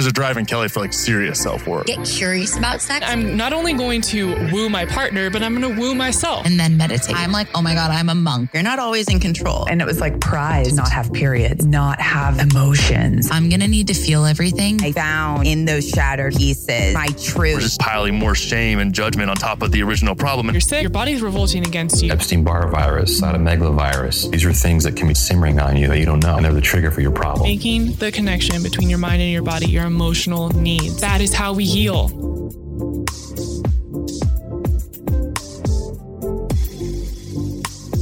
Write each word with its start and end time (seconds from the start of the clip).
there's 0.00 0.08
a 0.08 0.12
drive 0.14 0.38
in 0.38 0.46
Kelli 0.46 0.70
for 0.70 0.80
like 0.80 0.94
serious 0.94 1.38
self 1.42 1.66
work. 1.66 1.84
Get 1.84 2.02
curious 2.06 2.56
about 2.56 2.80
sex. 2.80 3.04
I'm 3.06 3.36
not 3.36 3.52
only 3.52 3.74
going 3.74 4.00
to 4.02 4.48
woo 4.50 4.70
my 4.70 4.86
partner, 4.86 5.28
but 5.28 5.42
I'm 5.42 5.60
going 5.60 5.74
to 5.74 5.78
woo 5.78 5.94
myself. 5.94 6.46
and 6.46 6.58
then 6.58 6.78
meditate. 6.78 7.14
I'm 7.14 7.32
like, 7.32 7.48
oh 7.54 7.60
my 7.60 7.74
God, 7.74 7.90
I'm 7.90 8.08
a 8.08 8.14
monk. 8.14 8.48
You're 8.54 8.62
not 8.62 8.78
always 8.78 9.10
in 9.10 9.20
control. 9.20 9.66
And 9.68 9.82
it 9.82 9.84
was 9.84 10.00
like 10.00 10.18
pride 10.18 10.64
to 10.66 10.74
not 10.74 10.90
have 10.90 11.12
periods, 11.12 11.66
not 11.66 12.00
have 12.00 12.38
emotions. 12.38 13.28
I'm 13.30 13.50
going 13.50 13.60
to 13.60 13.68
need 13.68 13.88
to 13.88 13.94
feel 13.94 14.24
everything. 14.24 14.82
I 14.82 14.92
found 14.92 15.46
in 15.46 15.66
those 15.66 15.86
shattered 15.86 16.34
pieces 16.34 16.94
my 16.94 17.08
truth. 17.08 17.56
We're 17.56 17.60
just 17.60 17.80
piling 17.80 18.14
more 18.14 18.34
shame 18.34 18.78
and 18.78 18.94
judgment 18.94 19.28
on 19.28 19.36
top 19.36 19.60
of 19.60 19.70
the 19.70 19.82
original 19.82 20.14
problem. 20.14 20.48
You're 20.50 20.62
sick, 20.62 20.80
your 20.80 20.88
body's 20.88 21.20
revolting 21.20 21.66
against 21.66 22.02
you. 22.02 22.10
Epstein 22.10 22.42
Barr 22.42 22.68
virus, 22.68 23.20
cytomegalovirus. 23.20 24.30
These 24.30 24.46
are 24.46 24.52
things 24.54 24.84
that 24.84 24.96
can 24.96 25.08
be 25.08 25.14
simmering 25.14 25.60
on 25.60 25.76
you 25.76 25.88
that 25.88 25.98
you 25.98 26.06
don't 26.06 26.22
know, 26.22 26.36
and 26.36 26.44
they're 26.46 26.54
the 26.54 26.62
trigger 26.62 26.90
for 26.90 27.02
your 27.02 27.10
problem. 27.10 27.46
Making 27.46 27.92
the 27.96 28.10
connection 28.10 28.62
between 28.62 28.88
your 28.88 28.98
mind 28.98 29.20
and 29.20 29.30
your 29.30 29.42
body, 29.42 29.66
your 29.66 29.89
emotional 29.90 30.50
needs. 30.50 31.00
That 31.00 31.20
is 31.20 31.34
how 31.34 31.52
we 31.52 31.64
heal. 31.64 32.08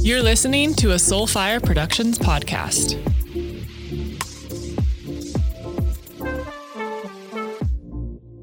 You're 0.03 0.21
listening 0.21 0.75
to 0.75 0.91
a 0.91 0.95
Soulfire 0.95 1.63
Productions 1.63 2.19
podcast. 2.19 2.95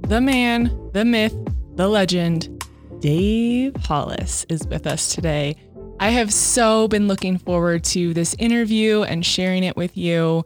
The 0.09 0.21
man, 0.21 0.91
the 0.93 1.05
myth, 1.05 1.37
the 1.77 1.87
legend, 1.89 2.65
Dave 2.99 3.77
Hollis 3.77 4.45
is 4.49 4.67
with 4.67 4.87
us 4.87 5.15
today. 5.15 5.55
I 6.01 6.11
have 6.11 6.33
so 6.33 6.89
been 6.89 7.09
looking 7.09 7.39
forward 7.39 7.85
to 7.85 8.13
this 8.13 8.35
interview 8.39 9.03
and 9.03 9.25
sharing 9.25 9.63
it 9.63 9.77
with 9.77 9.97
you. 9.97 10.45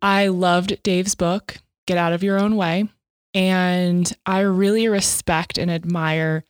I 0.00 0.28
loved 0.28 0.82
Dave's 0.82 1.14
book, 1.14 1.58
Get 1.86 1.98
Out 1.98 2.12
of 2.12 2.22
Your 2.22 2.38
Own 2.38 2.56
Way, 2.56 2.88
and 3.34 4.12
I 4.24 4.40
really 4.40 4.88
respect 4.88 5.58
and 5.58 5.70
admire 5.70 6.44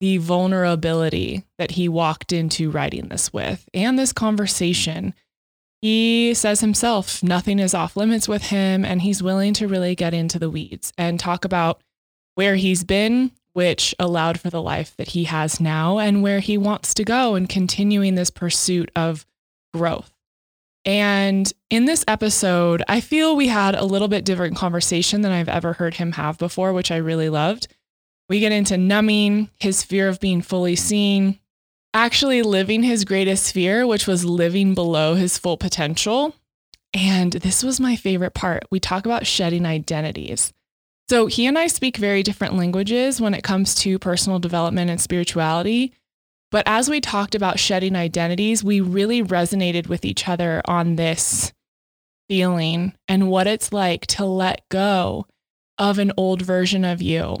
the 0.00 0.16
vulnerability 0.16 1.44
that 1.58 1.72
he 1.72 1.88
walked 1.88 2.32
into 2.32 2.70
writing 2.70 3.08
this 3.08 3.32
with 3.32 3.68
and 3.72 3.96
this 3.96 4.12
conversation. 4.12 5.14
He 5.80 6.34
says 6.34 6.60
himself, 6.60 7.22
nothing 7.22 7.58
is 7.58 7.74
off 7.74 7.96
limits 7.96 8.28
with 8.28 8.44
him, 8.44 8.84
and 8.84 9.02
he's 9.02 9.22
willing 9.22 9.52
to 9.54 9.68
really 9.68 9.94
get 9.94 10.14
into 10.14 10.38
the 10.38 10.50
weeds 10.50 10.92
and 10.98 11.20
talk 11.20 11.44
about 11.44 11.80
where 12.34 12.56
he's 12.56 12.82
been, 12.82 13.30
which 13.52 13.94
allowed 13.98 14.40
for 14.40 14.48
the 14.48 14.62
life 14.62 14.96
that 14.96 15.08
he 15.08 15.24
has 15.24 15.60
now, 15.60 15.98
and 15.98 16.22
where 16.22 16.40
he 16.40 16.56
wants 16.56 16.94
to 16.94 17.04
go, 17.04 17.34
and 17.34 17.48
continuing 17.48 18.14
this 18.14 18.30
pursuit 18.30 18.90
of 18.96 19.26
growth. 19.74 20.11
And 20.84 21.52
in 21.70 21.84
this 21.84 22.04
episode, 22.08 22.82
I 22.88 23.00
feel 23.00 23.36
we 23.36 23.48
had 23.48 23.74
a 23.74 23.84
little 23.84 24.08
bit 24.08 24.24
different 24.24 24.56
conversation 24.56 25.22
than 25.22 25.30
I've 25.30 25.48
ever 25.48 25.74
heard 25.74 25.94
him 25.94 26.12
have 26.12 26.38
before, 26.38 26.72
which 26.72 26.90
I 26.90 26.96
really 26.96 27.28
loved. 27.28 27.68
We 28.28 28.40
get 28.40 28.52
into 28.52 28.76
numbing, 28.76 29.50
his 29.60 29.82
fear 29.82 30.08
of 30.08 30.18
being 30.18 30.42
fully 30.42 30.74
seen, 30.74 31.38
actually 31.94 32.42
living 32.42 32.82
his 32.82 33.04
greatest 33.04 33.52
fear, 33.52 33.86
which 33.86 34.06
was 34.06 34.24
living 34.24 34.74
below 34.74 35.14
his 35.14 35.38
full 35.38 35.56
potential. 35.56 36.34
And 36.94 37.32
this 37.32 37.62
was 37.62 37.80
my 37.80 37.96
favorite 37.96 38.34
part. 38.34 38.64
We 38.70 38.80
talk 38.80 39.06
about 39.06 39.26
shedding 39.26 39.66
identities. 39.66 40.52
So 41.08 41.26
he 41.26 41.46
and 41.46 41.58
I 41.58 41.66
speak 41.66 41.96
very 41.96 42.22
different 42.22 42.54
languages 42.54 43.20
when 43.20 43.34
it 43.34 43.44
comes 43.44 43.74
to 43.76 43.98
personal 43.98 44.38
development 44.38 44.90
and 44.90 45.00
spirituality. 45.00 45.92
But 46.52 46.64
as 46.66 46.90
we 46.90 47.00
talked 47.00 47.34
about 47.34 47.58
shedding 47.58 47.96
identities, 47.96 48.62
we 48.62 48.82
really 48.82 49.22
resonated 49.22 49.88
with 49.88 50.04
each 50.04 50.28
other 50.28 50.60
on 50.66 50.96
this 50.96 51.52
feeling 52.28 52.92
and 53.08 53.30
what 53.30 53.46
it's 53.46 53.72
like 53.72 54.06
to 54.08 54.26
let 54.26 54.68
go 54.68 55.26
of 55.78 55.98
an 55.98 56.12
old 56.16 56.42
version 56.42 56.84
of 56.84 57.00
you 57.00 57.38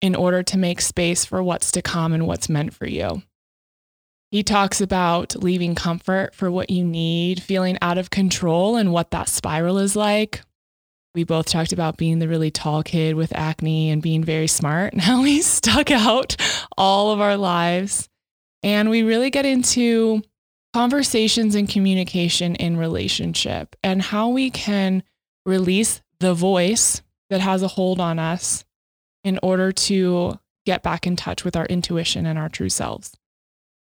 in 0.00 0.14
order 0.14 0.44
to 0.44 0.56
make 0.56 0.80
space 0.80 1.24
for 1.24 1.42
what's 1.42 1.72
to 1.72 1.82
come 1.82 2.12
and 2.12 2.28
what's 2.28 2.48
meant 2.48 2.72
for 2.72 2.86
you. 2.86 3.22
He 4.30 4.44
talks 4.44 4.80
about 4.80 5.42
leaving 5.42 5.74
comfort 5.74 6.32
for 6.32 6.48
what 6.48 6.70
you 6.70 6.84
need, 6.84 7.42
feeling 7.42 7.76
out 7.82 7.98
of 7.98 8.10
control, 8.10 8.76
and 8.76 8.92
what 8.92 9.10
that 9.10 9.28
spiral 9.28 9.78
is 9.78 9.96
like. 9.96 10.40
We 11.16 11.24
both 11.24 11.46
talked 11.46 11.72
about 11.72 11.98
being 11.98 12.20
the 12.20 12.28
really 12.28 12.52
tall 12.52 12.84
kid 12.84 13.16
with 13.16 13.34
acne 13.34 13.90
and 13.90 14.00
being 14.00 14.22
very 14.22 14.46
smart 14.46 14.92
and 14.92 15.02
how 15.02 15.20
we 15.20 15.42
stuck 15.42 15.90
out 15.90 16.36
all 16.78 17.10
of 17.10 17.20
our 17.20 17.36
lives. 17.36 18.08
And 18.62 18.90
we 18.90 19.02
really 19.02 19.30
get 19.30 19.44
into 19.46 20.22
conversations 20.72 21.54
and 21.54 21.68
communication 21.68 22.54
in 22.54 22.76
relationship 22.76 23.76
and 23.82 24.00
how 24.00 24.28
we 24.28 24.50
can 24.50 25.02
release 25.44 26.00
the 26.20 26.34
voice 26.34 27.02
that 27.28 27.40
has 27.40 27.62
a 27.62 27.68
hold 27.68 28.00
on 28.00 28.18
us 28.18 28.64
in 29.24 29.38
order 29.42 29.72
to 29.72 30.38
get 30.64 30.82
back 30.82 31.06
in 31.06 31.16
touch 31.16 31.44
with 31.44 31.56
our 31.56 31.66
intuition 31.66 32.24
and 32.24 32.38
our 32.38 32.48
true 32.48 32.68
selves. 32.68 33.16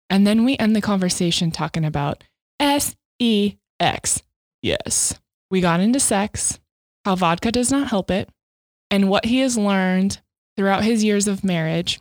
And 0.09 0.27
then 0.27 0.45
we 0.45 0.57
end 0.57 0.75
the 0.75 0.81
conversation 0.81 1.51
talking 1.51 1.85
about 1.85 2.25
S 2.59 2.97
E 3.19 3.57
X. 3.79 4.23
Yes. 4.63 5.21
We 5.51 5.61
got 5.61 5.81
into 5.81 6.01
sex, 6.01 6.59
how 7.05 7.17
vodka 7.17 7.53
does 7.53 7.71
not 7.71 7.89
help 7.89 8.11
it, 8.11 8.29
and 8.91 9.09
what 9.09 9.27
he 9.27 9.41
has 9.41 9.59
learned 9.59 10.21
throughout 10.57 10.85
his 10.85 11.05
years 11.05 11.29
of 11.29 11.45
marriage 11.45 12.01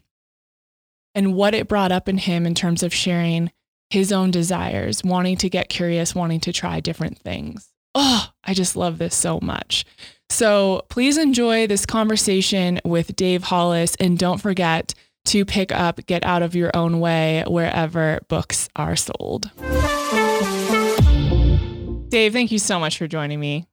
and 1.15 1.33
what 1.33 1.53
it 1.53 1.67
brought 1.67 1.91
up 1.91 2.07
in 2.07 2.17
him 2.17 2.45
in 2.45 2.55
terms 2.55 2.83
of 2.83 2.93
sharing 2.93 3.51
his 3.89 4.11
own 4.11 4.31
desires, 4.31 5.03
wanting 5.03 5.37
to 5.37 5.49
get 5.49 5.69
curious, 5.69 6.13
wanting 6.13 6.39
to 6.41 6.53
try 6.53 6.79
different 6.79 7.17
things. 7.17 7.69
Oh, 7.95 8.27
I 8.43 8.53
just 8.53 8.75
love 8.75 8.99
this 8.99 9.15
so 9.15 9.39
much. 9.41 9.85
So 10.29 10.83
please 10.89 11.17
enjoy 11.17 11.65
this 11.65 11.85
conversation 11.85 12.79
with 12.85 13.15
Dave 13.15 13.43
Hollis 13.43 13.95
and 13.95 14.17
don't 14.17 14.39
forget 14.39 14.93
to 15.25 15.43
pick 15.43 15.71
up 15.71 16.05
Get 16.05 16.23
Out 16.23 16.43
of 16.43 16.55
Your 16.55 16.71
Own 16.75 16.99
Way 16.99 17.43
wherever 17.47 18.19
books 18.27 18.69
are 18.75 18.95
sold. 18.95 19.49
Dave, 22.09 22.33
thank 22.33 22.51
you 22.51 22.59
so 22.59 22.79
much 22.79 22.97
for 22.97 23.07
joining 23.07 23.39
me. 23.39 23.67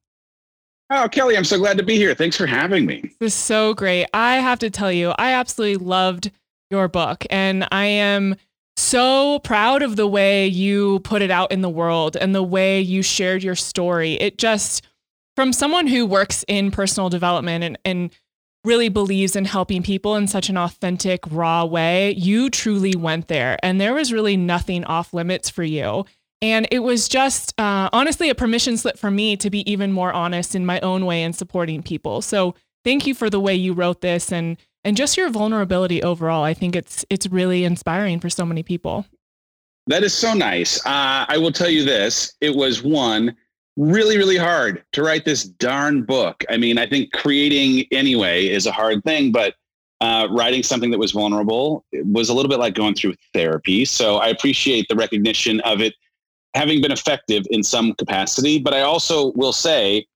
Oh, 0.90 1.08
Kelli, 1.10 1.36
I'm 1.36 1.44
so 1.44 1.58
glad 1.58 1.78
to 1.78 1.82
be 1.82 1.96
here. 1.96 2.14
Thanks 2.14 2.36
for 2.36 2.46
having 2.46 2.86
me. 2.86 3.10
This 3.18 3.32
is 3.32 3.34
so 3.34 3.74
great. 3.74 4.06
I 4.14 4.36
have 4.36 4.58
to 4.60 4.70
tell 4.70 4.92
you, 4.92 5.14
I 5.18 5.32
absolutely 5.32 5.84
loved 5.84 6.30
your 6.70 6.88
book, 6.88 7.24
and 7.30 7.66
I 7.70 7.84
am 7.86 8.36
so 8.76 9.38
proud 9.40 9.82
of 9.82 9.96
the 9.96 10.06
way 10.06 10.46
you 10.46 11.00
put 11.00 11.22
it 11.22 11.30
out 11.30 11.50
in 11.50 11.62
the 11.62 11.68
world 11.68 12.16
and 12.16 12.34
the 12.34 12.42
way 12.42 12.80
you 12.80 13.02
shared 13.02 13.42
your 13.42 13.54
story. 13.54 14.14
It 14.14 14.38
just, 14.38 14.86
from 15.34 15.52
someone 15.52 15.86
who 15.86 16.04
works 16.04 16.44
in 16.46 16.70
personal 16.70 17.08
development 17.08 17.64
and, 17.64 17.78
and 17.84 18.10
really 18.64 18.88
believes 18.88 19.36
in 19.36 19.44
helping 19.44 19.82
people 19.82 20.16
in 20.16 20.26
such 20.26 20.50
an 20.50 20.58
authentic, 20.58 21.20
raw 21.30 21.64
way, 21.64 22.12
you 22.14 22.50
truly 22.50 22.94
went 22.96 23.28
there. 23.28 23.56
And 23.62 23.80
there 23.80 23.94
was 23.94 24.12
really 24.12 24.36
nothing 24.36 24.84
off 24.84 25.14
limits 25.14 25.48
for 25.48 25.62
you. 25.62 26.04
And 26.42 26.68
it 26.70 26.80
was 26.80 27.08
just 27.08 27.58
uh, 27.58 27.88
honestly 27.92 28.28
a 28.28 28.34
permission 28.34 28.76
slip 28.76 28.98
for 28.98 29.10
me 29.10 29.36
to 29.38 29.48
be 29.48 29.70
even 29.70 29.92
more 29.92 30.12
honest 30.12 30.54
in 30.54 30.66
my 30.66 30.80
own 30.80 31.06
way 31.06 31.22
in 31.22 31.32
supporting 31.32 31.82
people. 31.82 32.20
So 32.20 32.54
thank 32.84 33.06
you 33.06 33.14
for 33.14 33.30
the 33.30 33.40
way 33.40 33.54
you 33.54 33.72
wrote 33.72 34.02
this 34.02 34.30
and 34.30 34.58
and 34.86 34.96
just 34.96 35.16
your 35.16 35.28
vulnerability 35.28 36.00
overall. 36.02 36.44
I 36.44 36.54
think 36.54 36.76
it's 36.76 37.04
it's 37.10 37.26
really 37.26 37.64
inspiring 37.64 38.20
for 38.20 38.30
so 38.30 38.46
many 38.46 38.62
people. 38.62 39.04
That 39.88 40.02
is 40.04 40.14
so 40.14 40.32
nice. 40.32 40.78
Uh, 40.86 41.26
I 41.28 41.36
will 41.38 41.52
tell 41.52 41.68
you 41.68 41.84
this 41.84 42.34
it 42.40 42.54
was 42.54 42.82
one 42.82 43.36
really, 43.76 44.16
really 44.16 44.36
hard 44.36 44.82
to 44.92 45.02
write 45.02 45.24
this 45.24 45.44
darn 45.44 46.02
book. 46.02 46.44
I 46.48 46.56
mean, 46.56 46.78
I 46.78 46.86
think 46.86 47.12
creating 47.12 47.84
anyway 47.90 48.46
is 48.46 48.66
a 48.66 48.72
hard 48.72 49.04
thing, 49.04 49.32
but 49.32 49.54
uh, 50.00 50.28
writing 50.30 50.62
something 50.62 50.90
that 50.90 50.98
was 50.98 51.12
vulnerable 51.12 51.84
was 51.92 52.28
a 52.28 52.34
little 52.34 52.48
bit 52.48 52.58
like 52.58 52.74
going 52.74 52.94
through 52.94 53.14
therapy. 53.34 53.84
So 53.84 54.16
I 54.16 54.28
appreciate 54.28 54.86
the 54.88 54.96
recognition 54.96 55.60
of 55.60 55.80
it 55.80 55.94
having 56.54 56.80
been 56.80 56.92
effective 56.92 57.44
in 57.50 57.62
some 57.62 57.92
capacity. 57.94 58.58
But 58.58 58.72
I 58.72 58.82
also 58.82 59.32
will 59.32 59.52
say, 59.52 60.06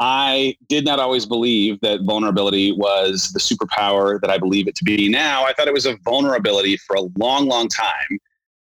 I 0.00 0.56
did 0.68 0.84
not 0.84 1.00
always 1.00 1.26
believe 1.26 1.80
that 1.80 2.02
vulnerability 2.02 2.72
was 2.72 3.32
the 3.32 3.40
superpower 3.40 4.20
that 4.20 4.30
I 4.30 4.38
believe 4.38 4.68
it 4.68 4.76
to 4.76 4.84
be 4.84 5.08
now. 5.08 5.44
I 5.44 5.52
thought 5.52 5.66
it 5.66 5.74
was 5.74 5.86
a 5.86 5.96
vulnerability 6.04 6.76
for 6.76 6.96
a 6.96 7.02
long, 7.18 7.46
long 7.46 7.68
time. 7.68 8.18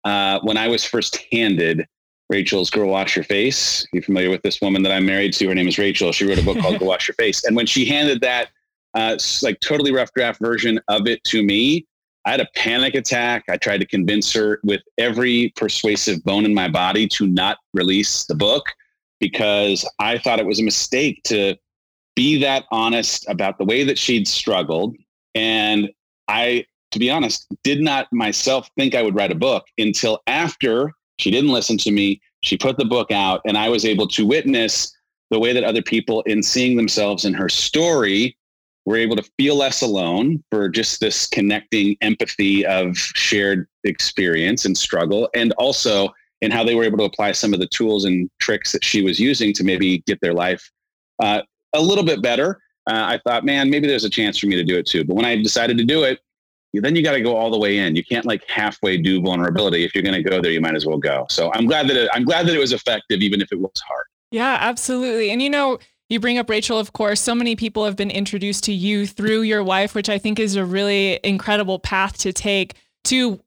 Uh, 0.04 0.38
when 0.42 0.56
I 0.56 0.68
was 0.68 0.84
first 0.84 1.18
handed 1.32 1.86
Rachel's 2.28 2.70
Girl 2.70 2.88
Wash 2.88 3.16
Your 3.16 3.24
Face, 3.24 3.86
you 3.92 4.00
familiar 4.00 4.30
with 4.30 4.42
this 4.42 4.60
woman 4.60 4.82
that 4.84 4.92
I'm 4.92 5.06
married 5.06 5.32
to? 5.34 5.48
Her 5.48 5.54
name 5.54 5.66
is 5.66 5.78
Rachel. 5.78 6.12
She 6.12 6.26
wrote 6.26 6.38
a 6.38 6.42
book 6.42 6.58
called 6.58 6.78
Girl 6.78 6.88
Wash 6.88 7.08
Your 7.08 7.14
Face. 7.16 7.44
And 7.44 7.56
when 7.56 7.66
she 7.66 7.84
handed 7.84 8.20
that 8.20 8.50
uh, 8.94 9.18
like 9.42 9.58
totally 9.60 9.92
rough 9.92 10.12
draft 10.12 10.40
version 10.40 10.80
of 10.88 11.08
it 11.08 11.22
to 11.24 11.42
me, 11.42 11.86
I 12.26 12.30
had 12.30 12.40
a 12.40 12.48
panic 12.54 12.94
attack. 12.94 13.44
I 13.48 13.56
tried 13.56 13.78
to 13.78 13.86
convince 13.86 14.32
her 14.32 14.60
with 14.62 14.82
every 14.98 15.52
persuasive 15.56 16.22
bone 16.24 16.44
in 16.44 16.54
my 16.54 16.68
body 16.68 17.08
to 17.08 17.26
not 17.26 17.58
release 17.74 18.24
the 18.24 18.34
book 18.34 18.64
because 19.20 19.88
I 19.98 20.18
thought 20.18 20.40
it 20.40 20.46
was 20.46 20.60
a 20.60 20.64
mistake 20.64 21.22
to 21.24 21.56
be 22.16 22.38
that 22.40 22.64
honest 22.70 23.28
about 23.28 23.58
the 23.58 23.64
way 23.64 23.84
that 23.84 23.98
she'd 23.98 24.28
struggled. 24.28 24.96
And 25.34 25.90
I, 26.28 26.64
to 26.92 26.98
be 26.98 27.10
honest, 27.10 27.46
did 27.64 27.80
not 27.80 28.06
myself 28.12 28.70
think 28.78 28.94
I 28.94 29.02
would 29.02 29.14
write 29.14 29.32
a 29.32 29.36
book 29.36 29.64
until 29.78 30.22
after 30.26 30.92
she 31.18 31.30
didn't 31.30 31.50
listen 31.52 31.78
to 31.78 31.90
me. 31.90 32.20
She 32.42 32.56
put 32.56 32.76
the 32.76 32.84
book 32.84 33.10
out, 33.10 33.40
and 33.46 33.56
I 33.56 33.68
was 33.68 33.84
able 33.84 34.06
to 34.08 34.26
witness 34.26 34.94
the 35.30 35.40
way 35.40 35.52
that 35.52 35.64
other 35.64 35.82
people, 35.82 36.22
in 36.22 36.42
seeing 36.42 36.76
themselves 36.76 37.24
in 37.24 37.34
her 37.34 37.48
story, 37.48 38.36
were 38.84 38.96
able 38.96 39.16
to 39.16 39.28
feel 39.38 39.56
less 39.56 39.80
alone 39.80 40.44
for 40.50 40.68
just 40.68 41.00
this 41.00 41.26
connecting 41.26 41.96
empathy 42.02 42.66
of 42.66 42.96
shared 42.96 43.66
experience 43.84 44.64
and 44.64 44.76
struggle, 44.76 45.28
and 45.34 45.52
also 45.52 46.10
in 46.44 46.50
how 46.50 46.62
they 46.62 46.74
were 46.74 46.84
able 46.84 46.98
to 46.98 47.04
apply 47.04 47.32
some 47.32 47.54
of 47.54 47.60
the 47.60 47.66
tools 47.68 48.04
and 48.04 48.30
tricks 48.38 48.72
that 48.72 48.84
she 48.84 49.02
was 49.02 49.18
using 49.18 49.52
to 49.54 49.64
maybe 49.64 49.98
get 50.06 50.20
their 50.20 50.34
life 50.34 50.70
uh, 51.22 51.40
a 51.74 51.80
little 51.80 52.04
bit 52.04 52.22
better. 52.22 52.60
Uh, 52.86 53.16
I 53.16 53.20
thought, 53.24 53.44
man, 53.44 53.70
maybe 53.70 53.86
there's 53.86 54.04
a 54.04 54.10
chance 54.10 54.38
for 54.38 54.46
me 54.46 54.56
to 54.56 54.64
do 54.64 54.76
it 54.76 54.86
too. 54.86 55.04
But 55.04 55.14
when 55.14 55.24
I 55.24 55.36
decided 55.36 55.78
to 55.78 55.84
do 55.84 56.04
it, 56.04 56.20
then 56.74 56.94
you 56.94 57.02
got 57.02 57.12
to 57.12 57.20
go 57.20 57.34
all 57.34 57.50
the 57.50 57.58
way 57.58 57.78
in. 57.78 57.96
You 57.96 58.04
can't 58.04 58.26
like 58.26 58.48
halfway 58.48 58.98
do 58.98 59.22
vulnerability. 59.22 59.84
If 59.84 59.94
you're 59.94 60.02
going 60.02 60.22
to 60.22 60.28
go 60.28 60.40
there, 60.42 60.50
you 60.50 60.60
might 60.60 60.74
as 60.74 60.84
well 60.84 60.98
go. 60.98 61.26
So 61.30 61.50
I'm 61.54 61.66
glad 61.66 61.88
that 61.88 61.96
it, 61.96 62.10
I'm 62.12 62.24
glad 62.24 62.46
that 62.46 62.54
it 62.54 62.58
was 62.58 62.72
effective, 62.72 63.20
even 63.20 63.40
if 63.40 63.52
it 63.52 63.60
was 63.60 63.70
hard. 63.86 64.04
Yeah, 64.30 64.58
absolutely. 64.60 65.30
And 65.30 65.40
you 65.40 65.48
know, 65.48 65.78
you 66.08 66.20
bring 66.20 66.36
up 66.36 66.50
Rachel, 66.50 66.78
of 66.78 66.92
course. 66.92 67.20
So 67.20 67.34
many 67.34 67.56
people 67.56 67.84
have 67.84 67.96
been 67.96 68.10
introduced 68.10 68.64
to 68.64 68.72
you 68.72 69.06
through 69.06 69.42
your 69.42 69.64
wife, 69.64 69.94
which 69.94 70.08
I 70.08 70.18
think 70.18 70.38
is 70.38 70.56
a 70.56 70.64
really 70.64 71.20
incredible 71.24 71.78
path 71.78 72.18
to 72.18 72.32
take 72.32 72.74
to 73.04 73.40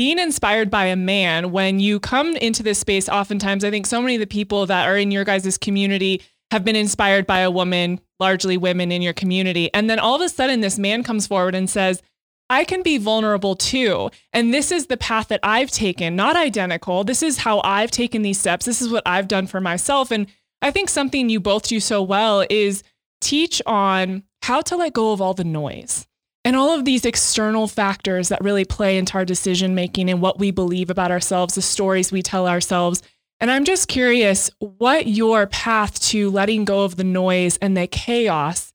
being 0.00 0.18
inspired 0.18 0.70
by 0.70 0.86
a 0.86 0.96
man. 0.96 1.52
When 1.52 1.78
you 1.78 2.00
come 2.00 2.34
into 2.36 2.62
this 2.62 2.78
space, 2.78 3.06
oftentimes, 3.06 3.64
I 3.64 3.70
think 3.70 3.84
so 3.84 4.00
many 4.00 4.14
of 4.14 4.20
the 4.20 4.26
people 4.26 4.64
that 4.64 4.88
are 4.88 4.96
in 4.96 5.10
your 5.10 5.24
guys' 5.24 5.58
community 5.58 6.22
have 6.50 6.64
been 6.64 6.74
inspired 6.74 7.26
by 7.26 7.40
a 7.40 7.50
woman, 7.50 8.00
largely 8.18 8.56
women 8.56 8.92
in 8.92 9.02
your 9.02 9.12
community. 9.12 9.68
And 9.74 9.90
then 9.90 9.98
all 9.98 10.14
of 10.14 10.22
a 10.22 10.30
sudden, 10.30 10.62
this 10.62 10.78
man 10.78 11.02
comes 11.02 11.26
forward 11.26 11.54
and 11.54 11.68
says, 11.68 12.00
I 12.48 12.64
can 12.64 12.82
be 12.82 12.96
vulnerable 12.96 13.54
too. 13.54 14.08
And 14.32 14.54
this 14.54 14.72
is 14.72 14.86
the 14.86 14.96
path 14.96 15.28
that 15.28 15.40
I've 15.42 15.70
taken, 15.70 16.16
not 16.16 16.34
identical. 16.34 17.04
This 17.04 17.22
is 17.22 17.36
how 17.36 17.60
I've 17.62 17.90
taken 17.90 18.22
these 18.22 18.40
steps. 18.40 18.64
This 18.64 18.80
is 18.80 18.88
what 18.88 19.02
I've 19.04 19.28
done 19.28 19.46
for 19.46 19.60
myself. 19.60 20.10
And 20.10 20.28
I 20.62 20.70
think 20.70 20.88
something 20.88 21.28
you 21.28 21.40
both 21.40 21.68
do 21.68 21.78
so 21.78 22.02
well 22.02 22.46
is 22.48 22.82
teach 23.20 23.60
on 23.66 24.22
how 24.44 24.62
to 24.62 24.76
let 24.76 24.94
go 24.94 25.12
of 25.12 25.20
all 25.20 25.34
the 25.34 25.44
noise 25.44 26.06
and 26.44 26.56
all 26.56 26.72
of 26.72 26.84
these 26.84 27.04
external 27.04 27.68
factors 27.68 28.28
that 28.28 28.42
really 28.42 28.64
play 28.64 28.96
into 28.96 29.14
our 29.14 29.24
decision 29.24 29.74
making 29.74 30.08
and 30.08 30.20
what 30.20 30.38
we 30.38 30.50
believe 30.50 30.90
about 30.90 31.10
ourselves, 31.10 31.54
the 31.54 31.62
stories 31.62 32.10
we 32.10 32.22
tell 32.22 32.48
ourselves. 32.48 33.02
And 33.40 33.50
I'm 33.50 33.64
just 33.64 33.88
curious 33.88 34.50
what 34.58 35.06
your 35.06 35.46
path 35.46 36.00
to 36.08 36.30
letting 36.30 36.64
go 36.64 36.82
of 36.82 36.96
the 36.96 37.04
noise 37.04 37.56
and 37.58 37.76
the 37.76 37.86
chaos 37.86 38.72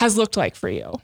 has 0.00 0.16
looked 0.16 0.36
like 0.36 0.54
for 0.54 0.68
you. 0.68 1.00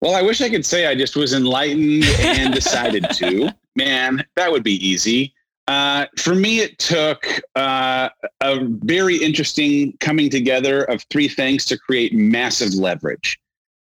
Well, 0.00 0.14
I 0.14 0.22
wish 0.22 0.40
I 0.40 0.48
could 0.48 0.64
say 0.64 0.86
I 0.86 0.94
just 0.94 1.16
was 1.16 1.32
enlightened 1.32 2.04
and 2.20 2.54
decided 2.54 3.06
to. 3.14 3.52
Man, 3.74 4.24
that 4.36 4.50
would 4.50 4.62
be 4.62 4.86
easy. 4.86 5.34
Uh, 5.66 6.06
for 6.16 6.34
me, 6.34 6.60
it 6.60 6.78
took 6.78 7.26
uh, 7.54 8.08
a 8.40 8.64
very 8.64 9.16
interesting 9.16 9.96
coming 10.00 10.30
together 10.30 10.84
of 10.84 11.02
three 11.10 11.28
things 11.28 11.64
to 11.66 11.78
create 11.78 12.14
massive 12.14 12.74
leverage. 12.74 13.38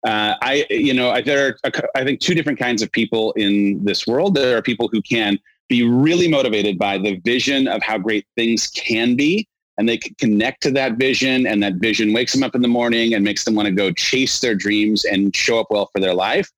Uh, 0.07 0.37
I, 0.41 0.65
you 0.71 0.95
know, 0.95 1.21
there 1.21 1.59
are, 1.65 1.73
I 1.97 2.05
think, 2.05 2.21
two 2.21 2.35
different 2.35 2.61
kinds 2.61 2.81
of 2.81 2.93
people 2.93 3.33
in 3.33 3.85
this 3.85 4.07
world. 4.07 4.37
There 4.37 4.57
are 4.57 4.63
people 4.63 4.89
who 4.93 5.03
can 5.03 5.37
be 5.69 5.83
really 5.83 6.29
motivated 6.29 6.79
by 6.79 6.97
the 6.97 7.17
vision 7.25 7.67
of 7.67 7.83
how 7.83 7.99
great 7.99 8.25
things 8.37 8.69
can 8.69 9.17
be, 9.17 9.49
and 9.77 9.89
they 9.89 9.99
can 9.99 10.15
connect 10.15 10.63
to 10.63 10.71
that 10.71 10.93
vision, 10.93 11.45
and 11.49 11.61
that 11.65 11.75
vision 11.75 12.13
wakes 12.13 12.33
them 12.33 12.45
up 12.45 12.55
in 12.55 12.63
the 12.63 12.69
morning 12.69 13.15
and 13.15 13.25
makes 13.25 13.45
them 13.45 13.57
want 13.57 13.67
to 13.67 13.75
go 13.75 13.91
chase 13.91 14.39
their 14.39 14.55
dreams 14.55 15.05
and 15.05 15.35
show 15.35 15.59
up 15.59 15.67
well 15.71 15.91
for 15.93 16.01
their 16.01 16.15
life. 16.15 16.49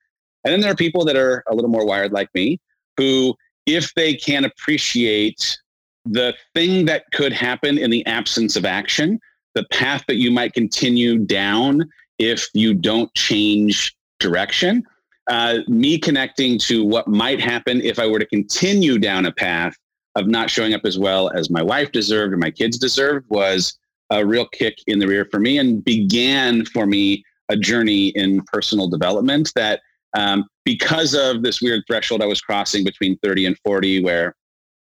And 0.45 0.53
then 0.53 0.61
there 0.61 0.71
are 0.71 0.77
people 0.77 1.07
that 1.07 1.17
are 1.17 1.43
a 1.49 1.55
little 1.55 1.71
more 1.71 1.87
wired 1.87 2.13
like 2.13 2.29
me, 2.35 2.61
who, 2.99 3.35
if 3.65 3.95
they 3.95 4.15
can 4.15 4.45
appreciate 4.45 5.59
the 6.05 6.35
thing 6.55 6.85
that 6.85 7.05
could 7.15 7.33
happen 7.33 7.79
in 7.79 7.91
the 7.91 8.05
absence 8.05 8.57
of 8.57 8.67
action, 8.67 9.19
the 9.55 9.65
path 9.73 10.05
that 10.07 10.17
you 10.17 10.31
might 10.31 10.53
continue 10.53 11.17
down 11.17 11.89
if 12.19 12.49
you 12.55 12.75
don't 12.75 13.13
change 13.15 13.97
direction, 14.21 14.85
uh, 15.29 15.59
me 15.69 15.99
connecting 15.99 16.59
to 16.59 16.85
what 16.85 17.07
might 17.07 17.41
happen 17.41 17.81
if 17.83 17.99
I 17.99 18.07
were 18.07 18.19
to 18.19 18.27
continue 18.27 18.99
down 18.99 19.27
a 19.27 19.33
path 19.33 19.75
of 20.15 20.27
not 20.27 20.51
showing 20.51 20.75
up 20.75 20.83
as 20.85 20.99
well 20.99 21.31
as 21.31 21.51
my 21.51 21.63
wife 21.63 21.93
deserved 21.93 22.33
or 22.33 22.39
my 22.39 22.51
kids 22.51 22.79
deserved 22.79 23.27
was 23.29 23.79
a 24.11 24.25
real 24.25 24.47
kick 24.49 24.79
in 24.87 24.99
the 24.99 25.07
rear 25.07 25.27
for 25.31 25.39
me 25.39 25.59
and 25.59 25.85
began 25.85 26.65
for 26.65 26.87
me 26.87 27.23
a 27.51 27.57
journey 27.57 28.09
in 28.09 28.43
personal 28.45 28.89
development 28.89 29.53
that 29.55 29.81
um, 30.17 30.47
because 30.65 31.15
of 31.15 31.43
this 31.43 31.61
weird 31.61 31.83
threshold 31.87 32.23
I 32.23 32.27
was 32.27 32.41
crossing 32.41 32.85
between 32.85 33.19
30 33.19 33.47
and 33.47 33.59
40, 33.65 34.03
where 34.03 34.35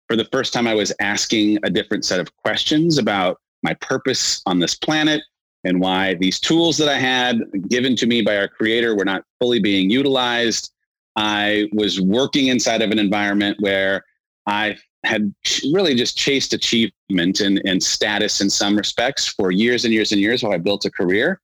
for 0.09 0.17
the 0.17 0.25
first 0.27 0.53
time 0.53 0.67
I 0.67 0.75
was 0.75 0.93
asking 1.01 1.59
a 1.65 1.71
different 1.71 2.05
set 2.05 2.21
of 2.21 2.35
questions 2.37 2.99
about 2.99 3.39
my 3.63 3.75
purpose 3.75 4.41
on 4.47 4.59
this 4.59 4.75
planet 4.75 5.23
and 5.65 5.81
why 5.81 6.15
these 6.15 6.41
tools 6.41 6.77
that 6.79 6.89
I 6.89 6.99
had 6.99 7.39
given 7.69 7.97
to 7.97 8.07
me 8.07 8.23
by 8.23 8.37
our 8.37 8.49
creator 8.49 8.97
were 8.97 9.05
not 9.05 9.25
fully 9.39 9.61
being 9.61 9.91
utilized. 9.91 10.73
I 11.17 11.69
was 11.73 12.01
working 12.01 12.49
inside 12.49 12.83
of 12.83 12.91
an 12.91 12.99
environment 12.99 13.59
where 13.61 14.05
I 14.47 14.77
had 15.05 15.35
really 15.73 15.95
just 15.95 16.17
chased 16.17 16.53
achievement 16.53 17.41
and, 17.41 17.61
and 17.65 17.83
status 17.83 18.41
in 18.41 18.51
some 18.51 18.77
respects 18.77 19.27
for 19.27 19.51
years 19.51 19.85
and 19.85 19.93
years 19.93 20.13
and 20.13 20.21
years 20.21 20.43
while 20.43 20.53
I 20.53 20.59
built 20.59 20.85
a 20.85 20.91
career. 20.91 21.41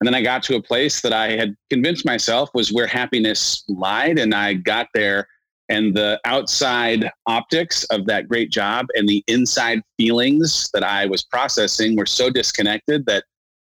And 0.00 0.06
then 0.06 0.14
I 0.14 0.22
got 0.22 0.42
to 0.44 0.56
a 0.56 0.62
place 0.62 1.00
that 1.00 1.12
I 1.12 1.32
had 1.32 1.56
convinced 1.70 2.04
myself 2.04 2.50
was 2.54 2.72
where 2.72 2.86
happiness 2.86 3.64
lied. 3.68 4.18
And 4.18 4.34
I 4.34 4.54
got 4.54 4.88
there, 4.94 5.26
and 5.68 5.94
the 5.94 6.20
outside 6.24 7.10
optics 7.26 7.84
of 7.84 8.06
that 8.06 8.28
great 8.28 8.50
job 8.50 8.86
and 8.94 9.08
the 9.08 9.24
inside 9.26 9.82
feelings 9.96 10.70
that 10.72 10.84
I 10.84 11.06
was 11.06 11.24
processing 11.24 11.96
were 11.96 12.06
so 12.06 12.30
disconnected 12.30 13.04
that 13.06 13.24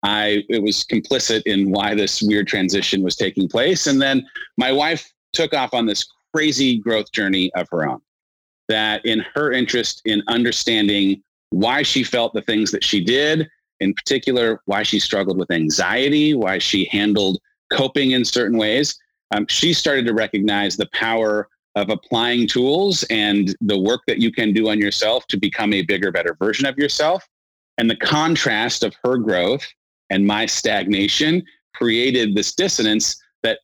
I 0.03 0.43
it 0.49 0.63
was 0.63 0.83
complicit 0.83 1.43
in 1.45 1.71
why 1.71 1.95
this 1.95 2.21
weird 2.21 2.47
transition 2.47 3.01
was 3.03 3.15
taking 3.15 3.47
place. 3.47 3.87
And 3.87 4.01
then 4.01 4.25
my 4.57 4.71
wife 4.71 5.11
took 5.33 5.53
off 5.53 5.73
on 5.73 5.85
this 5.85 6.05
crazy 6.33 6.77
growth 6.77 7.11
journey 7.11 7.51
of 7.55 7.67
her 7.71 7.87
own 7.87 8.01
that 8.67 9.05
in 9.05 9.23
her 9.35 9.51
interest 9.51 10.01
in 10.05 10.23
understanding 10.27 11.21
why 11.49 11.83
she 11.83 12.03
felt 12.03 12.33
the 12.33 12.41
things 12.41 12.71
that 12.71 12.83
she 12.83 13.03
did, 13.03 13.49
in 13.81 13.93
particular, 13.93 14.61
why 14.65 14.81
she 14.81 14.97
struggled 14.97 15.37
with 15.37 15.51
anxiety, 15.51 16.33
why 16.33 16.57
she 16.57 16.85
handled 16.85 17.37
coping 17.71 18.11
in 18.11 18.23
certain 18.23 18.57
ways, 18.57 18.97
um, 19.31 19.45
she 19.49 19.73
started 19.73 20.05
to 20.05 20.13
recognize 20.13 20.77
the 20.77 20.89
power 20.93 21.49
of 21.75 21.89
applying 21.89 22.47
tools 22.47 23.03
and 23.09 23.55
the 23.61 23.77
work 23.77 24.01
that 24.07 24.19
you 24.19 24.31
can 24.31 24.53
do 24.53 24.69
on 24.69 24.79
yourself 24.79 25.25
to 25.27 25.37
become 25.37 25.73
a 25.73 25.81
bigger, 25.83 26.11
better 26.11 26.35
version 26.35 26.65
of 26.65 26.77
yourself. 26.77 27.27
And 27.77 27.89
the 27.89 27.95
contrast 27.95 28.83
of 28.83 28.95
her 29.03 29.17
growth 29.17 29.65
and 30.11 30.27
my 30.27 30.45
stagnation 30.45 31.41
created 31.73 32.35
this 32.35 32.53
dissonance 32.53 33.19
that 33.41 33.59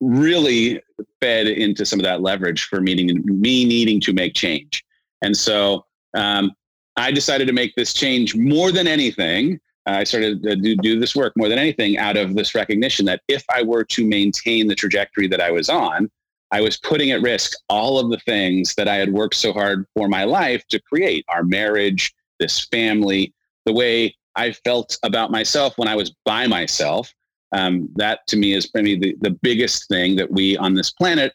really 0.00 0.82
fed 1.20 1.46
into 1.46 1.86
some 1.86 1.98
of 1.98 2.04
that 2.04 2.20
leverage 2.20 2.64
for 2.64 2.80
meeting 2.80 3.22
me 3.24 3.64
needing 3.64 4.00
to 4.00 4.12
make 4.12 4.34
change. 4.34 4.84
And 5.22 5.34
so 5.34 5.86
um, 6.14 6.52
I 6.96 7.12
decided 7.12 7.46
to 7.46 7.52
make 7.52 7.74
this 7.76 7.94
change 7.94 8.36
more 8.36 8.72
than 8.72 8.86
anything. 8.86 9.60
I 9.86 10.04
started 10.04 10.42
to 10.42 10.56
do, 10.56 10.76
do 10.76 11.00
this 11.00 11.14
work 11.14 11.32
more 11.36 11.48
than 11.48 11.58
anything 11.58 11.98
out 11.98 12.16
of 12.16 12.34
this 12.34 12.54
recognition 12.54 13.06
that 13.06 13.22
if 13.28 13.44
I 13.50 13.62
were 13.62 13.84
to 13.84 14.06
maintain 14.06 14.66
the 14.66 14.74
trajectory 14.74 15.28
that 15.28 15.40
I 15.40 15.50
was 15.50 15.68
on, 15.68 16.10
I 16.50 16.60
was 16.60 16.76
putting 16.76 17.12
at 17.12 17.22
risk 17.22 17.52
all 17.68 17.98
of 17.98 18.10
the 18.10 18.18
things 18.18 18.74
that 18.74 18.88
I 18.88 18.96
had 18.96 19.12
worked 19.12 19.36
so 19.36 19.52
hard 19.52 19.86
for 19.96 20.08
my 20.08 20.24
life 20.24 20.66
to 20.68 20.80
create 20.80 21.24
our 21.28 21.44
marriage, 21.44 22.12
this 22.38 22.66
family, 22.66 23.32
the 23.64 23.72
way 23.72 24.14
I 24.36 24.52
felt 24.52 24.98
about 25.02 25.30
myself 25.30 25.74
when 25.76 25.88
I 25.88 25.94
was 25.94 26.14
by 26.24 26.46
myself 26.46 27.12
um, 27.52 27.88
that 27.96 28.26
to 28.28 28.36
me 28.36 28.54
is 28.54 28.70
maybe 28.74 28.98
the, 28.98 29.16
the 29.20 29.30
biggest 29.30 29.88
thing 29.88 30.16
that 30.16 30.30
we 30.30 30.56
on 30.56 30.74
this 30.74 30.90
planet 30.90 31.32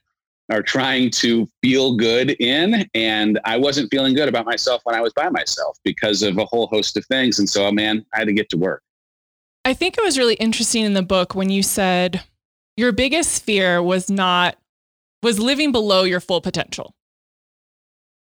are 0.50 0.64
trying 0.64 1.12
to 1.12 1.48
feel 1.62 1.96
good 1.96 2.32
in. 2.40 2.88
And 2.94 3.40
I 3.46 3.58
wasn't 3.58 3.92
feeling 3.92 4.16
good 4.16 4.30
about 4.30 4.46
myself 4.46 4.82
when 4.84 4.96
I 4.96 5.02
was 5.02 5.14
by 5.14 5.30
myself 5.30 5.78
because 5.84 6.24
of 6.24 6.38
a 6.38 6.46
whole 6.46 6.68
host 6.68 6.98
of 6.98 7.06
things. 7.06 7.40
And 7.40 7.50
so, 7.50 7.72
man, 7.72 8.06
I 8.14 8.20
had 8.20 8.28
to 8.28 8.34
get 8.34 8.50
to 8.50 8.58
work. 8.58 8.82
I 9.66 9.74
think 9.74 9.98
it 9.98 10.04
was 10.04 10.18
really 10.18 10.36
interesting 10.36 10.86
in 10.86 10.94
the 10.94 11.04
book 11.04 11.36
when 11.36 11.50
you 11.50 11.62
said 11.62 12.24
your 12.78 12.94
biggest 12.94 13.44
fear 13.44 13.84
was 13.84 14.10
not, 14.10 14.58
was 15.22 15.40
living 15.40 15.72
below 15.72 16.04
your 16.04 16.22
full 16.22 16.42
potential. 16.42 16.94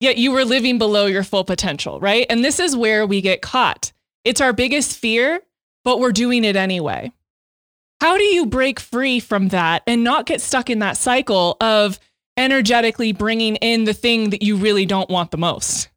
Yet 0.02 0.18
you 0.18 0.32
were 0.32 0.46
living 0.46 0.78
below 0.78 1.06
your 1.06 1.24
full 1.24 1.44
potential, 1.44 2.00
right? 2.00 2.26
And 2.30 2.44
this 2.44 2.60
is 2.60 2.76
where 2.76 3.06
we 3.06 3.22
get 3.22 3.42
caught. 3.42 3.94
It's 4.24 4.42
our 4.42 4.54
biggest 4.54 4.98
fear, 4.98 5.42
but 5.84 6.00
we're 6.00 6.12
doing 6.12 6.44
it 6.44 6.56
anyway. 6.56 7.12
How 8.02 8.18
do 8.18 8.24
you 8.24 8.46
break 8.46 8.80
free 8.80 9.20
from 9.20 9.50
that 9.50 9.84
and 9.86 10.04
not 10.04 10.26
get 10.26 10.42
stuck 10.42 10.70
in 10.70 10.80
that 10.80 10.98
cycle 10.98 11.58
of 11.60 12.00
energetically 12.38 13.12
bringing 13.12 13.58
in 13.58 13.84
the 13.84 13.94
thing 13.94 14.30
that 14.30 14.42
you 14.42 14.56
really 14.56 14.86
don't 14.86 15.10
want 15.10 15.32
the 15.32 15.38
most? 15.38 15.90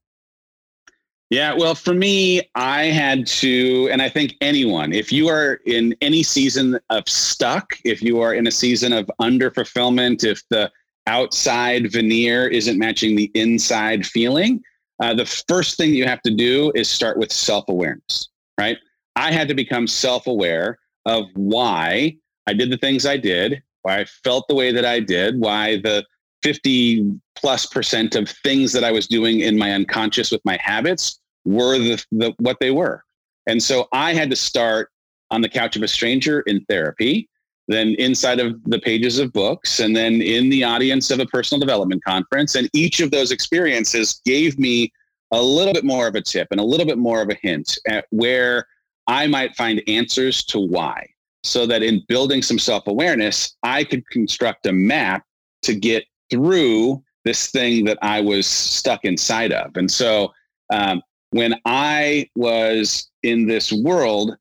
Yeah, 1.30 1.54
well, 1.54 1.74
for 1.74 1.94
me, 1.94 2.42
I 2.54 2.84
had 2.84 3.26
to, 3.28 3.88
and 3.90 4.02
I 4.02 4.10
think 4.10 4.34
anyone, 4.42 4.92
if 4.92 5.10
you 5.10 5.28
are 5.28 5.60
in 5.64 5.94
any 6.02 6.22
season 6.22 6.78
of 6.90 7.08
stuck, 7.08 7.74
if 7.84 8.02
you 8.02 8.20
are 8.20 8.34
in 8.34 8.46
a 8.46 8.50
season 8.50 8.92
of 8.92 9.10
under 9.18 9.50
fulfillment, 9.50 10.24
if 10.24 10.46
the 10.50 10.70
outside 11.06 11.90
veneer 11.90 12.48
isn't 12.48 12.78
matching 12.78 13.16
the 13.16 13.30
inside 13.34 14.04
feeling, 14.04 14.62
uh, 15.02 15.12
the 15.12 15.26
first 15.48 15.76
thing 15.76 15.92
you 15.92 16.06
have 16.06 16.22
to 16.22 16.30
do 16.30 16.70
is 16.76 16.88
start 16.88 17.18
with 17.18 17.32
self 17.32 17.64
awareness, 17.68 18.28
right? 18.58 18.78
I 19.16 19.32
had 19.32 19.48
to 19.48 19.54
become 19.54 19.88
self 19.88 20.28
aware 20.28 20.78
of 21.06 21.24
why 21.34 22.16
I 22.46 22.52
did 22.52 22.70
the 22.70 22.78
things 22.78 23.04
I 23.04 23.16
did, 23.16 23.62
why 23.82 23.98
I 23.98 24.04
felt 24.04 24.46
the 24.48 24.54
way 24.54 24.70
that 24.70 24.84
I 24.84 25.00
did, 25.00 25.40
why 25.40 25.78
the 25.78 26.06
50 26.44 27.20
plus 27.34 27.66
percent 27.66 28.14
of 28.14 28.28
things 28.44 28.72
that 28.72 28.84
I 28.84 28.92
was 28.92 29.08
doing 29.08 29.40
in 29.40 29.58
my 29.58 29.72
unconscious 29.72 30.30
with 30.30 30.40
my 30.44 30.56
habits 30.62 31.20
were 31.44 31.78
the, 31.78 32.04
the 32.12 32.32
what 32.38 32.58
they 32.60 32.70
were. 32.70 33.02
And 33.48 33.60
so 33.60 33.88
I 33.92 34.14
had 34.14 34.30
to 34.30 34.36
start 34.36 34.90
on 35.32 35.40
the 35.40 35.48
couch 35.48 35.74
of 35.74 35.82
a 35.82 35.88
stranger 35.88 36.42
in 36.42 36.64
therapy, 36.66 37.28
then 37.68 37.94
inside 37.98 38.40
of 38.40 38.62
the 38.64 38.78
pages 38.80 39.18
of 39.18 39.32
books, 39.32 39.80
and 39.80 39.94
then 39.94 40.20
in 40.20 40.48
the 40.48 40.64
audience 40.64 41.10
of 41.10 41.20
a 41.20 41.26
personal 41.26 41.60
development 41.60 42.02
conference. 42.04 42.54
And 42.54 42.68
each 42.72 43.00
of 43.00 43.10
those 43.10 43.30
experiences 43.30 44.20
gave 44.24 44.58
me 44.58 44.92
a 45.30 45.42
little 45.42 45.72
bit 45.72 45.84
more 45.84 46.06
of 46.06 46.14
a 46.14 46.20
tip 46.20 46.48
and 46.50 46.60
a 46.60 46.64
little 46.64 46.86
bit 46.86 46.98
more 46.98 47.22
of 47.22 47.30
a 47.30 47.34
hint 47.34 47.78
at 47.88 48.06
where 48.10 48.66
I 49.06 49.26
might 49.26 49.56
find 49.56 49.82
answers 49.88 50.44
to 50.44 50.60
why. 50.60 51.08
So 51.44 51.66
that 51.66 51.82
in 51.82 52.04
building 52.06 52.42
some 52.42 52.58
self 52.58 52.86
awareness, 52.86 53.56
I 53.62 53.82
could 53.84 54.06
construct 54.10 54.66
a 54.66 54.72
map 54.72 55.24
to 55.62 55.74
get 55.74 56.04
through 56.30 57.02
this 57.24 57.50
thing 57.50 57.84
that 57.84 57.98
I 58.02 58.20
was 58.20 58.46
stuck 58.46 59.04
inside 59.04 59.52
of. 59.52 59.76
And 59.76 59.90
so 59.90 60.32
um, 60.72 61.02
when 61.30 61.54
I 61.64 62.28
was 62.36 63.10
in 63.22 63.46
this 63.46 63.72
world 63.72 64.36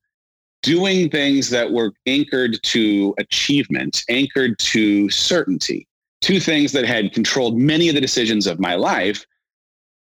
doing 0.62 1.10
things 1.10 1.50
that 1.50 1.70
were 1.70 1.92
anchored 2.06 2.62
to 2.62 3.14
achievement, 3.18 4.02
anchored 4.08 4.58
to 4.60 5.10
certainty, 5.10 5.86
two 6.20 6.40
things 6.40 6.72
that 6.72 6.84
had 6.84 7.12
controlled 7.12 7.58
many 7.58 7.88
of 7.88 7.94
the 7.94 8.00
decisions 8.00 8.46
of 8.46 8.60
my 8.60 8.74
life, 8.74 9.24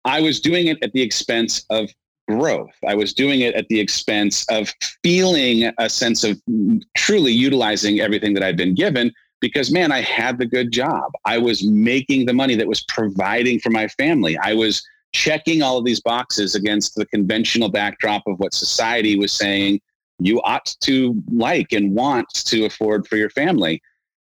I 0.05 0.21
was 0.21 0.39
doing 0.39 0.67
it 0.67 0.77
at 0.83 0.91
the 0.93 1.01
expense 1.01 1.65
of 1.69 1.89
growth. 2.27 2.75
I 2.87 2.93
was 2.93 3.13
doing 3.13 3.41
it 3.41 3.55
at 3.55 3.67
the 3.69 3.79
expense 3.79 4.45
of 4.49 4.71
feeling 5.03 5.71
a 5.77 5.89
sense 5.89 6.23
of 6.23 6.39
truly 6.95 7.31
utilizing 7.31 7.99
everything 8.01 8.33
that 8.35 8.43
I'd 8.43 8.57
been 8.57 8.75
given 8.75 9.11
because 9.41 9.71
man, 9.71 9.91
I 9.91 10.01
had 10.01 10.37
the 10.37 10.45
good 10.45 10.71
job. 10.71 11.11
I 11.25 11.37
was 11.37 11.63
making 11.63 12.25
the 12.25 12.33
money 12.33 12.55
that 12.55 12.67
was 12.67 12.83
providing 12.83 13.59
for 13.59 13.69
my 13.69 13.87
family. 13.87 14.37
I 14.37 14.53
was 14.53 14.85
checking 15.13 15.63
all 15.63 15.77
of 15.77 15.85
these 15.85 16.01
boxes 16.01 16.55
against 16.55 16.95
the 16.95 17.05
conventional 17.07 17.69
backdrop 17.69 18.23
of 18.27 18.37
what 18.39 18.53
society 18.53 19.17
was 19.17 19.31
saying 19.31 19.79
you 20.19 20.41
ought 20.41 20.75
to 20.81 21.21
like 21.31 21.71
and 21.71 21.93
want 21.93 22.29
to 22.33 22.65
afford 22.65 23.07
for 23.07 23.15
your 23.15 23.29
family. 23.29 23.81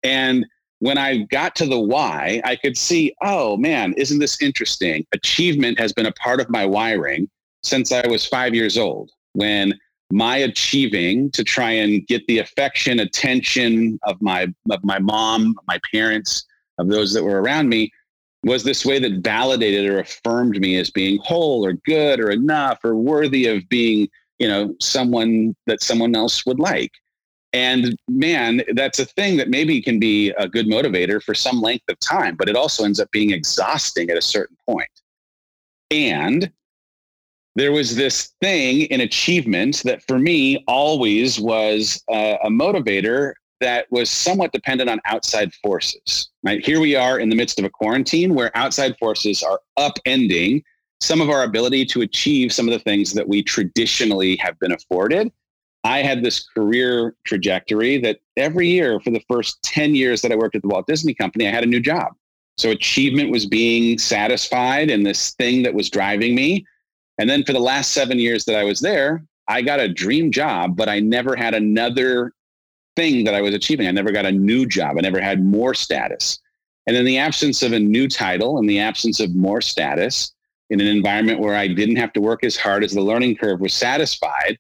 And 0.03 0.47
when 0.81 0.99
I 0.99 1.19
got 1.31 1.57
to 1.57 1.67
the 1.67 1.79
why, 1.79 2.41
I 2.45 2.57
could 2.57 2.77
see, 2.77 3.15
oh 3.23 3.57
man, 3.57 3.95
isn't 3.95 4.19
this 4.19 4.41
interesting? 4.41 5.05
Achievement 5.13 5.79
has 5.79 5.93
been 5.93 6.07
a 6.07 6.13
part 6.13 6.41
of 6.41 6.51
my 6.51 6.65
wiring 6.65 7.29
since 7.63 7.91
I 7.91 8.07
was 8.07 8.27
five 8.27 8.55
years 8.55 8.79
old. 8.79 9.11
When 9.33 9.75
my 10.11 10.39
achieving 10.39 11.31
to 11.33 11.45
try 11.45 11.71
and 11.71 12.07
get 12.07 12.27
the 12.27 12.39
affection, 12.39 13.01
attention 13.01 13.99
of 14.05 14.21
my 14.23 14.47
of 14.71 14.83
my 14.85 14.99
mom, 14.99 15.55
my 15.67 15.79
parents, 15.93 16.47
of 16.79 16.89
those 16.89 17.13
that 17.13 17.25
were 17.25 17.43
around 17.43 17.69
me, 17.69 17.91
was 18.45 18.63
this 18.63 18.87
way 18.87 18.99
that 19.01 19.21
validated 19.23 19.89
or 19.91 19.99
affirmed 19.99 20.59
me 20.61 20.77
as 20.77 20.91
being 20.91 21.19
whole 21.23 21.65
or 21.65 21.73
good 21.73 22.21
or 22.21 22.31
enough 22.31 22.79
or 22.85 22.95
worthy 22.95 23.47
of 23.47 23.69
being, 23.69 24.09
you 24.39 24.49
know, 24.49 24.75
someone 24.81 25.55
that 25.67 25.83
someone 25.83 26.15
else 26.15 26.47
would 26.47 26.59
like. 26.59 26.93
And 27.53 27.97
man, 28.09 28.63
that's 28.75 28.99
a 28.99 29.07
thing 29.07 29.37
that 29.39 29.49
maybe 29.49 29.81
can 29.81 29.99
be 29.99 30.31
a 30.31 30.49
good 30.49 30.67
motivator 30.67 31.23
for 31.23 31.35
some 31.35 31.61
length 31.61 31.85
of 31.89 31.99
time, 32.01 32.37
but 32.37 32.49
it 32.49 32.57
also 32.57 32.85
ends 32.85 33.01
up 33.01 33.11
being 33.11 33.31
exhausting 33.31 34.11
at 34.11 34.19
a 34.19 34.23
certain 34.23 34.57
point. 34.67 34.91
And 35.91 36.53
there 37.55 37.73
was 37.73 37.97
this 37.97 38.35
thing 38.41 38.83
in 38.83 39.01
achievement 39.01 39.83
that 39.85 40.03
for 40.07 40.19
me 40.19 40.63
always 40.69 41.41
was 41.41 42.03
a, 42.11 42.39
a 42.45 42.49
motivator 42.49 43.33
that 43.61 43.87
was 43.91 44.11
somewhat 44.11 44.53
dependent 44.53 44.89
on 44.89 45.01
outside 45.07 45.53
forces. 45.55 46.29
Right 46.45 46.65
here 46.65 46.81
we 46.81 46.95
are 46.95 47.19
in 47.19 47.29
the 47.29 47.35
midst 47.35 47.59
of 47.59 47.65
a 47.65 47.71
quarantine 47.71 48.35
where 48.35 48.57
outside 48.57 48.97
forces 48.99 49.43
are 49.43 49.61
upending 49.79 50.63
some 51.01 51.21
of 51.21 51.31
our 51.31 51.43
ability 51.45 51.85
to 51.87 52.03
achieve 52.03 52.53
some 52.53 52.69
of 52.69 52.73
the 52.73 52.81
things 52.81 53.13
that 53.15 53.29
we 53.29 53.43
traditionally 53.43 54.37
have 54.37 54.59
been 54.59 54.73
afforded. 54.73 55.31
I 55.85 55.99
had 55.99 56.25
this 56.25 56.47
career 56.49 57.15
trajectory 57.25 57.99
that 57.99 58.19
every 58.37 58.69
year 58.69 58.99
for 59.01 59.11
the 59.11 59.23
first 59.31 59.63
10 59.63 59.95
years 59.95 60.23
that 60.23 60.33
I 60.33 60.37
worked 60.37 60.57
at 60.57 60.63
the 60.63 60.69
Walt 60.69 60.87
Disney 60.87 61.15
Company, 61.15 61.47
I 61.47 61.53
had 61.53 61.63
a 61.63 61.69
new 61.69 61.81
job. 61.81 62.15
So 62.57 62.71
achievement 62.71 63.31
was 63.31 63.47
being 63.47 63.99
satisfied 63.99 64.91
and 64.91 65.07
this 65.07 65.31
thing 65.35 65.63
that 65.63 65.75
was 65.75 65.89
driving 65.89 66.35
me 66.35 66.67
and 67.19 67.29
then 67.29 67.45
for 67.45 67.53
the 67.53 67.61
last 67.61 67.93
seven 67.93 68.19
years 68.19 68.45
that 68.45 68.57
I 68.57 68.65
was 68.65 68.81
there, 68.81 69.25
I 69.49 69.63
got 69.63 69.81
a 69.81 69.89
dream 69.89 70.31
job, 70.31 70.77
but 70.77 70.89
I 70.89 71.01
never 71.01 71.35
had 71.35 71.55
another 71.55 72.33
thing 72.97 73.25
that 73.25 73.35
I 73.35 73.43
was 73.43 73.55
achieving. 73.55 73.89
I 73.89 73.91
never 73.91 74.13
got 74.13 74.27
a 74.27 74.33
new 74.33 74.67
job. 74.67 74.97
I 74.97 75.01
never 75.01 75.21
had 75.21 75.45
more 75.45 75.75
status. 75.75 76.39
And 76.87 76.97
in 76.97 77.05
the 77.05 77.19
absence 77.19 77.63
of 77.63 77.73
a 77.73 77.79
new 77.79 78.09
title, 78.09 78.59
in 78.59 78.67
the 78.67 78.79
absence 78.79 79.21
of 79.21 79.35
more 79.35 79.61
status, 79.61 80.33
in 80.71 80.81
an 80.81 80.87
environment 80.87 81.41
where 81.41 81.55
I 81.55 81.69
didn't 81.69 81.97
have 81.97 82.13
to 82.15 82.21
work 82.21 82.45
as 82.45 82.57
hard 82.57 82.85
as 82.85 82.93
the 82.93 83.03
learning 83.03 83.37
curve 83.37 83.61
was 83.61 83.75
satisfied, 83.75 84.59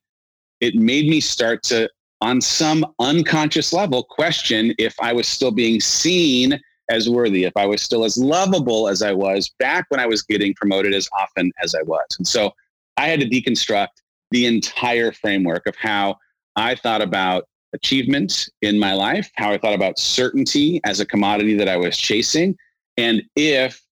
it 0.60 0.74
made 0.74 1.08
me 1.08 1.20
start 1.20 1.62
to, 1.64 1.88
on 2.20 2.40
some 2.40 2.84
unconscious 2.98 3.72
level, 3.72 4.02
question 4.02 4.74
if 4.78 4.94
I 5.00 5.12
was 5.12 5.28
still 5.28 5.50
being 5.50 5.80
seen 5.80 6.58
as 6.90 7.08
worthy, 7.08 7.44
if 7.44 7.56
I 7.56 7.66
was 7.66 7.82
still 7.82 8.04
as 8.04 8.16
lovable 8.16 8.88
as 8.88 9.02
I 9.02 9.12
was 9.12 9.50
back 9.58 9.86
when 9.90 10.00
I 10.00 10.06
was 10.06 10.22
getting 10.22 10.54
promoted 10.54 10.94
as 10.94 11.08
often 11.18 11.52
as 11.62 11.74
I 11.74 11.82
was. 11.82 12.06
And 12.16 12.26
so 12.26 12.52
I 12.96 13.08
had 13.08 13.20
to 13.20 13.28
deconstruct 13.28 13.88
the 14.30 14.46
entire 14.46 15.12
framework 15.12 15.66
of 15.66 15.76
how 15.76 16.16
I 16.56 16.74
thought 16.74 17.02
about 17.02 17.46
achievement 17.74 18.48
in 18.62 18.78
my 18.78 18.94
life, 18.94 19.30
how 19.34 19.52
I 19.52 19.58
thought 19.58 19.74
about 19.74 19.98
certainty 19.98 20.80
as 20.84 21.00
a 21.00 21.06
commodity 21.06 21.54
that 21.56 21.68
I 21.68 21.76
was 21.76 21.96
chasing, 21.96 22.56
and 22.96 23.22
if 23.36 23.82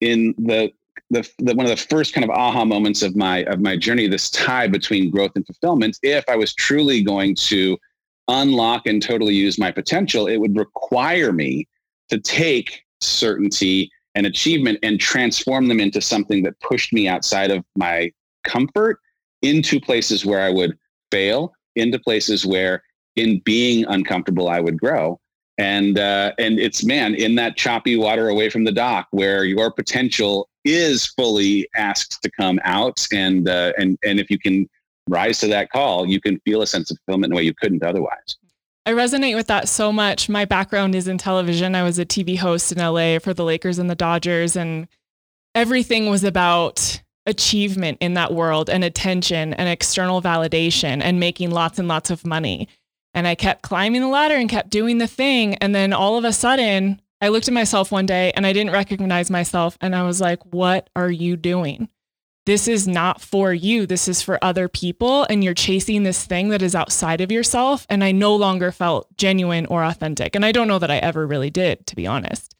in 0.00 0.34
the 0.38 0.70
the, 1.10 1.28
the, 1.38 1.54
one 1.54 1.66
of 1.66 1.70
the 1.70 1.84
first 1.88 2.14
kind 2.14 2.24
of 2.24 2.30
aha 2.30 2.64
moments 2.64 3.02
of 3.02 3.16
my 3.16 3.44
of 3.44 3.60
my 3.60 3.76
journey, 3.76 4.08
this 4.08 4.30
tie 4.30 4.66
between 4.66 5.10
growth 5.10 5.32
and 5.36 5.46
fulfillment, 5.46 5.98
if 6.02 6.24
I 6.28 6.36
was 6.36 6.54
truly 6.54 7.02
going 7.02 7.34
to 7.36 7.78
unlock 8.28 8.86
and 8.86 9.02
totally 9.02 9.34
use 9.34 9.58
my 9.58 9.70
potential, 9.70 10.26
it 10.26 10.38
would 10.38 10.56
require 10.56 11.32
me 11.32 11.68
to 12.08 12.18
take 12.18 12.82
certainty 13.00 13.90
and 14.14 14.26
achievement 14.26 14.78
and 14.82 14.98
transform 14.98 15.68
them 15.68 15.78
into 15.78 16.00
something 16.00 16.42
that 16.42 16.58
pushed 16.60 16.92
me 16.92 17.06
outside 17.06 17.50
of 17.50 17.64
my 17.76 18.10
comfort 18.44 18.98
into 19.42 19.78
places 19.78 20.24
where 20.24 20.40
I 20.40 20.50
would 20.50 20.76
fail, 21.12 21.52
into 21.76 21.98
places 21.98 22.46
where 22.46 22.82
in 23.16 23.40
being 23.44 23.84
uncomfortable 23.86 24.48
I 24.48 24.60
would 24.60 24.78
grow. 24.78 25.20
And 25.58 25.98
uh, 25.98 26.32
and 26.38 26.58
it's 26.58 26.84
man 26.84 27.14
in 27.14 27.34
that 27.36 27.56
choppy 27.56 27.96
water 27.96 28.28
away 28.28 28.50
from 28.50 28.64
the 28.64 28.72
dock 28.72 29.08
where 29.10 29.44
your 29.44 29.70
potential 29.70 30.48
is 30.66 31.06
fully 31.06 31.68
asked 31.74 32.22
to 32.22 32.30
come 32.30 32.60
out, 32.64 33.06
and 33.12 33.48
uh, 33.48 33.72
and 33.78 33.98
and 34.04 34.20
if 34.20 34.30
you 34.30 34.38
can 34.38 34.68
rise 35.08 35.38
to 35.40 35.46
that 35.48 35.70
call, 35.70 36.06
you 36.06 36.20
can 36.20 36.40
feel 36.40 36.62
a 36.62 36.66
sense 36.66 36.90
of 36.90 36.98
fulfillment 36.98 37.30
in 37.30 37.34
a 37.34 37.36
way 37.36 37.42
you 37.42 37.54
couldn't 37.54 37.82
otherwise. 37.82 38.36
I 38.84 38.92
resonate 38.92 39.34
with 39.34 39.48
that 39.48 39.68
so 39.68 39.92
much. 39.92 40.28
My 40.28 40.44
background 40.44 40.94
is 40.94 41.08
in 41.08 41.18
television. 41.18 41.74
I 41.74 41.82
was 41.82 41.98
a 41.98 42.06
TV 42.06 42.38
host 42.38 42.70
in 42.70 42.78
LA 42.78 43.18
for 43.18 43.34
the 43.34 43.44
Lakers 43.44 43.78
and 43.78 43.90
the 43.90 43.96
Dodgers, 43.96 44.54
and 44.54 44.86
everything 45.54 46.08
was 46.08 46.22
about 46.22 47.02
achievement 47.26 47.98
in 48.00 48.14
that 48.14 48.32
world 48.32 48.70
and 48.70 48.84
attention 48.84 49.52
and 49.54 49.68
external 49.68 50.22
validation 50.22 51.02
and 51.02 51.18
making 51.18 51.50
lots 51.50 51.78
and 51.78 51.88
lots 51.88 52.10
of 52.10 52.24
money. 52.24 52.68
And 53.12 53.26
I 53.26 53.34
kept 53.34 53.62
climbing 53.62 54.02
the 54.02 54.08
ladder 54.08 54.36
and 54.36 54.48
kept 54.48 54.70
doing 54.70 54.98
the 54.98 55.06
thing. 55.06 55.56
And 55.56 55.74
then 55.74 55.92
all 55.92 56.16
of 56.16 56.24
a 56.24 56.32
sudden, 56.32 57.00
I 57.20 57.28
looked 57.28 57.48
at 57.48 57.54
myself 57.54 57.90
one 57.90 58.06
day 58.06 58.32
and 58.36 58.46
I 58.46 58.52
didn't 58.52 58.72
recognize 58.72 59.30
myself. 59.30 59.78
And 59.80 59.94
I 59.94 60.02
was 60.02 60.20
like, 60.20 60.44
what 60.44 60.90
are 60.94 61.10
you 61.10 61.36
doing? 61.36 61.88
this 62.46 62.68
is 62.68 62.86
not 62.86 63.20
for 63.20 63.52
you. 63.52 63.86
This 63.86 64.06
is 64.06 64.22
for 64.22 64.42
other 64.42 64.68
people. 64.68 65.26
And 65.28 65.42
you're 65.42 65.52
chasing 65.52 66.04
this 66.04 66.24
thing 66.24 66.48
that 66.50 66.62
is 66.62 66.76
outside 66.76 67.20
of 67.20 67.32
yourself. 67.32 67.86
And 67.90 68.02
I 68.02 68.12
no 68.12 68.34
longer 68.34 68.70
felt 68.72 69.14
genuine 69.16 69.66
or 69.66 69.84
authentic. 69.84 70.34
And 70.34 70.44
I 70.44 70.52
don't 70.52 70.68
know 70.68 70.78
that 70.78 70.90
I 70.90 70.98
ever 70.98 71.26
really 71.26 71.50
did, 71.50 71.86
to 71.88 71.96
be 71.96 72.06
honest. 72.06 72.54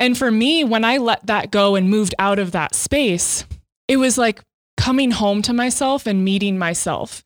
And 0.00 0.18
for 0.18 0.30
me, 0.30 0.64
when 0.64 0.84
I 0.84 0.96
let 0.96 1.26
that 1.26 1.50
go 1.50 1.76
and 1.76 1.88
moved 1.88 2.14
out 2.18 2.38
of 2.38 2.52
that 2.52 2.74
space, 2.74 3.44
it 3.86 3.98
was 3.98 4.18
like 4.18 4.42
coming 4.78 5.12
home 5.12 5.42
to 5.42 5.52
myself 5.52 6.06
and 6.06 6.24
meeting 6.24 6.58
myself. 6.58 7.22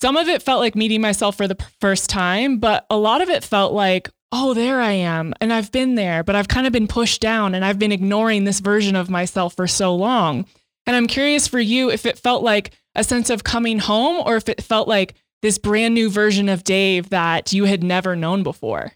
Some 0.00 0.16
of 0.16 0.28
it 0.28 0.42
felt 0.42 0.60
like 0.60 0.76
meeting 0.76 1.00
myself 1.00 1.36
for 1.36 1.48
the 1.48 1.58
first 1.80 2.08
time, 2.08 2.58
but 2.58 2.86
a 2.90 2.96
lot 2.96 3.22
of 3.22 3.28
it 3.28 3.42
felt 3.42 3.72
like, 3.72 4.10
oh, 4.32 4.54
there 4.54 4.80
I 4.80 4.92
am. 4.92 5.34
And 5.40 5.52
I've 5.52 5.72
been 5.72 5.94
there, 5.94 6.22
but 6.22 6.36
I've 6.36 6.48
kind 6.48 6.66
of 6.66 6.72
been 6.72 6.86
pushed 6.86 7.20
down 7.20 7.54
and 7.54 7.64
I've 7.64 7.78
been 7.78 7.92
ignoring 7.92 8.44
this 8.44 8.60
version 8.60 8.96
of 8.96 9.10
myself 9.10 9.54
for 9.54 9.66
so 9.66 9.94
long. 9.94 10.46
And 10.86 10.96
I'm 10.96 11.06
curious 11.06 11.46
for 11.46 11.60
you 11.60 11.90
if 11.90 12.06
it 12.06 12.18
felt 12.18 12.42
like 12.42 12.72
a 12.94 13.04
sense 13.04 13.30
of 13.30 13.44
coming 13.44 13.78
home 13.78 14.22
or 14.24 14.36
if 14.36 14.48
it 14.48 14.62
felt 14.62 14.88
like 14.88 15.14
this 15.42 15.58
brand 15.58 15.94
new 15.94 16.10
version 16.10 16.48
of 16.48 16.64
Dave 16.64 17.10
that 17.10 17.52
you 17.52 17.64
had 17.64 17.82
never 17.82 18.14
known 18.14 18.42
before. 18.42 18.92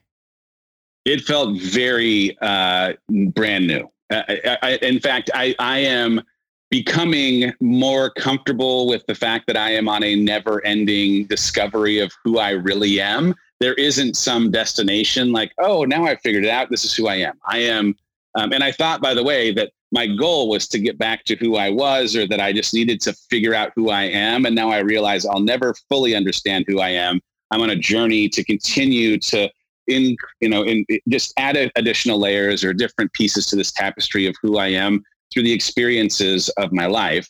It 1.05 1.23
felt 1.23 1.61
very 1.61 2.37
uh, 2.41 2.95
brand 3.09 3.67
new. 3.67 3.91
I, 4.11 4.59
I, 4.63 4.79
in 4.83 5.01
fact, 5.01 5.31
I, 5.35 5.55
I 5.59 5.79
am 5.81 6.23
becoming 6.71 7.53
more 7.61 8.11
comfortable 8.11 8.89
with 8.89 9.05
the 9.07 9.15
fact 9.15 9.47
that 9.47 9.57
I 9.57 9.71
am 9.71 9.89
on 9.89 10.03
a 10.03 10.17
never 10.17 10.65
ending 10.67 11.27
discovery 11.27 11.99
of 11.99 12.13
who 12.25 12.39
I 12.39 12.51
really 12.51 13.01
am 13.01 13.35
there 13.61 13.75
isn't 13.75 14.17
some 14.17 14.51
destination 14.51 15.33
like, 15.33 15.53
oh, 15.59 15.85
now 15.85 16.05
I 16.05 16.17
figured 16.17 16.45
it 16.45 16.51
out. 16.51 16.71
This 16.71 16.85
is 16.85 16.95
who 16.95 17.07
I 17.07 17.17
am. 17.17 17.39
I 17.47 17.59
am. 17.59 17.95
Um, 18.35 18.53
and 18.53 18.65
I 18.65 18.73
thought, 18.73 19.01
by 19.01 19.15
the 19.15 19.23
way, 19.23 19.53
that 19.53 19.71
my 19.93 20.07
goal 20.09 20.49
was 20.49 20.67
to 20.69 20.79
get 20.81 20.99
back 20.99 21.25
to 21.25 21.37
who 21.37 21.57
I 21.57 21.71
was 21.71 22.17
or 22.17 22.27
that 22.27 22.41
I 22.41 22.53
just 22.53 22.75
needed 22.75 23.01
to 23.03 23.13
figure 23.31 23.55
out 23.55 23.73
who 23.77 23.91
I 23.91 24.03
am. 24.03 24.45
And 24.45 24.55
now 24.55 24.69
I 24.71 24.81
realize 24.81 25.25
I'll 25.25 25.39
never 25.39 25.73
fully 25.89 26.17
understand 26.17 26.65
who 26.67 26.81
I 26.81 26.89
am. 26.91 27.21
I'm 27.53 27.63
on 27.63 27.71
a 27.71 27.77
journey 27.77 28.29
to 28.31 28.43
continue 28.43 29.19
to 29.19 29.49
in 29.87 30.17
you 30.41 30.49
know 30.49 30.63
in 30.63 30.85
just 31.09 31.33
add 31.37 31.71
additional 31.77 32.19
layers 32.19 32.65
or 32.65 32.73
different 32.73 33.13
pieces 33.13 33.47
to 33.47 33.57
this 33.57 33.71
tapestry 33.71 34.27
of 34.27 34.35
who 34.43 34.57
I 34.57 34.69
am 34.69 35.03
through 35.33 35.43
the 35.43 35.53
experiences 35.53 36.49
of 36.57 36.73
my 36.73 36.87
life. 36.87 37.29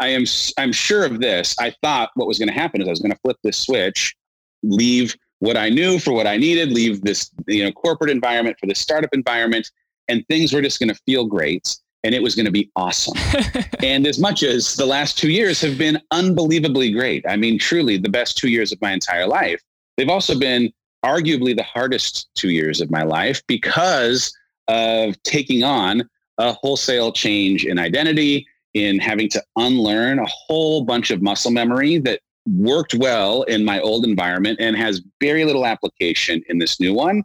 I 0.00 0.08
am 0.08 0.24
I'm 0.56 0.72
sure 0.72 1.04
of 1.04 1.20
this. 1.20 1.54
I 1.60 1.74
thought 1.82 2.10
what 2.14 2.26
was 2.26 2.38
going 2.38 2.48
to 2.48 2.54
happen 2.54 2.80
is 2.80 2.88
I 2.88 2.90
was 2.90 3.00
going 3.00 3.12
to 3.12 3.18
flip 3.18 3.36
this 3.42 3.58
switch, 3.58 4.14
leave 4.62 5.14
what 5.40 5.56
I 5.56 5.68
knew 5.68 5.98
for 5.98 6.12
what 6.12 6.26
I 6.26 6.36
needed, 6.36 6.72
leave 6.72 7.02
this 7.02 7.30
you 7.46 7.64
know 7.64 7.72
corporate 7.72 8.10
environment 8.10 8.56
for 8.58 8.66
the 8.66 8.74
startup 8.74 9.10
environment, 9.12 9.70
and 10.08 10.26
things 10.28 10.52
were 10.52 10.62
just 10.62 10.78
going 10.78 10.88
to 10.88 11.00
feel 11.06 11.26
great 11.26 11.76
and 12.02 12.14
it 12.14 12.22
was 12.22 12.34
going 12.34 12.46
to 12.46 12.52
be 12.52 12.70
awesome. 12.76 13.14
and 13.82 14.06
as 14.06 14.18
much 14.18 14.42
as 14.42 14.74
the 14.76 14.86
last 14.86 15.18
two 15.18 15.30
years 15.30 15.60
have 15.60 15.76
been 15.76 16.00
unbelievably 16.10 16.92
great, 16.92 17.24
I 17.28 17.36
mean, 17.36 17.58
truly 17.58 17.98
the 17.98 18.08
best 18.08 18.38
two 18.38 18.48
years 18.48 18.72
of 18.72 18.80
my 18.80 18.92
entire 18.92 19.26
life, 19.26 19.60
they've 19.96 20.08
also 20.08 20.38
been 20.38 20.72
arguably 21.04 21.56
the 21.56 21.62
hardest 21.62 22.30
two 22.34 22.50
years 22.50 22.80
of 22.80 22.90
my 22.90 23.02
life 23.02 23.42
because 23.46 24.34
of 24.68 25.20
taking 25.22 25.62
on 25.62 26.08
a 26.38 26.52
wholesale 26.52 27.12
change 27.12 27.64
in 27.66 27.78
identity, 27.78 28.46
in 28.74 28.98
having 28.98 29.28
to 29.28 29.42
unlearn 29.56 30.18
a 30.18 30.26
whole 30.26 30.84
bunch 30.84 31.10
of 31.10 31.20
muscle 31.20 31.50
memory 31.50 31.98
that 31.98 32.20
worked 32.46 32.94
well 32.94 33.42
in 33.42 33.64
my 33.64 33.80
old 33.80 34.04
environment 34.04 34.58
and 34.60 34.76
has 34.76 35.02
very 35.20 35.44
little 35.44 35.66
application 35.66 36.42
in 36.48 36.58
this 36.58 36.80
new 36.80 36.94
one. 36.94 37.22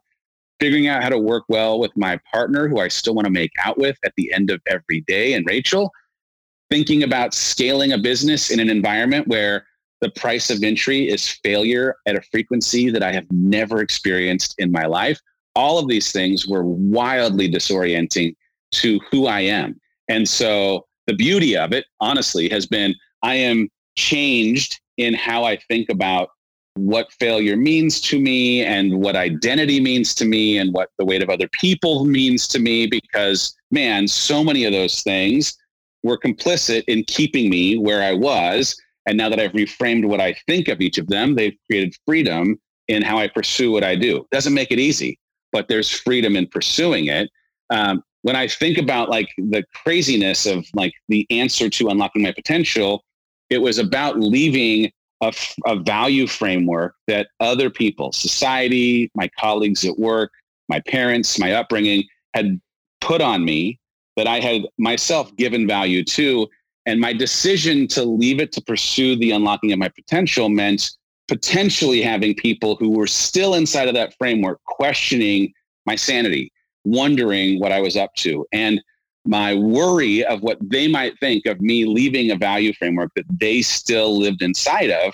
Figuring 0.59 0.87
out 0.87 1.03
how 1.03 1.09
to 1.09 1.19
work 1.19 1.43
well 1.49 1.79
with 1.79 1.91
my 1.97 2.17
partner, 2.31 2.67
who 2.67 2.79
I 2.79 2.87
still 2.87 3.13
want 3.13 3.25
to 3.25 3.31
make 3.31 3.51
out 3.63 3.77
with 3.77 3.97
at 4.05 4.13
the 4.15 4.31
end 4.33 4.49
of 4.49 4.61
every 4.67 5.01
day, 5.01 5.33
and 5.33 5.45
Rachel. 5.45 5.91
Thinking 6.71 7.03
about 7.03 7.33
scaling 7.33 7.91
a 7.91 7.97
business 7.97 8.49
in 8.49 8.59
an 8.59 8.69
environment 8.69 9.27
where 9.27 9.65
the 10.01 10.09
price 10.11 10.49
of 10.49 10.63
entry 10.63 11.09
is 11.09 11.27
failure 11.43 11.95
at 12.05 12.15
a 12.15 12.21
frequency 12.31 12.89
that 12.89 13.03
I 13.03 13.11
have 13.11 13.25
never 13.31 13.81
experienced 13.81 14.55
in 14.57 14.71
my 14.71 14.85
life. 14.85 15.19
All 15.55 15.77
of 15.77 15.87
these 15.87 16.11
things 16.11 16.47
were 16.47 16.63
wildly 16.63 17.49
disorienting 17.49 18.35
to 18.73 18.99
who 19.11 19.27
I 19.27 19.41
am. 19.41 19.79
And 20.07 20.27
so 20.27 20.85
the 21.07 21.15
beauty 21.15 21.55
of 21.55 21.71
it, 21.71 21.85
honestly, 21.99 22.49
has 22.49 22.65
been 22.65 22.95
I 23.23 23.35
am 23.35 23.69
changed 23.95 24.79
in 24.97 25.13
how 25.13 25.43
I 25.43 25.57
think 25.57 25.89
about 25.89 26.29
what 26.75 27.11
failure 27.13 27.55
means 27.55 28.01
to 28.01 28.19
me 28.19 28.63
and 28.63 29.01
what 29.01 29.15
identity 29.15 29.79
means 29.79 30.13
to 30.15 30.25
me 30.25 30.57
and 30.57 30.73
what 30.73 30.89
the 30.97 31.05
weight 31.05 31.23
of 31.23 31.29
other 31.29 31.47
people 31.49 32.03
means 32.03 32.49
to 32.49 32.59
me 32.59 32.85
because 32.85 33.55
man 33.71 34.05
so 34.09 34.43
many 34.43 34.65
of 34.65 34.73
those 34.73 35.01
things 35.01 35.55
were 36.03 36.17
complicit 36.17 36.83
in 36.87 37.01
keeping 37.05 37.49
me 37.49 37.77
where 37.77 38.03
I 38.03 38.11
was 38.11 38.75
and 39.05 39.17
now 39.17 39.29
that 39.29 39.39
I've 39.39 39.51
reframed 39.51 40.05
what 40.05 40.19
I 40.19 40.35
think 40.47 40.67
of 40.67 40.81
each 40.81 40.97
of 40.97 41.07
them, 41.07 41.35
they've 41.35 41.55
created 41.69 41.95
freedom 42.05 42.59
in 42.87 43.01
how 43.01 43.17
I 43.17 43.27
pursue 43.27 43.71
what 43.71 43.83
I 43.83 43.95
do. 43.95 44.25
Doesn't 44.31 44.53
make 44.53 44.71
it 44.71 44.79
easy, 44.79 45.19
but 45.51 45.67
there's 45.67 45.89
freedom 45.89 46.35
in 46.35 46.47
pursuing 46.47 47.07
it. 47.07 47.29
Um, 47.69 48.03
when 48.23 48.35
I 48.35 48.47
think 48.47 48.77
about 48.77 49.09
like 49.09 49.29
the 49.37 49.63
craziness 49.73 50.45
of 50.45 50.65
like 50.73 50.93
the 51.07 51.27
answer 51.29 51.69
to 51.69 51.89
unlocking 51.89 52.23
my 52.23 52.31
potential, 52.31 53.03
it 53.49 53.59
was 53.59 53.77
about 53.77 54.19
leaving 54.19 54.91
a, 55.21 55.33
a 55.65 55.75
value 55.77 56.27
framework 56.27 56.95
that 57.07 57.27
other 57.39 57.69
people, 57.69 58.11
society, 58.11 59.11
my 59.15 59.29
colleagues 59.39 59.85
at 59.85 59.97
work, 59.97 60.31
my 60.67 60.79
parents, 60.81 61.39
my 61.39 61.53
upbringing 61.53 62.03
had 62.33 62.59
put 63.01 63.21
on 63.21 63.45
me 63.45 63.79
that 64.17 64.27
I 64.27 64.39
had 64.39 64.63
myself 64.77 65.35
given 65.35 65.67
value 65.67 66.03
to 66.05 66.47
and 66.85 66.99
my 66.99 67.13
decision 67.13 67.87
to 67.89 68.03
leave 68.03 68.39
it 68.39 68.51
to 68.53 68.61
pursue 68.61 69.15
the 69.15 69.31
unlocking 69.31 69.71
of 69.71 69.79
my 69.79 69.89
potential 69.89 70.49
meant 70.49 70.91
potentially 71.27 72.01
having 72.01 72.35
people 72.35 72.75
who 72.75 72.91
were 72.91 73.07
still 73.07 73.55
inside 73.55 73.87
of 73.87 73.95
that 73.95 74.15
framework 74.17 74.63
questioning 74.65 75.51
my 75.85 75.95
sanity, 75.95 76.51
wondering 76.83 77.59
what 77.59 77.71
I 77.71 77.81
was 77.81 77.97
up 77.97 78.13
to. 78.15 78.45
And 78.51 78.81
my 79.27 79.53
worry 79.53 80.23
of 80.25 80.41
what 80.41 80.57
they 80.61 80.87
might 80.87 81.17
think 81.19 81.45
of 81.45 81.61
me 81.61 81.85
leaving 81.85 82.31
a 82.31 82.35
value 82.35 82.73
framework 82.73 83.11
that 83.15 83.25
they 83.29 83.61
still 83.61 84.17
lived 84.17 84.41
inside 84.41 84.91
of 84.91 85.13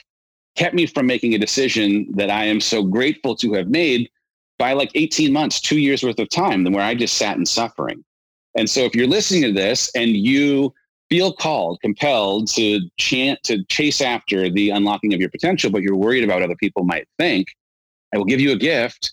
kept 0.55 0.75
me 0.75 0.85
from 0.85 1.05
making 1.05 1.33
a 1.33 1.39
decision 1.39 2.07
that 2.13 2.29
I 2.29 2.45
am 2.45 2.59
so 2.59 2.83
grateful 2.83 3.35
to 3.37 3.53
have 3.53 3.69
made 3.69 4.09
by 4.59 4.73
like 4.73 4.91
18 4.95 5.31
months, 5.31 5.59
two 5.59 5.79
years 5.79 6.03
worth 6.03 6.19
of 6.19 6.29
time, 6.29 6.63
than 6.63 6.73
where 6.73 6.83
I 6.83 6.93
just 6.93 7.17
sat 7.17 7.37
in 7.37 7.45
suffering. 7.45 8.03
And 8.55 8.69
so 8.69 8.81
if 8.81 8.95
you're 8.95 9.07
listening 9.07 9.43
to 9.43 9.51
this 9.53 9.89
and 9.95 10.11
you 10.11 10.73
feel 11.09 11.33
called, 11.33 11.79
compelled 11.81 12.47
to 12.49 12.79
chant 12.97 13.41
to 13.43 13.63
chase 13.65 14.01
after 14.01 14.49
the 14.49 14.69
unlocking 14.69 15.13
of 15.13 15.19
your 15.19 15.29
potential, 15.29 15.71
but 15.71 15.81
you're 15.81 15.95
worried 15.95 16.23
about 16.23 16.35
what 16.35 16.43
other 16.43 16.55
people 16.55 16.83
might 16.83 17.07
think, 17.17 17.47
I 18.13 18.17
will 18.17 18.25
give 18.25 18.39
you 18.39 18.51
a 18.51 18.57
gift. 18.57 19.11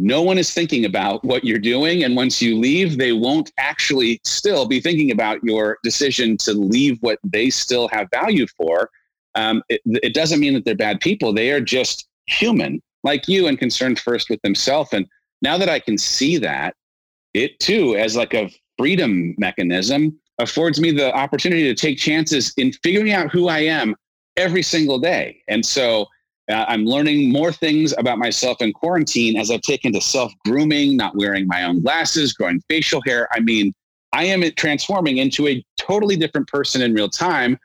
No 0.00 0.22
one 0.22 0.38
is 0.38 0.54
thinking 0.54 0.86
about 0.86 1.22
what 1.24 1.44
you're 1.44 1.58
doing. 1.58 2.04
And 2.04 2.16
once 2.16 2.40
you 2.40 2.58
leave, 2.58 2.96
they 2.96 3.12
won't 3.12 3.52
actually 3.58 4.18
still 4.24 4.66
be 4.66 4.80
thinking 4.80 5.10
about 5.10 5.44
your 5.44 5.76
decision 5.84 6.38
to 6.38 6.54
leave 6.54 6.96
what 7.02 7.18
they 7.22 7.50
still 7.50 7.86
have 7.88 8.08
value 8.10 8.46
for. 8.56 8.88
Um, 9.34 9.62
it, 9.68 9.82
it 9.84 10.14
doesn't 10.14 10.40
mean 10.40 10.54
that 10.54 10.64
they're 10.64 10.74
bad 10.74 11.00
people. 11.00 11.34
They 11.34 11.50
are 11.50 11.60
just 11.60 12.08
human 12.26 12.80
like 13.04 13.28
you 13.28 13.46
and 13.46 13.58
concerned 13.58 13.98
first 14.00 14.30
with 14.30 14.40
themselves. 14.40 14.94
And 14.94 15.06
now 15.42 15.58
that 15.58 15.68
I 15.68 15.78
can 15.78 15.98
see 15.98 16.38
that, 16.38 16.74
it 17.34 17.60
too, 17.60 17.94
as 17.94 18.16
like 18.16 18.32
a 18.32 18.50
freedom 18.78 19.34
mechanism, 19.36 20.18
affords 20.38 20.80
me 20.80 20.92
the 20.92 21.14
opportunity 21.14 21.64
to 21.64 21.74
take 21.74 21.98
chances 21.98 22.54
in 22.56 22.72
figuring 22.82 23.12
out 23.12 23.30
who 23.30 23.48
I 23.48 23.58
am 23.58 23.94
every 24.38 24.62
single 24.62 24.98
day. 24.98 25.42
And 25.46 25.64
so 25.64 26.06
I'm 26.50 26.84
learning 26.84 27.30
more 27.30 27.52
things 27.52 27.94
about 27.98 28.18
myself 28.18 28.60
in 28.60 28.72
quarantine 28.72 29.36
as 29.36 29.50
I've 29.50 29.62
taken 29.62 29.92
to 29.92 30.00
self 30.00 30.32
grooming, 30.44 30.96
not 30.96 31.16
wearing 31.16 31.46
my 31.46 31.64
own 31.64 31.82
glasses, 31.82 32.32
growing 32.32 32.60
facial 32.68 33.00
hair. 33.06 33.28
I 33.32 33.40
mean, 33.40 33.72
I 34.12 34.24
am 34.24 34.42
transforming 34.56 35.18
into 35.18 35.48
a 35.48 35.64
totally 35.78 36.16
different 36.16 36.48
person 36.48 36.82
in 36.82 36.94
real 36.94 37.08
time, 37.08 37.58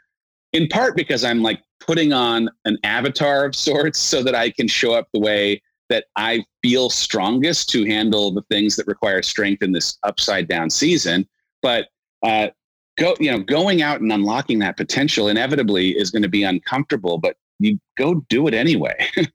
in 0.54 0.68
part 0.68 0.96
because 0.96 1.24
I'm 1.24 1.42
like 1.42 1.62
putting 1.80 2.14
on 2.14 2.50
an 2.66 2.78
avatar 2.84 3.46
of 3.46 3.56
sorts 3.56 4.00
so 4.00 4.24
that 4.24 4.36
I 4.36 4.52
can 4.52 4.68
show 4.68 4.94
up 4.94 5.08
the 5.14 5.20
way 5.20 5.62
that 5.90 6.06
I 6.16 6.44
feel 6.62 6.90
strongest 6.90 7.70
to 7.70 7.86
handle 7.86 8.32
the 8.32 8.42
things 8.50 8.76
that 8.76 8.88
require 8.88 9.22
strength 9.22 9.62
in 9.62 9.72
this 9.72 9.98
upside 10.04 10.48
down 10.48 10.70
season. 10.70 11.28
But 11.62 11.88
uh, 12.24 12.50
go 12.98 13.16
you 13.20 13.32
know 13.32 13.40
going 13.40 13.82
out 13.82 14.02
and 14.02 14.12
unlocking 14.12 14.60
that 14.60 14.78
potential 14.78 15.28
inevitably 15.28 15.90
is 15.92 16.12
going 16.12 16.22
to 16.22 16.30
be 16.30 16.44
uncomfortable 16.44 17.18
but 17.18 17.36
you 17.60 17.80
go 17.98 18.16
do 18.30 18.48
it 18.48 18.54
anyway 18.54 18.96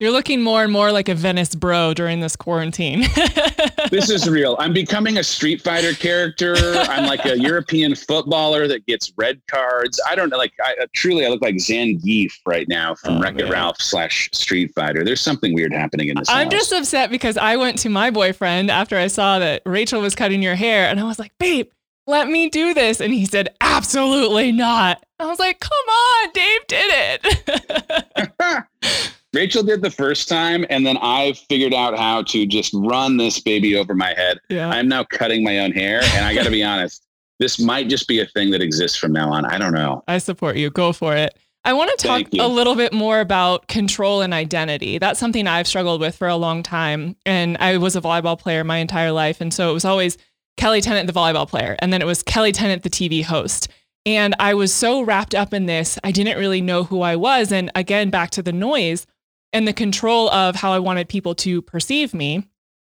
You're 0.00 0.12
looking 0.12 0.40
more 0.40 0.64
and 0.64 0.72
more 0.72 0.90
like 0.92 1.10
a 1.10 1.14
Venice 1.14 1.54
bro 1.54 1.92
during 1.92 2.20
this 2.20 2.34
quarantine. 2.34 3.00
this 3.90 4.08
is 4.08 4.26
real. 4.30 4.56
I'm 4.58 4.72
becoming 4.72 5.18
a 5.18 5.22
Street 5.22 5.60
Fighter 5.60 5.92
character. 5.92 6.56
I'm 6.56 7.06
like 7.06 7.26
a 7.26 7.38
European 7.38 7.94
footballer 7.94 8.66
that 8.66 8.86
gets 8.86 9.12
red 9.18 9.42
cards. 9.46 10.00
I 10.08 10.14
don't 10.14 10.30
know. 10.30 10.38
Like, 10.38 10.54
I, 10.64 10.74
uh, 10.80 10.86
truly, 10.94 11.26
I 11.26 11.28
look 11.28 11.42
like 11.42 11.56
Zangief 11.56 12.32
right 12.46 12.66
now 12.66 12.94
from 12.94 13.18
oh, 13.18 13.20
Wreck 13.20 13.38
It 13.38 13.50
Ralph 13.50 13.76
slash 13.78 14.30
Street 14.32 14.72
Fighter. 14.74 15.04
There's 15.04 15.20
something 15.20 15.52
weird 15.52 15.74
happening 15.74 16.08
in 16.08 16.16
this. 16.16 16.30
I'm 16.30 16.44
house. 16.44 16.52
just 16.52 16.72
upset 16.72 17.10
because 17.10 17.36
I 17.36 17.56
went 17.56 17.76
to 17.80 17.90
my 17.90 18.08
boyfriend 18.08 18.70
after 18.70 18.96
I 18.96 19.08
saw 19.08 19.38
that 19.40 19.60
Rachel 19.66 20.00
was 20.00 20.14
cutting 20.14 20.42
your 20.42 20.54
hair, 20.54 20.88
and 20.88 20.98
I 20.98 21.04
was 21.04 21.18
like, 21.18 21.32
babe 21.38 21.68
let 22.06 22.28
me 22.28 22.50
do 22.50 22.74
this. 22.74 23.00
And 23.00 23.12
he 23.14 23.24
said, 23.24 23.54
absolutely 23.60 24.52
not. 24.52 25.04
I 25.20 25.26
was 25.26 25.38
like, 25.38 25.60
come 25.60 25.70
on, 25.70 26.30
Dave 26.32 26.66
did 26.66 27.20
it. 27.22 28.64
Rachel 29.34 29.62
did 29.62 29.82
the 29.82 29.90
first 29.90 30.28
time, 30.28 30.64
and 30.70 30.84
then 30.84 30.96
I 31.00 31.34
figured 31.48 31.74
out 31.74 31.96
how 31.96 32.22
to 32.22 32.46
just 32.46 32.72
run 32.74 33.18
this 33.18 33.38
baby 33.38 33.76
over 33.76 33.94
my 33.94 34.14
head. 34.14 34.38
Yeah. 34.48 34.70
I'm 34.70 34.88
now 34.88 35.04
cutting 35.04 35.44
my 35.44 35.58
own 35.60 35.72
hair, 35.72 36.00
and 36.02 36.24
I 36.24 36.34
got 36.34 36.44
to 36.44 36.50
be 36.50 36.64
honest, 36.64 37.04
this 37.38 37.60
might 37.60 37.88
just 37.88 38.08
be 38.08 38.20
a 38.20 38.26
thing 38.26 38.50
that 38.52 38.62
exists 38.62 38.96
from 38.96 39.12
now 39.12 39.30
on. 39.30 39.44
I 39.44 39.58
don't 39.58 39.72
know. 39.72 40.02
I 40.08 40.18
support 40.18 40.56
you. 40.56 40.70
Go 40.70 40.92
for 40.92 41.14
it. 41.14 41.38
I 41.64 41.74
want 41.74 41.90
to 41.98 42.06
talk 42.06 42.26
a 42.38 42.48
little 42.48 42.74
bit 42.74 42.94
more 42.94 43.20
about 43.20 43.68
control 43.68 44.22
and 44.22 44.32
identity. 44.32 44.96
That's 44.96 45.20
something 45.20 45.46
I've 45.46 45.66
struggled 45.66 46.00
with 46.00 46.16
for 46.16 46.26
a 46.26 46.36
long 46.36 46.62
time. 46.62 47.16
And 47.26 47.58
I 47.58 47.76
was 47.76 47.96
a 47.96 48.00
volleyball 48.00 48.38
player 48.38 48.64
my 48.64 48.78
entire 48.78 49.12
life. 49.12 49.42
And 49.42 49.52
so 49.52 49.70
it 49.70 49.74
was 49.74 49.84
always 49.84 50.16
Kelli 50.56 50.82
Tennant, 50.82 51.06
the 51.06 51.12
volleyball 51.12 51.46
player, 51.46 51.76
and 51.80 51.92
then 51.92 52.00
it 52.00 52.06
was 52.06 52.22
Kelli 52.22 52.52
Tennant, 52.52 52.82
the 52.82 52.90
TV 52.90 53.22
host. 53.22 53.68
And 54.06 54.34
I 54.38 54.54
was 54.54 54.72
so 54.72 55.02
wrapped 55.02 55.34
up 55.34 55.52
in 55.52 55.66
this, 55.66 55.98
I 56.02 56.10
didn't 56.10 56.38
really 56.38 56.60
know 56.60 56.84
who 56.84 57.02
I 57.02 57.16
was. 57.16 57.52
And 57.52 57.70
again, 57.74 58.10
back 58.10 58.30
to 58.30 58.42
the 58.42 58.52
noise 58.52 59.06
and 59.52 59.68
the 59.68 59.72
control 59.72 60.30
of 60.30 60.56
how 60.56 60.72
I 60.72 60.78
wanted 60.78 61.08
people 61.08 61.34
to 61.36 61.60
perceive 61.60 62.14
me, 62.14 62.44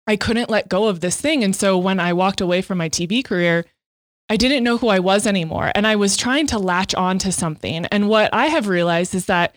I 0.07 0.15
couldn't 0.15 0.49
let 0.49 0.69
go 0.69 0.87
of 0.87 1.01
this 1.01 1.19
thing. 1.19 1.43
And 1.43 1.55
so 1.55 1.77
when 1.77 1.99
I 1.99 2.13
walked 2.13 2.41
away 2.41 2.61
from 2.61 2.77
my 2.77 2.89
TV 2.89 3.23
career, 3.23 3.65
I 4.29 4.37
didn't 4.37 4.63
know 4.63 4.77
who 4.77 4.87
I 4.87 4.99
was 4.99 5.27
anymore. 5.27 5.71
And 5.75 5.85
I 5.85 5.95
was 5.95 6.15
trying 6.15 6.47
to 6.47 6.59
latch 6.59 6.95
on 6.95 7.19
to 7.19 7.31
something. 7.31 7.85
And 7.87 8.07
what 8.07 8.33
I 8.33 8.47
have 8.47 8.67
realized 8.67 9.13
is 9.13 9.25
that 9.25 9.55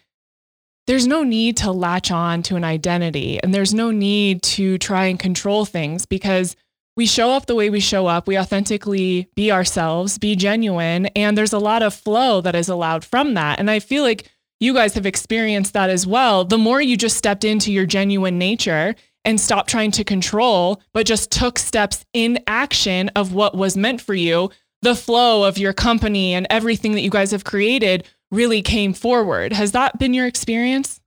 there's 0.87 1.07
no 1.07 1.23
need 1.23 1.57
to 1.59 1.73
latch 1.73 2.11
on 2.11 2.43
to 2.45 2.57
an 2.57 2.65
identity 2.65 3.41
and 3.43 3.53
there's 3.53 3.75
no 3.75 3.91
need 3.91 4.43
to 4.43 4.79
try 4.79 5.07
and 5.07 5.19
control 5.19 5.65
things 5.65 6.07
because 6.07 6.55
we 6.97 7.07
show 7.07 7.31
up 7.31 7.47
the 7.47 7.55
way 7.55 7.71
we 7.71 7.81
show 7.81 8.07
up. 8.07 8.27
We 8.27 8.39
authentically 8.39 9.29
be 9.35 9.53
ourselves, 9.53 10.19
be 10.19 10.35
genuine, 10.35 11.07
and 11.09 11.37
there's 11.37 11.53
a 11.53 11.59
lot 11.59 11.83
of 11.83 11.95
flow 11.95 12.41
that 12.41 12.55
is 12.55 12.69
allowed 12.69 13.05
from 13.05 13.35
that. 13.35 13.59
And 13.59 13.71
I 13.71 13.81
feel 13.81 14.03
like 14.03 14.31
you 14.61 14.73
guys 14.73 14.95
have 14.95 15.05
experienced 15.05 15.75
that 15.75 15.91
as 15.91 16.07
well. 16.07 16.45
The 16.45 16.59
more 16.59 16.81
you 16.81 16.97
just 16.97 17.19
stepped 17.19 17.45
into 17.45 17.71
your 17.71 17.85
genuine 17.85 18.39
nature 18.39 18.95
and 19.25 19.41
stopped 19.41 19.69
trying 19.69 19.91
to 19.91 20.05
control, 20.05 20.81
but 20.95 21.05
just 21.05 21.31
took 21.31 21.59
steps 21.59 22.07
in 22.15 22.39
action 22.47 23.11
of 23.11 23.35
what 23.35 23.57
was 23.57 23.77
meant 23.77 24.01
for 24.01 24.15
you, 24.15 24.51
the 24.83 24.95
flow 24.95 25.45
of 25.45 25.59
your 25.59 25.73
company 25.73 26.33
and 26.33 26.47
everything 26.49 26.93
that 26.93 27.03
you 27.03 27.11
guys 27.11 27.33
have 27.33 27.45
created 27.45 28.07
really 28.31 28.63
came 28.63 28.95
forward. 28.95 29.53
Has 29.53 29.73
that 29.73 29.99
been 29.99 30.15
your 30.15 30.27
experience? 30.27 31.01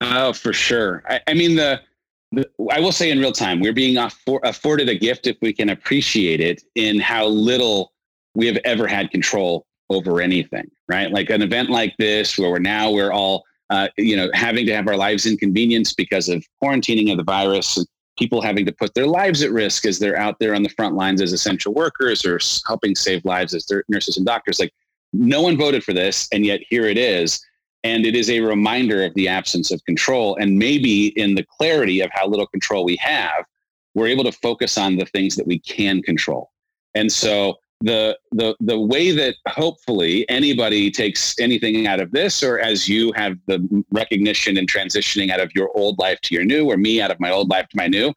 Oh, 0.00 0.32
for 0.32 0.52
sure. 0.52 1.02
I, 1.06 1.20
I 1.26 1.34
mean, 1.34 1.56
the, 1.56 1.82
the, 1.82 1.89
I 2.36 2.78
will 2.78 2.92
say 2.92 3.10
in 3.10 3.18
real 3.18 3.32
time, 3.32 3.60
we're 3.60 3.72
being 3.72 3.96
affor- 3.96 4.40
afforded 4.44 4.88
a 4.88 4.94
gift 4.94 5.26
if 5.26 5.36
we 5.42 5.52
can 5.52 5.70
appreciate 5.70 6.40
it 6.40 6.62
in 6.76 7.00
how 7.00 7.26
little 7.26 7.92
we 8.34 8.46
have 8.46 8.58
ever 8.64 8.86
had 8.86 9.10
control 9.10 9.66
over 9.88 10.20
anything, 10.20 10.70
right? 10.88 11.10
Like 11.10 11.30
an 11.30 11.42
event 11.42 11.70
like 11.70 11.94
this, 11.98 12.38
where 12.38 12.50
we're 12.50 12.60
now 12.60 12.90
we're 12.90 13.10
all, 13.10 13.44
uh, 13.70 13.88
you 13.98 14.16
know, 14.16 14.30
having 14.32 14.64
to 14.66 14.74
have 14.74 14.86
our 14.86 14.96
lives 14.96 15.26
inconvenienced 15.26 15.96
because 15.96 16.28
of 16.28 16.44
quarantining 16.62 17.10
of 17.10 17.16
the 17.16 17.24
virus, 17.24 17.76
and 17.76 17.86
people 18.16 18.40
having 18.40 18.64
to 18.66 18.72
put 18.72 18.94
their 18.94 19.08
lives 19.08 19.42
at 19.42 19.50
risk 19.50 19.84
as 19.84 19.98
they're 19.98 20.16
out 20.16 20.38
there 20.38 20.54
on 20.54 20.62
the 20.62 20.68
front 20.70 20.94
lines 20.94 21.20
as 21.20 21.32
essential 21.32 21.74
workers 21.74 22.24
or 22.24 22.38
helping 22.66 22.94
save 22.94 23.24
lives 23.24 23.54
as 23.54 23.66
nurses 23.88 24.16
and 24.16 24.26
doctors. 24.26 24.60
Like 24.60 24.72
no 25.12 25.42
one 25.42 25.56
voted 25.56 25.82
for 25.82 25.92
this, 25.92 26.28
and 26.30 26.46
yet 26.46 26.60
here 26.68 26.84
it 26.84 26.98
is. 26.98 27.40
And 27.82 28.04
it 28.04 28.14
is 28.14 28.28
a 28.28 28.40
reminder 28.40 29.04
of 29.04 29.14
the 29.14 29.28
absence 29.28 29.70
of 29.70 29.84
control. 29.84 30.36
And 30.36 30.58
maybe 30.58 31.08
in 31.18 31.34
the 31.34 31.44
clarity 31.44 32.00
of 32.00 32.10
how 32.12 32.26
little 32.26 32.46
control 32.46 32.84
we 32.84 32.96
have, 32.96 33.44
we're 33.94 34.06
able 34.08 34.24
to 34.24 34.32
focus 34.32 34.78
on 34.78 34.96
the 34.96 35.06
things 35.06 35.36
that 35.36 35.46
we 35.46 35.58
can 35.58 36.02
control. 36.02 36.50
And 36.94 37.10
so 37.10 37.58
the 37.82 38.18
the 38.32 38.54
the 38.60 38.78
way 38.78 39.10
that 39.10 39.36
hopefully 39.48 40.28
anybody 40.28 40.90
takes 40.90 41.34
anything 41.40 41.86
out 41.86 41.98
of 41.98 42.12
this, 42.12 42.42
or 42.42 42.58
as 42.58 42.88
you 42.88 43.10
have 43.12 43.38
the 43.46 43.84
recognition 43.90 44.58
and 44.58 44.70
transitioning 44.70 45.30
out 45.30 45.40
of 45.40 45.54
your 45.54 45.70
old 45.74 45.98
life 45.98 46.20
to 46.22 46.34
your 46.34 46.44
new, 46.44 46.70
or 46.70 46.76
me 46.76 47.00
out 47.00 47.10
of 47.10 47.18
my 47.20 47.30
old 47.30 47.48
life 47.48 47.68
to 47.68 47.76
my 47.76 47.86
new, 47.86 48.12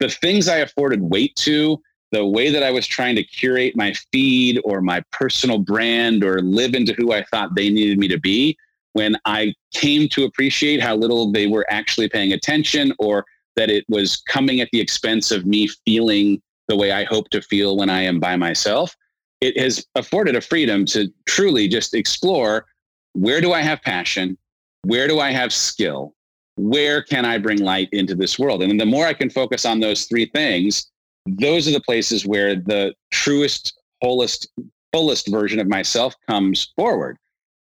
the 0.00 0.10
things 0.10 0.48
I 0.48 0.58
afforded 0.58 1.00
weight 1.00 1.34
to 1.36 1.80
the 2.12 2.24
way 2.24 2.50
that 2.50 2.62
I 2.62 2.70
was 2.70 2.86
trying 2.86 3.16
to 3.16 3.24
curate 3.24 3.74
my 3.76 3.94
feed 4.12 4.60
or 4.64 4.80
my 4.80 5.02
personal 5.12 5.58
brand 5.58 6.22
or 6.22 6.40
live 6.40 6.74
into 6.74 6.92
who 6.92 7.12
I 7.12 7.24
thought 7.24 7.54
they 7.54 7.70
needed 7.70 7.98
me 7.98 8.08
to 8.08 8.18
be, 8.18 8.56
when 8.96 9.14
I 9.26 9.52
came 9.74 10.08
to 10.08 10.24
appreciate 10.24 10.80
how 10.80 10.96
little 10.96 11.30
they 11.30 11.46
were 11.46 11.66
actually 11.68 12.08
paying 12.08 12.32
attention 12.32 12.94
or 12.98 13.26
that 13.54 13.68
it 13.68 13.84
was 13.90 14.16
coming 14.16 14.62
at 14.62 14.70
the 14.72 14.80
expense 14.80 15.30
of 15.30 15.44
me 15.44 15.68
feeling 15.84 16.40
the 16.68 16.76
way 16.76 16.92
I 16.92 17.04
hope 17.04 17.28
to 17.30 17.42
feel 17.42 17.76
when 17.76 17.90
I 17.90 18.00
am 18.00 18.18
by 18.18 18.36
myself, 18.36 18.96
it 19.42 19.58
has 19.58 19.84
afforded 19.96 20.34
a 20.34 20.40
freedom 20.40 20.86
to 20.86 21.12
truly 21.28 21.68
just 21.68 21.92
explore 21.92 22.64
where 23.12 23.42
do 23.42 23.52
I 23.52 23.60
have 23.60 23.82
passion? 23.82 24.38
Where 24.84 25.06
do 25.06 25.20
I 25.20 25.30
have 25.30 25.52
skill? 25.52 26.14
Where 26.56 27.02
can 27.02 27.26
I 27.26 27.36
bring 27.36 27.58
light 27.58 27.90
into 27.92 28.14
this 28.14 28.38
world? 28.38 28.62
And 28.62 28.80
the 28.80 28.86
more 28.86 29.06
I 29.06 29.12
can 29.12 29.28
focus 29.28 29.66
on 29.66 29.78
those 29.78 30.04
three 30.04 30.30
things, 30.34 30.90
those 31.26 31.68
are 31.68 31.72
the 31.72 31.82
places 31.82 32.24
where 32.24 32.54
the 32.54 32.94
truest, 33.12 33.78
wholest, 34.00 34.48
fullest 34.90 35.30
version 35.30 35.60
of 35.60 35.68
myself 35.68 36.14
comes 36.26 36.72
forward. 36.76 37.18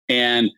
And 0.09 0.51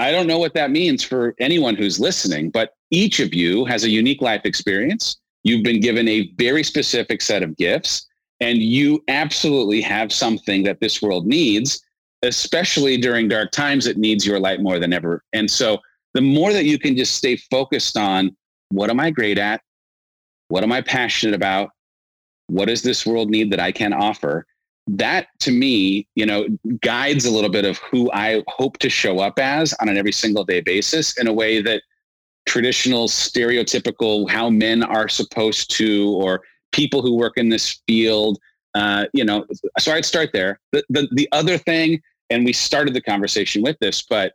I 0.00 0.10
don't 0.10 0.26
know 0.26 0.38
what 0.38 0.54
that 0.54 0.70
means 0.70 1.04
for 1.04 1.34
anyone 1.40 1.74
who's 1.74 2.00
listening, 2.00 2.50
but 2.50 2.74
each 2.90 3.20
of 3.20 3.34
you 3.34 3.66
has 3.66 3.84
a 3.84 3.90
unique 3.90 4.22
life 4.22 4.42
experience. 4.44 5.18
You've 5.44 5.62
been 5.62 5.80
given 5.80 6.08
a 6.08 6.32
very 6.38 6.64
specific 6.64 7.20
set 7.20 7.42
of 7.42 7.56
gifts, 7.56 8.08
and 8.40 8.58
you 8.58 9.04
absolutely 9.08 9.82
have 9.82 10.10
something 10.10 10.62
that 10.62 10.80
this 10.80 11.02
world 11.02 11.26
needs, 11.26 11.82
especially 12.22 12.96
during 12.96 13.28
dark 13.28 13.50
times. 13.52 13.86
It 13.86 13.98
needs 13.98 14.26
your 14.26 14.40
light 14.40 14.62
more 14.62 14.78
than 14.78 14.94
ever. 14.94 15.22
And 15.34 15.50
so, 15.50 15.78
the 16.14 16.22
more 16.22 16.52
that 16.54 16.64
you 16.64 16.78
can 16.78 16.96
just 16.96 17.16
stay 17.16 17.36
focused 17.36 17.96
on 17.96 18.34
what 18.70 18.88
am 18.88 19.00
I 19.00 19.10
great 19.10 19.38
at? 19.38 19.60
What 20.48 20.64
am 20.64 20.72
I 20.72 20.80
passionate 20.80 21.34
about? 21.34 21.70
what 22.50 22.66
does 22.66 22.82
this 22.82 23.06
world 23.06 23.30
need 23.30 23.50
that 23.52 23.60
I 23.60 23.70
can 23.70 23.92
offer? 23.92 24.44
That 24.96 25.28
to 25.40 25.52
me, 25.52 26.08
you 26.14 26.26
know, 26.26 26.46
guides 26.82 27.24
a 27.24 27.30
little 27.30 27.50
bit 27.50 27.64
of 27.64 27.78
who 27.78 28.10
I 28.12 28.42
hope 28.48 28.78
to 28.78 28.90
show 28.90 29.20
up 29.20 29.38
as 29.38 29.72
on 29.74 29.88
an 29.88 29.96
every 29.96 30.12
single 30.12 30.44
day 30.44 30.60
basis 30.60 31.16
in 31.18 31.26
a 31.26 31.32
way 31.32 31.62
that 31.62 31.82
traditional 32.46 33.06
stereotypical 33.06 34.28
how 34.28 34.50
men 34.50 34.82
are 34.82 35.08
supposed 35.08 35.70
to 35.76 36.12
or 36.14 36.42
people 36.72 37.02
who 37.02 37.14
work 37.14 37.34
in 37.36 37.48
this 37.48 37.80
field 37.86 38.38
uh, 38.74 39.04
you 39.12 39.24
know 39.24 39.44
so 39.78 39.92
i'd 39.92 40.04
start 40.04 40.30
there. 40.32 40.58
The, 40.72 40.82
the, 40.88 41.08
the 41.12 41.28
other 41.32 41.58
thing 41.58 42.00
and 42.30 42.44
we 42.44 42.52
started 42.52 42.94
the 42.94 43.02
conversation 43.02 43.62
with 43.62 43.78
this 43.80 44.02
but 44.02 44.32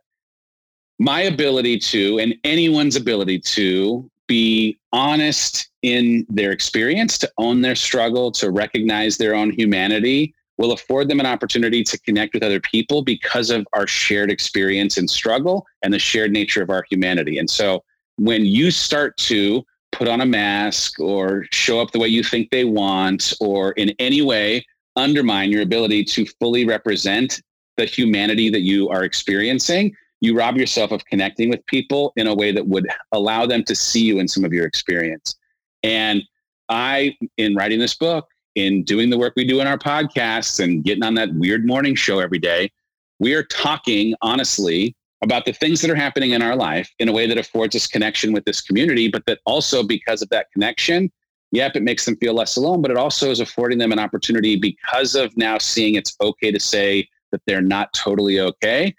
my 0.98 1.22
ability 1.22 1.78
to 1.78 2.18
and 2.18 2.34
anyone's 2.44 2.96
ability 2.96 3.40
to 3.40 4.08
be 4.26 4.78
honest 4.92 5.68
in 5.82 6.26
their 6.28 6.50
experience, 6.50 7.18
to 7.18 7.30
own 7.38 7.60
their 7.60 7.76
struggle, 7.76 8.30
to 8.32 8.50
recognize 8.50 9.16
their 9.16 9.34
own 9.34 9.50
humanity, 9.50 10.34
will 10.58 10.72
afford 10.72 11.08
them 11.08 11.20
an 11.20 11.26
opportunity 11.26 11.84
to 11.84 11.98
connect 12.00 12.34
with 12.34 12.42
other 12.42 12.60
people 12.60 13.02
because 13.02 13.50
of 13.50 13.66
our 13.74 13.86
shared 13.86 14.30
experience 14.30 14.96
and 14.96 15.08
struggle 15.08 15.66
and 15.82 15.92
the 15.92 15.98
shared 15.98 16.32
nature 16.32 16.62
of 16.62 16.70
our 16.70 16.84
humanity. 16.90 17.38
And 17.38 17.48
so 17.48 17.84
when 18.16 18.44
you 18.44 18.70
start 18.70 19.16
to 19.18 19.64
put 19.92 20.08
on 20.08 20.20
a 20.20 20.26
mask 20.26 20.98
or 21.00 21.46
show 21.52 21.80
up 21.80 21.90
the 21.92 21.98
way 21.98 22.08
you 22.08 22.22
think 22.22 22.50
they 22.50 22.64
want, 22.64 23.32
or 23.40 23.72
in 23.72 23.90
any 23.98 24.22
way 24.22 24.64
undermine 24.96 25.50
your 25.50 25.62
ability 25.62 26.04
to 26.04 26.26
fully 26.40 26.66
represent 26.66 27.40
the 27.76 27.84
humanity 27.84 28.50
that 28.50 28.62
you 28.62 28.88
are 28.88 29.04
experiencing, 29.04 29.94
you 30.20 30.36
rob 30.36 30.56
yourself 30.56 30.90
of 30.92 31.04
connecting 31.04 31.50
with 31.50 31.64
people 31.66 32.12
in 32.16 32.26
a 32.26 32.34
way 32.34 32.50
that 32.50 32.66
would 32.66 32.88
allow 33.12 33.44
them 33.44 33.62
to 33.64 33.74
see 33.74 34.00
you 34.00 34.18
in 34.18 34.26
some 34.26 34.44
of 34.44 34.52
your 34.52 34.64
experience. 34.64 35.34
And 35.82 36.22
I, 36.68 37.16
in 37.36 37.54
writing 37.54 37.78
this 37.78 37.94
book, 37.94 38.26
in 38.56 38.82
doing 38.82 39.08
the 39.10 39.18
work 39.18 39.34
we 39.36 39.44
do 39.44 39.60
in 39.60 39.66
our 39.66 39.78
podcasts 39.78 40.62
and 40.62 40.84
getting 40.84 41.04
on 41.04 41.14
that 41.14 41.32
weird 41.34 41.66
morning 41.66 41.94
show 41.94 42.18
every 42.18 42.38
day, 42.38 42.70
we 43.18 43.34
are 43.34 43.44
talking 43.44 44.14
honestly 44.20 44.94
about 45.22 45.44
the 45.44 45.52
things 45.52 45.80
that 45.80 45.90
are 45.90 45.96
happening 45.96 46.32
in 46.32 46.42
our 46.42 46.56
life 46.56 46.90
in 46.98 47.08
a 47.08 47.12
way 47.12 47.26
that 47.26 47.38
affords 47.38 47.74
us 47.74 47.86
connection 47.86 48.32
with 48.32 48.44
this 48.44 48.60
community, 48.60 49.08
but 49.08 49.24
that 49.26 49.38
also 49.46 49.82
because 49.82 50.20
of 50.20 50.28
that 50.28 50.50
connection, 50.52 51.10
yep, 51.52 51.76
it 51.76 51.82
makes 51.82 52.04
them 52.04 52.16
feel 52.16 52.34
less 52.34 52.56
alone, 52.56 52.82
but 52.82 52.90
it 52.90 52.96
also 52.96 53.30
is 53.30 53.40
affording 53.40 53.78
them 53.78 53.92
an 53.92 53.98
opportunity 53.98 54.56
because 54.56 55.14
of 55.14 55.34
now 55.36 55.56
seeing 55.56 55.94
it's 55.94 56.16
okay 56.20 56.50
to 56.50 56.60
say 56.60 57.08
that 57.32 57.40
they're 57.46 57.62
not 57.62 57.92
totally 57.94 58.40
okay 58.40 58.94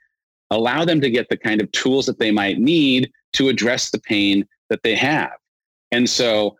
allow 0.51 0.85
them 0.85 1.01
to 1.01 1.09
get 1.09 1.29
the 1.29 1.37
kind 1.37 1.61
of 1.61 1.71
tools 1.71 2.05
that 2.05 2.19
they 2.19 2.31
might 2.31 2.59
need 2.59 3.11
to 3.33 3.49
address 3.49 3.89
the 3.89 3.99
pain 3.99 4.47
that 4.69 4.81
they 4.83 4.95
have. 4.95 5.33
And 5.91 6.09
so 6.09 6.57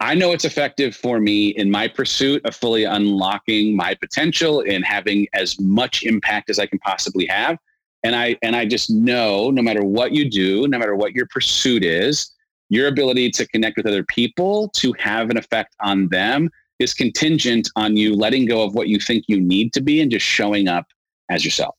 I 0.00 0.14
know 0.14 0.32
it's 0.32 0.44
effective 0.44 0.94
for 0.94 1.20
me 1.20 1.48
in 1.48 1.70
my 1.70 1.88
pursuit 1.88 2.44
of 2.44 2.54
fully 2.54 2.84
unlocking 2.84 3.76
my 3.76 3.94
potential 3.94 4.64
and 4.66 4.84
having 4.84 5.26
as 5.34 5.58
much 5.60 6.02
impact 6.02 6.50
as 6.50 6.58
I 6.58 6.66
can 6.66 6.78
possibly 6.78 7.26
have. 7.26 7.58
And 8.04 8.14
I 8.14 8.36
and 8.42 8.54
I 8.54 8.64
just 8.64 8.90
know 8.90 9.50
no 9.50 9.62
matter 9.62 9.82
what 9.82 10.12
you 10.12 10.30
do, 10.30 10.68
no 10.68 10.78
matter 10.78 10.94
what 10.94 11.14
your 11.14 11.26
pursuit 11.26 11.84
is, 11.84 12.30
your 12.68 12.88
ability 12.88 13.30
to 13.32 13.46
connect 13.48 13.76
with 13.76 13.86
other 13.86 14.04
people, 14.04 14.68
to 14.76 14.92
have 14.98 15.30
an 15.30 15.36
effect 15.36 15.74
on 15.80 16.08
them 16.08 16.50
is 16.78 16.94
contingent 16.94 17.68
on 17.74 17.96
you 17.96 18.14
letting 18.14 18.46
go 18.46 18.62
of 18.62 18.74
what 18.74 18.88
you 18.88 19.00
think 19.00 19.24
you 19.26 19.40
need 19.40 19.72
to 19.72 19.80
be 19.80 20.00
and 20.00 20.10
just 20.10 20.24
showing 20.24 20.68
up 20.68 20.86
as 21.28 21.44
yourself. 21.44 21.74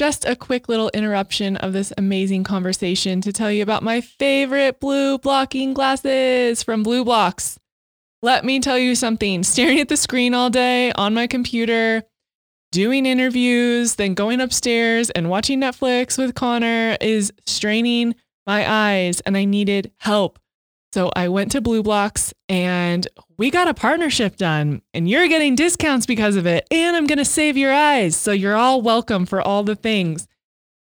Just 0.00 0.24
a 0.24 0.34
quick 0.34 0.66
little 0.66 0.88
interruption 0.94 1.58
of 1.58 1.74
this 1.74 1.92
amazing 1.98 2.42
conversation 2.42 3.20
to 3.20 3.34
tell 3.34 3.52
you 3.52 3.62
about 3.62 3.82
my 3.82 4.00
favorite 4.00 4.80
blue 4.80 5.18
blocking 5.18 5.74
glasses 5.74 6.62
from 6.62 6.82
BLUblox. 6.82 7.58
Let 8.22 8.42
me 8.42 8.60
tell 8.60 8.78
you 8.78 8.94
something 8.94 9.42
staring 9.44 9.78
at 9.78 9.90
the 9.90 9.98
screen 9.98 10.32
all 10.32 10.48
day 10.48 10.90
on 10.92 11.12
my 11.12 11.26
computer, 11.26 12.02
doing 12.72 13.04
interviews, 13.04 13.96
then 13.96 14.14
going 14.14 14.40
upstairs 14.40 15.10
and 15.10 15.28
watching 15.28 15.60
Netflix 15.60 16.16
with 16.16 16.34
Connor 16.34 16.96
is 17.02 17.30
straining 17.44 18.14
my 18.46 18.64
eyes, 18.66 19.20
and 19.26 19.36
I 19.36 19.44
needed 19.44 19.92
help. 19.98 20.38
So 20.92 21.10
I 21.14 21.28
went 21.28 21.52
to 21.52 21.62
BLUblox 21.62 22.32
and 22.48 23.06
we 23.38 23.50
got 23.50 23.68
a 23.68 23.74
partnership 23.74 24.36
done, 24.36 24.82
and 24.92 25.08
you're 25.08 25.28
getting 25.28 25.54
discounts 25.54 26.04
because 26.04 26.36
of 26.36 26.46
it. 26.46 26.66
And 26.70 26.96
I'm 26.96 27.06
going 27.06 27.18
to 27.18 27.24
save 27.24 27.56
your 27.56 27.72
eyes. 27.72 28.16
So 28.16 28.32
you're 28.32 28.56
all 28.56 28.82
welcome 28.82 29.24
for 29.24 29.40
all 29.40 29.62
the 29.62 29.76
things. 29.76 30.26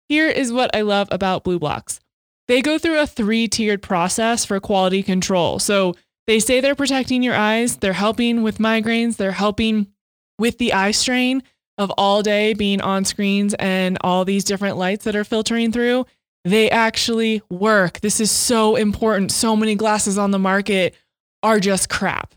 Here 0.07 0.27
is 0.27 0.53
what 0.53 0.75
I 0.75 0.81
love 0.81 1.07
about 1.11 1.43
BLUblox 1.43 1.99
they 2.47 2.61
go 2.61 2.77
through 2.77 2.99
a 2.99 3.07
three 3.07 3.47
tiered 3.47 3.81
process 3.81 4.45
for 4.45 4.59
quality 4.59 5.01
control. 5.01 5.57
So 5.57 5.95
they 6.27 6.39
say 6.39 6.61
they're 6.61 6.75
protecting 6.75 7.23
your 7.23 7.35
eyes, 7.35 7.77
they're 7.77 7.93
helping 7.93 8.43
with 8.43 8.59
migraines, 8.59 9.17
they're 9.17 9.31
helping 9.31 9.87
with 10.37 10.57
the 10.57 10.73
eye 10.73 10.91
strain, 10.91 11.41
of 11.77 11.91
all 11.97 12.21
day 12.21 12.53
being 12.53 12.81
on 12.81 13.03
screens 13.03 13.53
and 13.55 13.97
all 14.01 14.25
these 14.25 14.43
different 14.43 14.77
lights 14.77 15.03
that 15.05 15.15
are 15.15 15.23
filtering 15.23 15.71
through, 15.71 16.05
they 16.45 16.69
actually 16.69 17.41
work. 17.49 17.99
This 18.01 18.19
is 18.19 18.31
so 18.31 18.75
important. 18.75 19.31
So 19.31 19.55
many 19.55 19.75
glasses 19.75 20.17
on 20.17 20.31
the 20.31 20.39
market 20.39 20.95
are 21.43 21.59
just 21.59 21.89
crap. 21.89 22.35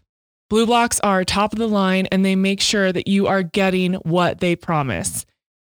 BLUblox 0.50 0.98
are 1.02 1.24
top 1.24 1.52
of 1.52 1.58
the 1.58 1.68
line 1.68 2.06
and 2.06 2.24
they 2.24 2.34
make 2.34 2.60
sure 2.62 2.90
that 2.90 3.06
you 3.06 3.26
are 3.26 3.42
getting 3.42 3.94
what 3.94 4.40
they 4.40 4.56
promise. 4.56 5.26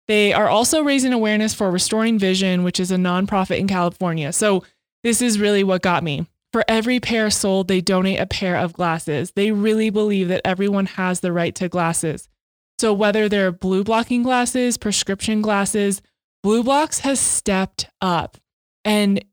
They 0.09 0.33
are 0.33 0.49
also 0.49 0.83
raising 0.83 1.13
awareness 1.13 1.55
for 1.55 1.71
Restoring 1.71 2.19
Vision, 2.19 2.65
which 2.65 2.81
is 2.81 2.91
a 2.91 2.97
nonprofit 2.97 3.59
in 3.59 3.69
California. 3.69 4.33
So, 4.33 4.65
this 5.03 5.23
is 5.23 5.39
really 5.39 5.63
what 5.63 5.83
got 5.83 6.03
me. 6.03 6.27
For 6.53 6.65
every 6.67 6.99
pair 6.99 7.31
sold, 7.31 7.69
they 7.69 7.81
donate 7.81 8.19
a 8.19 8.27
pair 8.27 8.57
of 8.57 8.73
glasses. 8.73 9.33
They 9.37 9.53
really 9.53 9.89
believe 9.89 10.29
that 10.29 10.43
everyone 10.45 10.87
has 10.87 11.21
the 11.21 11.33
right 11.33 11.55
to 11.55 11.69
glasses. 11.69 12.29
So, 12.81 12.93
whether 12.93 13.29
they're 13.29 13.53
blue 13.53 13.85
blocking 13.85 14.23
glasses, 14.23 14.77
prescription 14.77 15.43
glasses, 15.43 16.03
BLUblox 16.45 17.01
has 17.01 17.21
stepped 17.21 17.89
up 18.01 18.37
and 18.85 19.25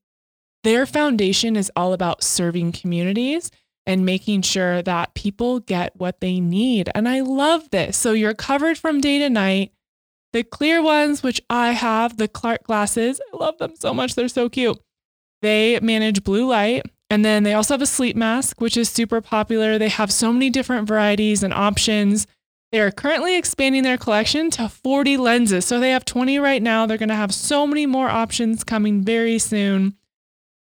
their 0.63 0.85
foundation 0.85 1.55
is 1.55 1.71
all 1.75 1.93
about 1.93 2.23
serving 2.23 2.73
communities 2.73 3.49
and 3.85 4.05
making 4.05 4.41
sure 4.41 4.81
that 4.81 5.13
people 5.13 5.61
get 5.61 5.95
what 5.95 6.19
they 6.19 6.41
need. 6.41 6.89
And 6.93 7.07
I 7.07 7.21
love 7.21 7.69
this. 7.69 7.95
So, 7.95 8.11
you're 8.11 8.33
covered 8.33 8.77
from 8.77 8.99
day 8.99 9.19
to 9.19 9.29
night. 9.29 9.71
The 10.33 10.43
clear 10.43 10.83
ones, 10.83 11.23
which 11.23 11.41
I 11.49 11.71
have, 11.71 12.17
the 12.17 12.27
Clark 12.27 12.63
glasses, 12.63 13.21
I 13.33 13.37
love 13.37 13.57
them 13.59 13.75
so 13.77 13.93
much. 13.93 14.15
They're 14.15 14.27
so 14.27 14.49
cute. 14.49 14.77
They 15.41 15.79
manage 15.79 16.25
blue 16.25 16.47
light. 16.47 16.83
And 17.09 17.23
then 17.23 17.43
they 17.43 17.53
also 17.53 17.75
have 17.75 17.81
a 17.81 17.85
sleep 17.85 18.17
mask, 18.17 18.59
which 18.59 18.75
is 18.75 18.89
super 18.89 19.21
popular. 19.21 19.77
They 19.77 19.87
have 19.87 20.11
so 20.11 20.33
many 20.33 20.49
different 20.49 20.87
varieties 20.87 21.41
and 21.41 21.53
options. 21.53 22.27
They 22.71 22.81
are 22.81 22.91
currently 22.91 23.37
expanding 23.37 23.83
their 23.83 23.97
collection 23.97 24.49
to 24.51 24.67
40 24.67 25.17
lenses. 25.17 25.65
So 25.65 25.79
they 25.79 25.91
have 25.91 26.03
20 26.03 26.37
right 26.39 26.61
now. 26.61 26.85
They're 26.85 26.97
going 26.97 27.09
to 27.09 27.15
have 27.15 27.33
so 27.33 27.65
many 27.65 27.85
more 27.85 28.09
options 28.09 28.63
coming 28.63 29.03
very 29.03 29.39
soon. 29.39 29.95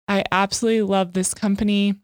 I 0.08 0.24
absolutely 0.32 0.82
love 0.82 1.12
this 1.12 1.32
company. 1.32 1.94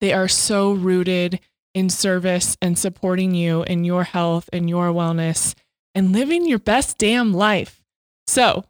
They 0.00 0.12
are 0.12 0.28
so 0.28 0.72
rooted 0.72 1.40
in 1.74 1.90
service 1.90 2.56
and 2.62 2.78
supporting 2.78 3.34
you 3.34 3.62
in 3.64 3.84
your 3.84 4.04
health 4.04 4.48
and 4.52 4.70
your 4.70 4.88
wellness 4.88 5.54
and 5.94 6.12
living 6.12 6.46
your 6.46 6.58
best 6.58 6.96
damn 6.96 7.34
life. 7.34 7.82
So 8.26 8.64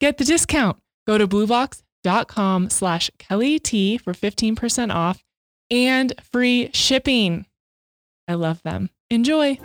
get 0.00 0.16
the 0.16 0.24
discount. 0.24 0.78
Go 1.06 1.18
to 1.18 1.28
blublox.com 1.28 2.70
slash 2.70 3.10
Kelli 3.18 3.62
T 3.62 3.98
for 3.98 4.14
15% 4.14 4.94
off 4.94 5.22
and 5.70 6.14
free 6.32 6.70
shipping. 6.72 7.46
I 8.26 8.34
love 8.34 8.62
them. 8.62 8.90
Enjoy. 9.10 9.58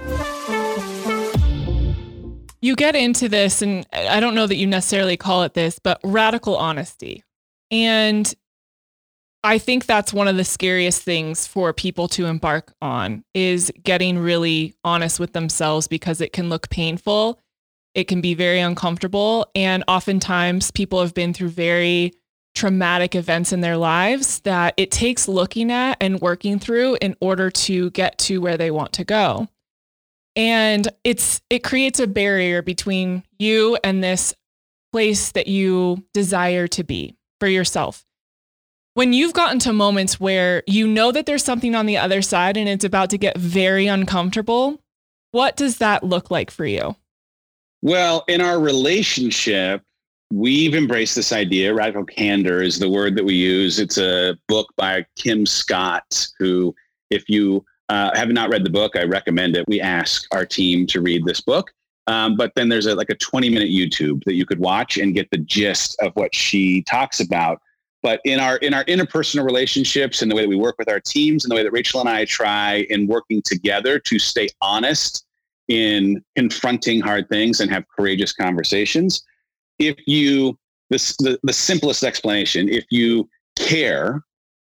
You 2.62 2.76
get 2.76 2.96
into 2.96 3.28
this, 3.28 3.64
and 3.64 3.88
I 3.92 4.20
don't 4.20 4.36
know 4.36 4.46
that 4.46 4.58
you 4.58 4.68
necessarily 4.68 5.18
call 5.18 5.44
it 5.44 5.56
this, 5.56 5.80
but 5.80 6.00
radical 6.04 6.56
honesty. 6.56 7.24
And 7.72 8.32
I 9.44 9.58
think 9.58 9.88
that's 9.88 10.14
one 10.14 10.28
of 10.28 10.38
the 10.38 10.44
scariest 10.44 11.02
things 11.02 11.48
for 11.48 11.74
people 11.74 12.08
to 12.10 12.28
embark 12.28 12.74
on 12.84 13.24
is 13.34 13.72
getting 13.84 14.20
really 14.20 14.76
honest 14.84 15.20
with 15.20 15.34
themselves 15.34 15.88
because 15.88 16.22
it 16.22 16.34
can 16.34 16.50
look 16.50 16.70
painful. 16.70 17.40
It 17.96 18.04
can 18.04 18.22
be 18.22 18.36
very 18.36 18.60
uncomfortable. 18.60 19.50
And 19.56 19.84
oftentimes 19.88 20.70
people 20.70 21.02
have 21.02 21.16
been 21.16 21.34
through 21.34 21.50
very 21.50 22.14
traumatic 22.56 23.16
events 23.16 23.54
in 23.54 23.62
their 23.62 23.78
lives 23.78 24.40
that 24.42 24.74
it 24.78 24.92
takes 24.92 25.28
looking 25.28 25.72
at 25.72 25.98
and 26.02 26.20
working 26.20 26.60
through 26.60 26.98
in 27.02 27.16
order 27.22 27.50
to 27.50 27.90
get 27.92 28.18
to 28.18 28.40
where 28.40 28.58
they 28.58 28.72
want 28.72 28.94
to 28.94 29.04
go. 29.04 29.48
And 30.36 30.88
it's 31.04 31.42
it 31.50 31.64
creates 31.64 32.00
a 32.00 32.08
barrier 32.08 32.62
between 32.62 33.24
you 33.40 33.78
and 33.84 34.04
this 34.04 34.34
place 34.92 35.32
that 35.32 35.48
you 35.48 36.06
desire 36.14 36.68
to 36.68 36.84
be 36.84 37.16
for 37.40 37.48
yourself 37.48 38.06
when 38.94 39.14
you've 39.14 39.34
gotten 39.34 39.60
to 39.60 39.74
moments 39.74 40.20
where 40.20 40.64
you 40.68 40.88
know 40.88 41.12
that 41.12 41.26
there's 41.26 41.44
something 41.44 41.76
on 41.76 41.86
the 41.86 41.98
other 41.98 42.22
side 42.22 42.58
and 42.58 42.68
it's 42.68 42.86
about 42.86 43.10
to 43.12 43.18
get 43.18 43.38
very 43.38 43.88
uncomfortable, 43.88 44.82
what 45.32 45.56
does 45.56 45.78
that 45.78 46.04
look 46.04 46.30
like 46.30 46.52
for 46.52 46.66
you? 46.66 46.96
Well, 47.82 48.24
in 48.28 48.42
our 48.42 48.60
relationship, 48.60 49.82
we've 50.32 50.76
embraced 50.76 51.16
this 51.16 51.32
idea. 51.32 51.74
Radical 51.74 52.06
candor 52.06 52.62
is 52.62 52.80
the 52.80 52.90
word 52.90 53.16
that 53.18 53.24
we 53.24 53.36
use. 53.36 53.80
It's 53.80 53.98
a 53.98 54.38
book 54.48 54.68
by 54.78 55.06
Kim 55.16 55.46
Scott, 55.46 56.28
who, 56.40 56.74
if 57.10 57.30
you 57.30 57.66
uh, 57.90 58.16
have 58.16 58.30
not 58.30 58.50
read 58.50 58.64
the 58.64 58.70
book, 58.70 58.96
I 58.96 59.04
recommend 59.04 59.56
it. 59.56 59.68
We 59.68 59.82
ask 59.82 60.26
our 60.34 60.46
team 60.46 60.88
to 60.88 61.02
read 61.02 61.26
this 61.26 61.42
book. 61.42 61.72
Um, 62.08 62.36
but 62.36 62.52
then 62.56 62.70
there's 62.70 62.88
a, 62.88 62.96
like 62.96 63.10
a 63.10 63.16
20 63.16 63.50
minute 63.50 63.70
YouTube 63.70 64.24
that 64.24 64.34
you 64.34 64.46
could 64.46 64.60
watch 64.60 64.98
and 64.98 65.14
get 65.14 65.30
the 65.32 65.38
gist 65.38 65.96
of 66.02 66.12
what 66.16 66.34
she 66.34 66.84
talks 66.84 67.20
about 67.20 67.62
but 68.02 68.20
in 68.26 68.40
our 68.40 68.58
in 68.58 68.74
our 68.74 68.84
interpersonal 68.86 69.46
relationships 69.46 70.22
and 70.22 70.32
the 70.32 70.36
way 70.36 70.42
that 70.42 70.50
we 70.50 70.56
work 70.56 70.76
with 70.78 70.90
our 70.90 71.00
teams 71.00 71.46
and 71.46 71.52
the 71.52 71.56
way 71.56 71.64
that 71.64 71.72
Rachel 71.72 72.00
and 72.00 72.10
I 72.10 72.26
try 72.26 72.86
in 72.90 73.08
working 73.08 73.42
together 73.44 74.00
to 74.00 74.20
stay 74.20 74.50
honest 74.62 75.26
in 75.68 76.24
confronting 76.36 77.00
hard 77.00 77.30
things 77.30 77.60
and 77.60 77.72
have 77.72 77.86
courageous 77.96 78.34
conversations. 78.34 79.24
If 79.82 79.98
you 80.08 80.58
this 80.90 81.16
the, 81.18 81.40
the 81.44 81.54
simplest 81.54 82.04
explanation, 82.04 82.70
if 82.70 82.86
you 82.92 83.28
care 83.58 84.22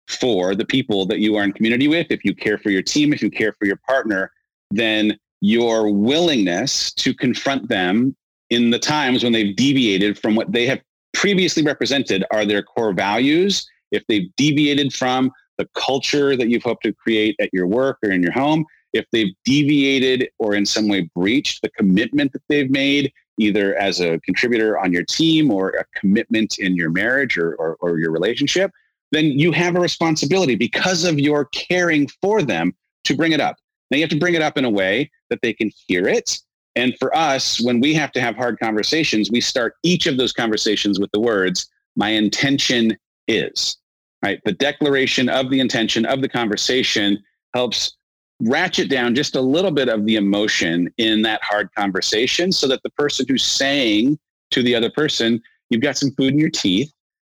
for 0.08 0.56
the 0.56 0.66
people 0.66 1.06
that 1.06 1.20
you 1.20 1.36
are 1.36 1.44
in 1.44 1.52
community 1.52 1.88
with, 1.88 2.08
if 2.10 2.24
you 2.24 2.34
care 2.34 2.58
for 2.58 2.70
your 2.70 2.82
team, 2.82 3.14
if 3.14 3.22
you 3.22 3.30
care 3.30 3.54
for 3.54 3.66
your 3.66 3.80
partner, 3.88 4.32
then 4.72 5.18
your 5.42 5.92
willingness 5.92 6.94
to 6.94 7.14
confront 7.14 7.68
them 7.68 8.16
in 8.50 8.70
the 8.70 8.80
times 8.80 9.24
when 9.24 9.34
they've 9.34 9.56
deviated 9.56 10.18
from 10.18 10.36
what 10.36 10.52
they 10.52 10.66
have 10.66 10.82
previously 11.14 11.64
represented 11.64 12.24
are 12.32 12.46
their 12.46 12.64
core 12.64 12.94
values. 12.94 13.66
If 13.92 14.04
they've 14.08 14.30
deviated 14.38 14.94
from 14.94 15.32
the 15.58 15.68
culture 15.76 16.36
that 16.36 16.50
you've 16.50 16.64
hoped 16.64 16.84
to 16.84 16.94
create 16.94 17.36
at 17.40 17.50
your 17.54 17.68
work 17.68 17.98
or 18.04 18.12
in 18.12 18.22
your 18.22 18.32
home, 18.32 18.66
if 18.94 19.06
they've 19.12 19.34
deviated 19.44 20.30
or 20.40 20.56
in 20.56 20.66
some 20.66 20.88
way 20.88 21.10
breached 21.16 21.62
the 21.62 21.70
commitment 21.70 22.32
that 22.34 22.44
they've 22.48 22.70
made, 22.70 23.12
either 23.38 23.76
as 23.76 24.00
a 24.00 24.20
contributor 24.20 24.78
on 24.78 24.94
your 24.94 25.04
team 25.04 25.52
or 25.52 25.70
a 25.72 25.86
commitment 26.00 26.60
in 26.60 26.76
your 26.76 26.90
marriage 26.90 27.38
or, 27.38 27.56
or, 27.56 27.76
or 27.82 28.00
your 28.00 28.12
relationship, 28.12 28.72
then 29.12 29.26
you 29.26 29.52
have 29.52 29.76
a 29.76 29.80
responsibility 29.80 30.56
because 30.56 31.04
of 31.04 31.20
your 31.20 31.46
caring 31.46 32.08
for 32.22 32.42
them 32.42 32.74
to 33.04 33.16
bring 33.16 33.32
it 33.32 33.40
up. 33.40 33.58
Now 33.92 33.98
you 33.98 34.04
have 34.04 34.10
to 34.10 34.20
bring 34.20 34.34
it 34.34 34.42
up 34.42 34.58
in 34.58 34.66
a 34.66 34.70
way 34.70 35.12
that 35.30 35.40
they 35.42 35.54
can 35.54 35.72
hear 35.88 36.08
it 36.08 36.40
and 36.76 36.94
for 37.00 37.16
us, 37.16 37.62
when 37.62 37.80
we 37.80 37.94
have 37.94 38.12
to 38.14 38.22
have 38.22 38.36
hard 38.36 38.60
conversations, 38.60 39.32
we 39.32 39.40
start 39.40 39.76
each 39.84 40.08
of 40.08 40.18
those 40.18 40.34
conversations 40.34 41.00
with 41.00 41.10
the 41.12 41.20
words, 41.20 41.70
my 41.96 42.10
intention 42.10 42.98
is, 43.28 43.78
right? 44.22 44.40
The 44.44 44.52
declaration 44.52 45.30
of 45.30 45.50
the 45.50 45.62
intention 45.62 46.06
of 46.06 46.22
the 46.22 46.28
conversation 46.28 47.24
helps 47.54 47.96
ratchet 48.42 48.90
down 48.90 49.16
just 49.16 49.36
a 49.36 49.42
little 49.42 49.72
bit 49.72 49.90
of 49.90 50.06
the 50.06 50.16
emotion 50.16 50.92
in 50.98 51.22
that 51.22 51.42
hard 51.44 51.70
conversation 51.76 52.52
so 52.52 52.68
that 52.68 52.84
the 52.84 52.90
person 52.92 53.26
who's 53.28 53.44
saying 53.44 54.18
to 54.52 54.62
the 54.62 54.76
other 54.76 54.90
person, 54.90 55.42
you've 55.70 55.82
got 55.82 55.98
some 55.98 56.12
food 56.12 56.34
in 56.34 56.40
your 56.40 56.50
teeth, 56.50 56.92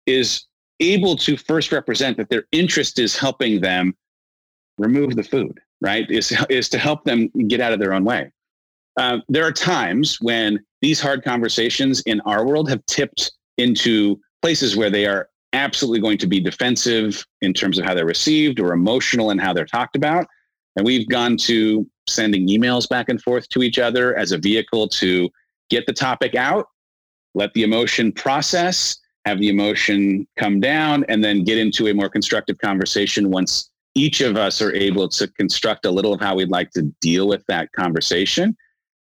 is 0.07 0.47
able 0.81 1.17
to 1.17 1.37
first 1.37 1.73
represent 1.73 2.17
that 2.17 2.29
their 2.29 2.45
interest 2.53 2.99
is 2.99 3.17
helping 3.17 3.61
them 3.61 3.95
remove 4.79 5.17
the 5.17 5.23
food, 5.23 5.59
right? 5.81 6.11
Is, 6.11 6.37
is 6.49 6.69
to 6.71 6.79
help 6.79 7.05
them 7.05 7.29
get 7.49 7.61
out 7.61 7.73
of 7.73 7.79
their 7.79 7.93
own 7.93 8.05
way. 8.05 8.31
Uh, 8.97 9.19
there 9.29 9.45
are 9.45 9.53
times 9.53 10.19
when 10.21 10.59
these 10.81 11.01
hard 11.01 11.23
conversations 11.23 12.01
in 12.03 12.21
our 12.23 12.47
world 12.47 12.69
have 12.71 12.85
tipped 12.87 13.33
into 13.59 14.19
places 14.43 14.77
where 14.77 14.91
they 14.91 15.07
are 15.07 15.29
absolutely 15.53 16.01
going 16.01 16.19
to 16.19 16.27
be 16.27 16.41
defensive 16.41 17.25
in 17.41 17.53
terms 17.53 17.79
of 17.79 17.85
how 17.85 17.95
they're 17.95 18.07
received 18.07 18.61
or 18.61 18.73
emotional 18.73 19.31
in 19.31 19.39
how 19.39 19.53
they're 19.53 19.67
talked 19.67 19.97
about. 19.97 20.27
And 20.77 20.85
we've 20.85 21.09
gone 21.09 21.37
to 21.39 21.87
sending 22.09 22.49
emails 22.49 22.89
back 22.89 23.09
and 23.09 23.21
forth 23.21 23.49
to 23.49 23.63
each 23.63 23.79
other 23.79 24.17
as 24.17 24.33
a 24.33 24.39
vehicle 24.39 24.89
to 24.89 25.29
get 25.71 25.87
the 25.87 25.93
topic 25.93 26.35
out, 26.35 26.69
let 27.35 27.53
the 27.55 27.63
emotion 27.63 28.13
process, 28.13 28.99
have 29.25 29.39
the 29.39 29.49
emotion 29.49 30.27
come 30.37 30.61
down, 30.61 31.05
and 31.09 31.25
then 31.25 31.43
get 31.43 31.59
into 31.59 31.89
a 31.89 31.95
more 31.95 32.09
constructive 32.09 32.59
conversation 32.59 33.31
once 33.31 33.71
each 33.97 34.21
of 34.21 34.37
us 34.37 34.61
are 34.61 34.75
able 34.75 35.09
to 35.09 35.27
construct 35.27 35.87
a 35.87 35.91
little 35.91 36.13
of 36.13 36.21
how 36.21 36.37
we'd 36.37 36.51
like 36.51 36.71
to 36.71 36.83
deal 37.01 37.27
with 37.27 37.43
that 37.49 37.73
conversation. 37.73 38.57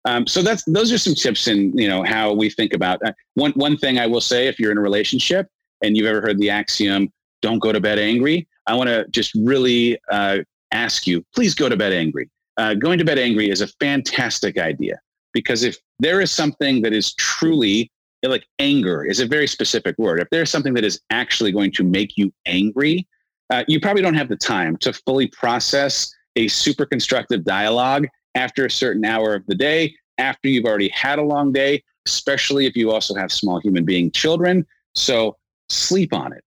Um, 0.06 0.26
so 0.26 0.40
that's 0.40 0.64
those 0.64 0.92
are 0.92 0.98
some 0.98 1.14
tips 1.14 1.48
in 1.48 1.76
you 1.76 1.88
know 1.88 2.02
how 2.02 2.32
we 2.32 2.48
think 2.48 2.72
about 2.72 3.04
uh, 3.04 3.12
one 3.34 3.52
one 3.52 3.76
thing 3.76 3.98
I 3.98 4.06
will 4.06 4.20
say 4.20 4.46
if 4.46 4.58
you're 4.58 4.70
in 4.70 4.78
a 4.78 4.82
relationship 4.82 5.48
and 5.82 5.96
you've 5.96 6.06
ever 6.06 6.20
heard 6.20 6.38
the 6.38 6.48
axiom 6.48 7.12
don't 7.42 7.58
go 7.58 7.72
to 7.72 7.80
bed 7.80 7.98
angry 7.98 8.46
I 8.68 8.74
want 8.74 8.88
to 8.88 9.04
just 9.10 9.34
really 9.34 9.98
uh, 10.10 10.38
ask 10.84 11.06
you 11.06 11.24
please 11.34 11.54
go 11.54 11.68
to 11.68 11.76
bed 11.76 11.92
angry 11.92 12.28
uh, 12.58 12.74
going 12.74 12.98
to 12.98 13.04
bed 13.04 13.18
angry 13.18 13.50
is 13.50 13.60
a 13.60 13.68
fantastic 13.80 14.58
idea 14.58 14.96
because 15.32 15.62
if 15.62 15.76
there 15.98 16.20
is 16.20 16.30
something 16.30 16.82
that 16.82 16.92
is 16.92 17.14
truly 17.14 17.90
like 18.22 18.46
anger 18.58 19.04
is 19.04 19.20
a 19.20 19.26
very 19.26 19.46
specific 19.46 19.94
word 19.98 20.18
if 20.20 20.28
there's 20.30 20.50
something 20.50 20.74
that 20.74 20.84
is 20.84 21.00
actually 21.10 21.52
going 21.52 21.70
to 21.70 21.84
make 21.84 22.16
you 22.16 22.32
angry 22.46 23.06
uh, 23.50 23.62
you 23.68 23.78
probably 23.80 24.02
don't 24.02 24.14
have 24.14 24.28
the 24.28 24.36
time 24.36 24.76
to 24.78 24.92
fully 24.92 25.28
process 25.28 26.12
a 26.36 26.48
super 26.48 26.84
constructive 26.84 27.44
dialogue 27.44 28.06
after 28.34 28.66
a 28.66 28.70
certain 28.70 29.04
hour 29.04 29.34
of 29.34 29.44
the 29.46 29.54
day, 29.54 29.94
after 30.18 30.48
you've 30.48 30.66
already 30.66 30.88
had 30.90 31.18
a 31.18 31.22
long 31.22 31.52
day, 31.52 31.82
especially 32.06 32.66
if 32.66 32.76
you 32.76 32.90
also 32.90 33.14
have 33.14 33.32
small 33.32 33.58
human 33.60 33.84
being 33.84 34.10
children. 34.10 34.64
So 34.94 35.36
sleep 35.68 36.12
on 36.12 36.32
it. 36.32 36.44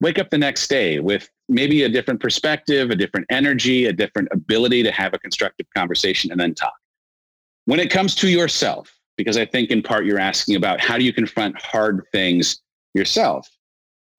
Wake 0.00 0.18
up 0.18 0.30
the 0.30 0.38
next 0.38 0.68
day 0.68 1.00
with 1.00 1.28
maybe 1.48 1.82
a 1.82 1.88
different 1.88 2.20
perspective, 2.20 2.90
a 2.90 2.96
different 2.96 3.26
energy, 3.30 3.86
a 3.86 3.92
different 3.92 4.28
ability 4.32 4.82
to 4.82 4.90
have 4.90 5.14
a 5.14 5.18
constructive 5.18 5.66
conversation 5.76 6.30
and 6.30 6.40
then 6.40 6.54
talk. 6.54 6.74
When 7.66 7.80
it 7.80 7.90
comes 7.90 8.14
to 8.16 8.28
yourself, 8.28 8.94
because 9.16 9.36
I 9.36 9.46
think 9.46 9.70
in 9.70 9.82
part 9.82 10.04
you're 10.04 10.18
asking 10.18 10.56
about 10.56 10.80
how 10.80 10.98
do 10.98 11.04
you 11.04 11.12
confront 11.12 11.60
hard 11.60 12.02
things 12.12 12.62
yourself. 12.94 13.48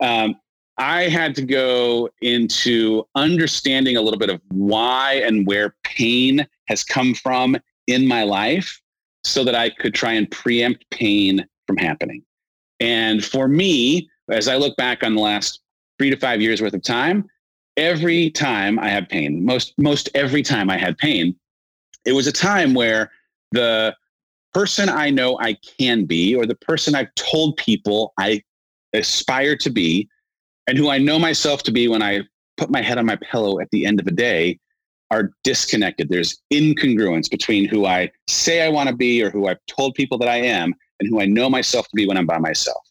Um, 0.02 0.36
I 0.78 1.04
had 1.04 1.36
to 1.36 1.42
go 1.42 2.10
into 2.22 3.08
understanding 3.16 3.98
a 3.98 4.02
little 4.02 4.20
bit 4.20 4.30
of 4.30 4.42
why 4.50 5.22
and 5.26 5.48
where 5.48 5.76
pain 5.84 6.46
has 6.68 6.84
come 6.84 7.14
from 7.14 7.58
in 7.88 8.06
my 8.06 8.24
life 8.24 8.82
so 9.24 9.44
that 9.44 9.56
I 9.56 9.70
could 9.70 9.94
try 9.94 10.14
and 10.14 10.30
preempt 10.30 10.86
pain 10.92 11.46
from 11.66 11.78
happening. 11.78 12.24
And 12.80 13.24
for 13.24 13.48
me, 13.48 14.10
as 14.30 14.48
I 14.48 14.58
look 14.58 14.76
back 14.76 15.04
on 15.04 15.16
the 15.16 15.22
last 15.22 15.62
three 15.98 16.10
to 16.10 16.18
five 16.18 16.42
years 16.42 16.62
worth 16.62 16.74
of 16.74 16.84
time, 16.84 17.30
every 17.78 18.30
time 18.32 18.80
I 18.80 18.90
have 18.90 19.08
pain, 19.10 19.46
most 19.46 19.74
most 19.78 20.10
every 20.16 20.44
time 20.44 20.70
I 20.70 20.78
had 20.78 20.98
pain, 20.98 21.36
it 22.06 22.14
was 22.14 22.28
a 22.28 22.32
time 22.32 22.74
where 22.74 23.12
the 23.52 23.96
person 24.54 24.90
I 24.90 25.10
know 25.10 25.38
I 25.40 25.58
can 25.78 26.06
be, 26.06 26.36
or 26.36 26.46
the 26.46 26.56
person 26.56 26.96
I've 26.96 27.14
told 27.16 27.58
people 27.58 28.14
I 28.18 28.42
aspire 28.94 29.58
to 29.58 29.70
be, 29.70 30.08
and 30.68 30.78
who 30.78 30.90
I 30.90 30.98
know 30.98 31.20
myself 31.20 31.64
to 31.64 31.72
be 31.72 31.88
when 31.88 32.02
I 32.02 32.22
put 32.58 32.70
my 32.70 32.82
head 32.82 32.98
on 32.98 33.06
my 33.06 33.18
pillow 33.18 33.60
at 33.60 33.70
the 33.72 33.86
end 33.86 34.00
of 34.00 34.06
the 34.06 34.14
day, 34.14 34.60
are 35.12 35.32
disconnected. 35.44 36.10
There's 36.10 36.42
incongruence 36.54 37.30
between 37.30 37.68
who 37.68 37.86
I 37.86 38.12
say 38.28 38.62
I 38.62 38.70
want 38.70 38.90
to 38.90 38.96
be 38.96 39.22
or 39.22 39.30
who 39.30 39.48
I've 39.48 39.60
told 39.68 39.96
people 39.96 40.18
that 40.20 40.30
I 40.30 40.38
am 40.38 40.74
and 41.00 41.10
who 41.10 41.22
I 41.22 41.26
know 41.26 41.50
myself 41.50 41.88
to 41.90 41.96
be 41.96 42.08
when 42.08 42.18
I'm 42.18 42.26
by 42.26 42.38
myself. 42.38 42.82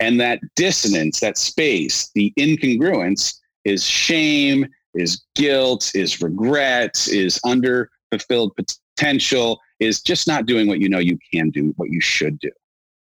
And 0.00 0.20
that 0.20 0.40
dissonance, 0.56 1.20
that 1.20 1.38
space, 1.38 2.10
the 2.14 2.32
incongruence 2.38 3.38
is 3.64 3.84
shame, 3.84 4.66
is 4.94 5.22
guilt, 5.34 5.90
is 5.94 6.20
regret, 6.20 7.06
is 7.08 7.40
under 7.44 7.90
fulfilled 8.10 8.52
potential, 8.56 9.60
is 9.80 10.02
just 10.02 10.26
not 10.26 10.46
doing 10.46 10.66
what 10.68 10.80
you 10.80 10.88
know 10.88 10.98
you 10.98 11.18
can 11.32 11.50
do, 11.50 11.72
what 11.76 11.90
you 11.90 12.00
should 12.00 12.38
do. 12.38 12.50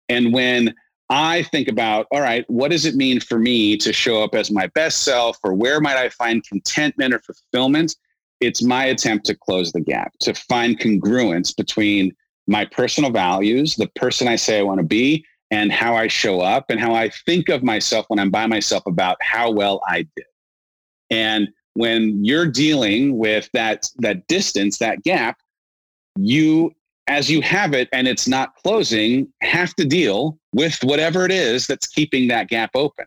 And 0.10 0.34
when 0.34 0.74
I 1.10 1.44
think 1.44 1.68
about, 1.68 2.08
all 2.12 2.22
right, 2.22 2.50
what 2.50 2.72
does 2.72 2.86
it 2.86 2.96
mean 2.96 3.20
for 3.20 3.38
me 3.38 3.78
to 3.78 3.94
show 3.94 4.24
up 4.24 4.36
as 4.36 4.52
my 4.52 4.68
best 4.68 5.04
self, 5.04 5.38
or 5.44 5.54
where 5.54 5.80
might 5.80 5.98
I 5.98 6.10
find 6.10 6.44
contentment 6.44 7.14
or 7.14 7.20
fulfillment? 7.20 7.96
It's 8.40 8.62
my 8.62 8.86
attempt 8.86 9.26
to 9.28 9.36
close 9.36 9.72
the 9.72 9.82
gap, 9.82 10.14
to 10.22 10.34
find 10.34 10.80
congruence 10.80 11.56
between 11.56 12.14
my 12.48 12.66
personal 12.66 13.10
values, 13.10 13.76
the 13.76 13.88
person 13.96 14.28
I 14.28 14.36
say 14.36 14.60
I 14.60 14.64
want 14.64 14.80
to 14.80 14.86
be, 14.86 15.26
and 15.54 15.72
how 15.72 15.96
I 15.96 16.08
show 16.08 16.42
up 16.42 16.66
and 16.70 16.80
how 16.80 16.96
I 16.96 17.10
think 17.28 17.48
of 17.48 17.62
myself 17.62 18.08
when 18.08 18.18
I'm 18.18 18.32
by 18.32 18.48
myself 18.48 18.88
about 18.88 19.18
how 19.22 19.52
well 19.52 19.84
I 19.88 20.08
did. 20.16 20.26
And 21.12 21.48
when 21.76 22.26
you're 22.26 22.48
dealing 22.48 23.20
with 23.20 23.48
that 23.54 23.88
that 24.00 24.26
distance, 24.28 24.80
that 24.80 25.04
gap, 25.04 25.38
you 26.18 26.74
as 27.06 27.30
you 27.30 27.40
have 27.42 27.74
it 27.74 27.88
and 27.94 28.08
it's 28.08 28.28
not 28.28 28.56
closing, 28.56 29.32
have 29.42 29.76
to 29.76 29.86
deal 29.86 30.40
with 30.56 30.84
whatever 30.84 31.24
it 31.24 31.32
is 31.32 31.68
that's 31.68 31.86
keeping 31.86 32.28
that 32.30 32.48
gap 32.48 32.72
open. 32.74 33.06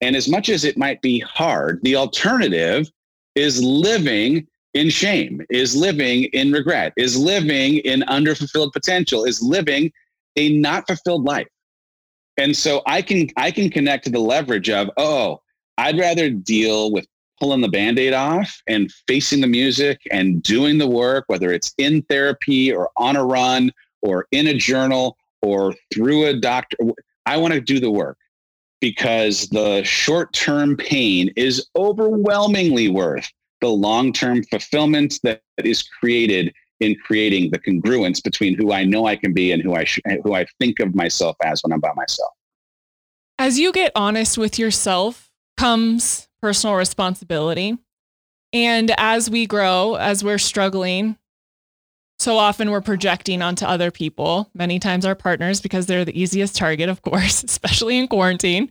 And 0.00 0.14
as 0.14 0.28
much 0.28 0.50
as 0.50 0.64
it 0.64 0.78
might 0.78 1.02
be 1.02 1.18
hard, 1.18 1.80
the 1.82 1.96
alternative 1.96 2.88
is 3.34 3.60
living 3.60 4.46
in 4.74 4.88
shame, 4.88 5.40
is 5.50 5.74
living 5.74 6.24
in 6.32 6.52
regret, 6.52 6.92
is 6.96 7.18
living 7.18 7.78
in 7.78 8.02
underfulfilled 8.02 8.72
potential, 8.72 9.24
is 9.24 9.42
living 9.42 9.90
a 10.36 10.56
not 10.58 10.86
fulfilled 10.86 11.24
life. 11.24 11.48
And 12.42 12.56
so 12.56 12.82
I 12.86 13.02
can 13.02 13.28
I 13.36 13.52
can 13.52 13.70
connect 13.70 14.02
to 14.04 14.10
the 14.10 14.18
leverage 14.18 14.68
of, 14.68 14.90
oh, 14.96 15.40
I'd 15.78 15.96
rather 15.96 16.28
deal 16.28 16.90
with 16.90 17.06
pulling 17.38 17.60
the 17.60 17.68
band-aid 17.68 18.12
off 18.12 18.60
and 18.66 18.90
facing 19.06 19.40
the 19.40 19.46
music 19.46 20.00
and 20.10 20.42
doing 20.42 20.76
the 20.78 20.88
work, 20.88 21.24
whether 21.28 21.52
it's 21.52 21.72
in 21.78 22.02
therapy 22.02 22.72
or 22.72 22.90
on 22.96 23.14
a 23.14 23.24
run 23.24 23.70
or 24.00 24.26
in 24.32 24.48
a 24.48 24.54
journal 24.54 25.16
or 25.40 25.72
through 25.94 26.26
a 26.26 26.34
doctor. 26.34 26.76
I 27.26 27.36
want 27.36 27.54
to 27.54 27.60
do 27.60 27.78
the 27.78 27.92
work 27.92 28.18
because 28.80 29.48
the 29.50 29.84
short-term 29.84 30.76
pain 30.76 31.32
is 31.36 31.64
overwhelmingly 31.76 32.88
worth 32.88 33.30
the 33.60 33.68
long-term 33.68 34.42
fulfillment 34.50 35.20
that 35.22 35.42
is 35.58 35.80
created 35.84 36.52
in 36.82 36.96
creating 36.96 37.50
the 37.50 37.58
congruence 37.58 38.22
between 38.22 38.56
who 38.56 38.72
I 38.72 38.84
know 38.84 39.06
I 39.06 39.16
can 39.16 39.32
be 39.32 39.52
and 39.52 39.62
who 39.62 39.74
I 39.74 39.84
sh- 39.84 40.00
who 40.24 40.34
I 40.34 40.44
think 40.58 40.80
of 40.80 40.94
myself 40.94 41.36
as 41.44 41.62
when 41.62 41.72
I'm 41.72 41.80
by 41.80 41.92
myself. 41.94 42.32
As 43.38 43.58
you 43.58 43.72
get 43.72 43.92
honest 43.94 44.36
with 44.36 44.58
yourself 44.58 45.30
comes 45.56 46.28
personal 46.40 46.76
responsibility. 46.76 47.78
And 48.52 48.92
as 48.98 49.30
we 49.30 49.46
grow, 49.46 49.94
as 49.94 50.22
we're 50.22 50.38
struggling, 50.38 51.16
so 52.18 52.36
often 52.36 52.70
we're 52.70 52.82
projecting 52.82 53.40
onto 53.40 53.64
other 53.64 53.90
people, 53.90 54.50
many 54.54 54.78
times 54.78 55.06
our 55.06 55.14
partners, 55.14 55.60
because 55.60 55.86
they're 55.86 56.04
the 56.04 56.20
easiest 56.20 56.56
target, 56.56 56.88
of 56.88 57.00
course, 57.02 57.42
especially 57.48 57.98
in 57.98 58.08
quarantine. 58.08 58.70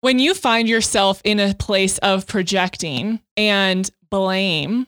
When 0.00 0.18
you 0.18 0.34
find 0.34 0.68
yourself 0.68 1.20
in 1.24 1.40
a 1.40 1.54
place 1.54 1.98
of 1.98 2.26
projecting 2.26 3.20
and 3.36 3.88
blame 4.10 4.86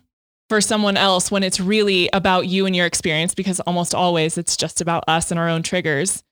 for 0.50 0.60
someone 0.60 0.96
else 0.96 1.30
when 1.30 1.44
it's 1.44 1.60
really 1.60 2.10
about 2.12 2.48
you 2.48 2.66
and 2.66 2.74
your 2.74 2.84
experience, 2.84 3.34
because 3.36 3.60
almost 3.60 3.94
always 3.94 4.36
it's 4.36 4.56
just 4.56 4.80
about 4.80 5.04
us 5.06 5.30
and 5.30 5.38
our 5.38 5.48
own 5.48 5.62
triggers, 5.62 6.24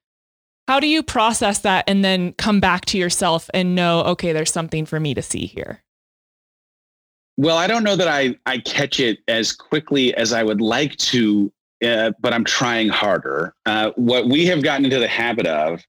how 0.66 0.80
do 0.80 0.88
you 0.88 1.04
process 1.04 1.60
that 1.60 1.84
and 1.86 2.04
then 2.04 2.32
come 2.32 2.58
back 2.58 2.84
to 2.86 2.98
yourself 2.98 3.48
and 3.54 3.76
know, 3.76 4.02
okay, 4.02 4.32
there's 4.32 4.50
something 4.50 4.84
for 4.84 4.98
me 4.98 5.14
to 5.14 5.22
see 5.22 5.46
here? 5.46 5.84
Well, 7.36 7.56
I 7.56 7.68
don't 7.68 7.84
know 7.84 7.94
that 7.94 8.08
I, 8.08 8.34
I 8.44 8.58
catch 8.58 8.98
it 8.98 9.20
as 9.28 9.52
quickly 9.52 10.12
as 10.16 10.32
I 10.32 10.42
would 10.42 10.60
like 10.60 10.96
to, 10.96 11.52
uh, 11.84 12.10
but 12.18 12.34
I'm 12.34 12.44
trying 12.44 12.88
harder. 12.88 13.54
Uh, 13.66 13.92
what 13.94 14.28
we 14.28 14.46
have 14.46 14.64
gotten 14.64 14.84
into 14.84 14.98
the 14.98 15.06
habit 15.06 15.46
of 15.46 15.80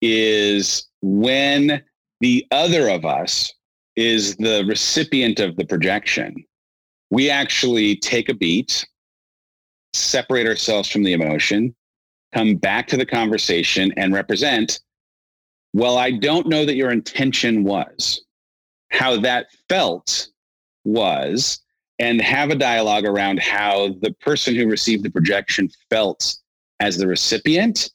is 0.00 0.86
when 1.00 1.82
the 2.20 2.46
other 2.52 2.88
of 2.88 3.04
us 3.04 3.52
is 3.96 4.36
the 4.36 4.64
recipient 4.68 5.40
of 5.40 5.56
the 5.56 5.66
projection, 5.66 6.44
we 7.12 7.28
actually 7.28 7.94
take 7.96 8.30
a 8.30 8.34
beat, 8.34 8.86
separate 9.92 10.46
ourselves 10.46 10.88
from 10.90 11.02
the 11.02 11.12
emotion, 11.12 11.74
come 12.34 12.54
back 12.54 12.88
to 12.88 12.96
the 12.96 13.04
conversation 13.04 13.92
and 13.98 14.14
represent, 14.14 14.80
well, 15.74 15.98
I 15.98 16.12
don't 16.12 16.48
know 16.48 16.64
that 16.64 16.74
your 16.74 16.90
intention 16.90 17.64
was, 17.64 18.24
how 18.92 19.20
that 19.20 19.48
felt 19.68 20.28
was, 20.86 21.60
and 21.98 22.18
have 22.22 22.48
a 22.48 22.56
dialogue 22.56 23.04
around 23.04 23.40
how 23.40 23.88
the 24.00 24.14
person 24.22 24.54
who 24.54 24.66
received 24.66 25.02
the 25.02 25.10
projection 25.10 25.68
felt 25.90 26.36
as 26.80 26.96
the 26.96 27.06
recipient 27.06 27.90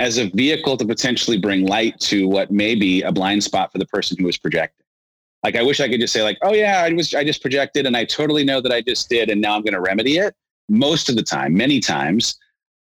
as 0.00 0.18
a 0.18 0.28
vehicle 0.34 0.76
to 0.76 0.84
potentially 0.84 1.38
bring 1.38 1.66
light 1.66 1.98
to 2.00 2.28
what 2.28 2.50
may 2.50 2.74
be 2.74 3.00
a 3.00 3.10
blind 3.10 3.42
spot 3.42 3.72
for 3.72 3.78
the 3.78 3.86
person 3.86 4.18
who 4.18 4.26
was 4.26 4.36
projecting. 4.36 4.83
Like 5.44 5.56
I 5.56 5.62
wish 5.62 5.78
I 5.78 5.88
could 5.88 6.00
just 6.00 6.12
say 6.12 6.22
like, 6.22 6.38
"Oh 6.42 6.54
yeah, 6.54 6.82
I 6.84 6.92
was 6.92 7.14
I 7.14 7.22
just 7.22 7.42
projected 7.42 7.86
and 7.86 7.96
I 7.96 8.04
totally 8.04 8.44
know 8.44 8.60
that 8.60 8.72
I 8.72 8.80
just 8.80 9.08
did 9.08 9.30
and 9.30 9.40
now 9.40 9.54
I'm 9.54 9.62
going 9.62 9.74
to 9.74 9.80
remedy 9.80 10.16
it." 10.16 10.34
Most 10.70 11.10
of 11.10 11.16
the 11.16 11.22
time, 11.22 11.54
many 11.54 11.78
times, 11.78 12.36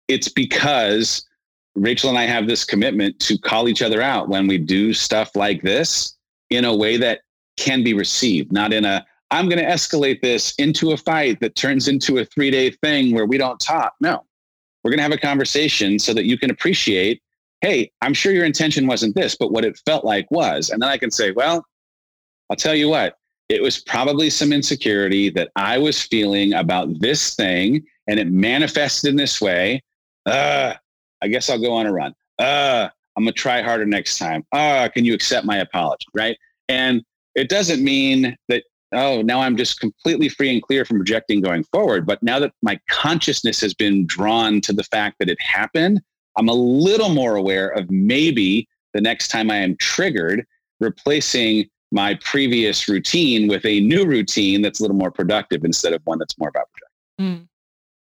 it's 0.09 0.29
because 0.29 1.27
Rachel 1.75 2.09
and 2.09 2.19
I 2.19 2.25
have 2.25 2.47
this 2.49 2.64
commitment 2.64 3.21
to 3.21 3.37
call 3.37 3.69
each 3.69 3.83
other 3.83 4.01
out 4.01 4.31
when 4.31 4.47
we 4.47 4.57
do 4.57 4.95
stuff 4.95 5.37
like 5.37 5.61
this 5.61 6.16
in 6.49 6.64
a 6.64 6.75
way 6.75 6.97
that 6.97 7.21
can 7.59 7.85
be 7.85 7.92
received, 7.92 8.51
not 8.53 8.73
in 8.73 8.85
a 8.85 9.05
I'm 9.31 9.49
going 9.49 9.59
to 9.59 9.69
escalate 9.69 10.21
this 10.23 10.55
into 10.57 10.92
a 10.92 10.97
fight 10.97 11.40
that 11.40 11.57
turns 11.57 11.88
into 11.88 12.19
a 12.19 12.25
three 12.25 12.51
day 12.51 12.71
thing 12.71 13.14
where 13.14 13.27
we 13.27 13.38
don't 13.38 13.61
talk. 13.61 13.95
No, 14.01 14.25
we're 14.83 14.90
going 14.90 14.99
to 14.99 15.03
have 15.03 15.12
a 15.12 15.19
conversation 15.19 15.99
so 15.99 16.14
that 16.14 16.26
you 16.26 16.39
can 16.39 16.51
appreciate, 16.51 17.20
hey, 17.61 17.91
I'm 18.01 18.14
sure 18.14 18.33
your 18.33 18.45
intention 18.45 18.87
wasn't 18.87 19.16
this, 19.16 19.35
but 19.35 19.51
what 19.51 19.64
it 19.64 19.78
felt 19.85 20.05
like 20.05 20.30
was. 20.30 20.70
And 20.70 20.80
then 20.80 20.89
I 20.89 20.97
can 20.97 21.11
say, 21.11 21.33
well, 21.33 21.64
I'll 22.51 22.57
tell 22.57 22.74
you 22.74 22.88
what, 22.88 23.16
it 23.49 23.62
was 23.62 23.80
probably 23.80 24.30
some 24.30 24.53
insecurity 24.53 25.30
that 25.30 25.51
I 25.57 25.78
was 25.78 26.03
feeling 26.03 26.55
about 26.55 27.01
this 27.01 27.34
thing 27.34 27.84
and 28.09 28.18
it 28.18 28.28
manifested 28.28 29.11
in 29.11 29.16
this 29.16 29.40
way 29.40 29.82
uh, 30.26 30.74
I 31.22 31.28
guess 31.28 31.49
I'll 31.49 31.61
go 31.61 31.72
on 31.72 31.86
a 31.86 31.92
run. 31.92 32.14
Uh, 32.38 32.88
I'm 33.16 33.24
gonna 33.24 33.32
try 33.32 33.62
harder 33.62 33.86
next 33.86 34.18
time. 34.18 34.44
Uh, 34.53 34.88
can 34.92 35.05
you 35.05 35.14
accept 35.14 35.47
my 35.47 35.59
apology? 35.59 36.07
Right. 36.14 36.36
And 36.68 37.03
it 37.34 37.49
doesn't 37.49 37.82
mean 37.82 38.36
that, 38.49 38.64
oh, 38.92 39.22
now 39.22 39.40
I'm 39.40 39.57
just 39.57 39.80
completely 39.80 40.28
free 40.28 40.53
and 40.53 40.62
clear 40.62 40.84
from 40.84 40.99
rejecting 40.99 41.40
going 41.40 41.64
forward. 41.64 42.07
But 42.07 42.22
now 42.22 42.38
that 42.40 42.53
my 42.62 42.78
consciousness 42.90 43.61
has 43.61 43.72
been 43.72 44.07
drawn 44.07 44.61
to 44.62 44.72
the 44.72 44.84
fact 44.84 45.16
that 45.20 45.30
it 45.30 45.40
happened, 45.40 46.01
I'm 46.36 46.49
a 46.49 46.55
little 46.55 47.09
more 47.09 47.36
aware 47.36 47.68
of 47.68 47.90
maybe 47.90 48.68
the 48.92 49.01
next 49.01 49.28
time 49.28 49.51
I 49.51 49.57
am 49.57 49.76
triggered, 49.76 50.44
replacing 50.80 51.68
my 51.93 52.14
previous 52.22 52.89
routine 52.89 53.49
with 53.49 53.64
a 53.64 53.80
new 53.80 54.05
routine 54.05 54.62
that's 54.62 54.80
a 54.80 54.82
little 54.82 54.97
more 54.97 55.11
productive 55.11 55.64
instead 55.64 55.93
of 55.93 56.03
one 56.05 56.18
that's 56.18 56.39
more 56.39 56.49
about 56.49 56.68
projection. 56.72 57.43
Mm. 57.43 57.49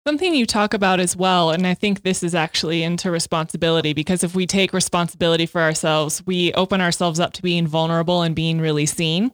Something 0.07 0.35
you 0.35 0.45
talk 0.45 0.75
about 0.75 0.99
as 0.99 1.15
well, 1.15 1.49
and 1.49 1.65
I 1.65 1.73
think 1.73 2.03
this 2.03 2.21
is 2.21 2.35
actually 2.35 2.83
into 2.83 3.09
responsibility 3.09 3.91
because 3.91 4.23
if 4.23 4.35
we 4.35 4.45
take 4.45 4.71
responsibility 4.71 5.47
for 5.47 5.61
ourselves, 5.61 6.23
we 6.27 6.53
open 6.53 6.79
ourselves 6.79 7.19
up 7.19 7.33
to 7.33 7.41
being 7.41 7.65
vulnerable 7.65 8.21
and 8.21 8.35
being 8.35 8.61
really 8.61 8.85
seen, 8.85 9.31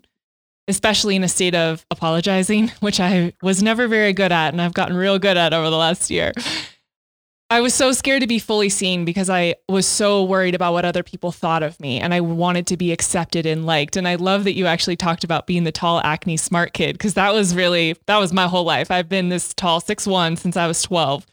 especially 0.69 1.17
in 1.17 1.25
a 1.25 1.27
state 1.27 1.55
of 1.55 1.85
apologizing, 1.91 2.69
which 2.79 3.01
I 3.01 3.33
was 3.41 3.61
never 3.61 3.89
very 3.89 4.13
good 4.13 4.31
at 4.31 4.53
and 4.53 4.61
I've 4.61 4.73
gotten 4.73 4.95
real 4.95 5.19
good 5.19 5.35
at 5.35 5.53
over 5.53 5.69
the 5.69 5.75
last 5.75 6.09
year. 6.09 6.31
I 7.51 7.59
was 7.59 7.73
so 7.73 7.91
scared 7.91 8.21
to 8.21 8.27
be 8.27 8.39
fully 8.39 8.69
seen 8.69 9.03
because 9.03 9.29
I 9.29 9.55
was 9.67 9.85
so 9.85 10.23
worried 10.23 10.55
about 10.55 10.71
what 10.71 10.85
other 10.85 11.03
people 11.03 11.33
thought 11.33 11.63
of 11.63 11.77
me 11.81 11.99
and 11.99 12.13
I 12.13 12.21
wanted 12.21 12.65
to 12.67 12.77
be 12.77 12.93
accepted 12.93 13.45
and 13.45 13.65
liked. 13.65 13.97
And 13.97 14.07
I 14.07 14.15
love 14.15 14.45
that 14.45 14.53
you 14.53 14.67
actually 14.67 14.95
talked 14.95 15.25
about 15.25 15.47
being 15.47 15.65
the 15.65 15.71
tall, 15.73 15.99
acne, 16.01 16.37
smart 16.37 16.71
kid 16.71 16.93
because 16.93 17.15
that 17.15 17.33
was 17.33 17.53
really, 17.53 17.97
that 18.07 18.19
was 18.19 18.31
my 18.31 18.47
whole 18.47 18.63
life. 18.63 18.89
I've 18.89 19.09
been 19.09 19.27
this 19.27 19.53
tall, 19.53 19.81
six 19.81 20.07
one 20.07 20.37
since 20.37 20.55
I 20.55 20.65
was 20.65 20.81
12. 20.81 21.25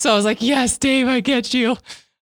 So 0.00 0.10
I 0.10 0.16
was 0.16 0.24
like, 0.24 0.40
yes, 0.40 0.78
Dave, 0.78 1.08
I 1.08 1.20
get 1.20 1.52
you. 1.52 1.76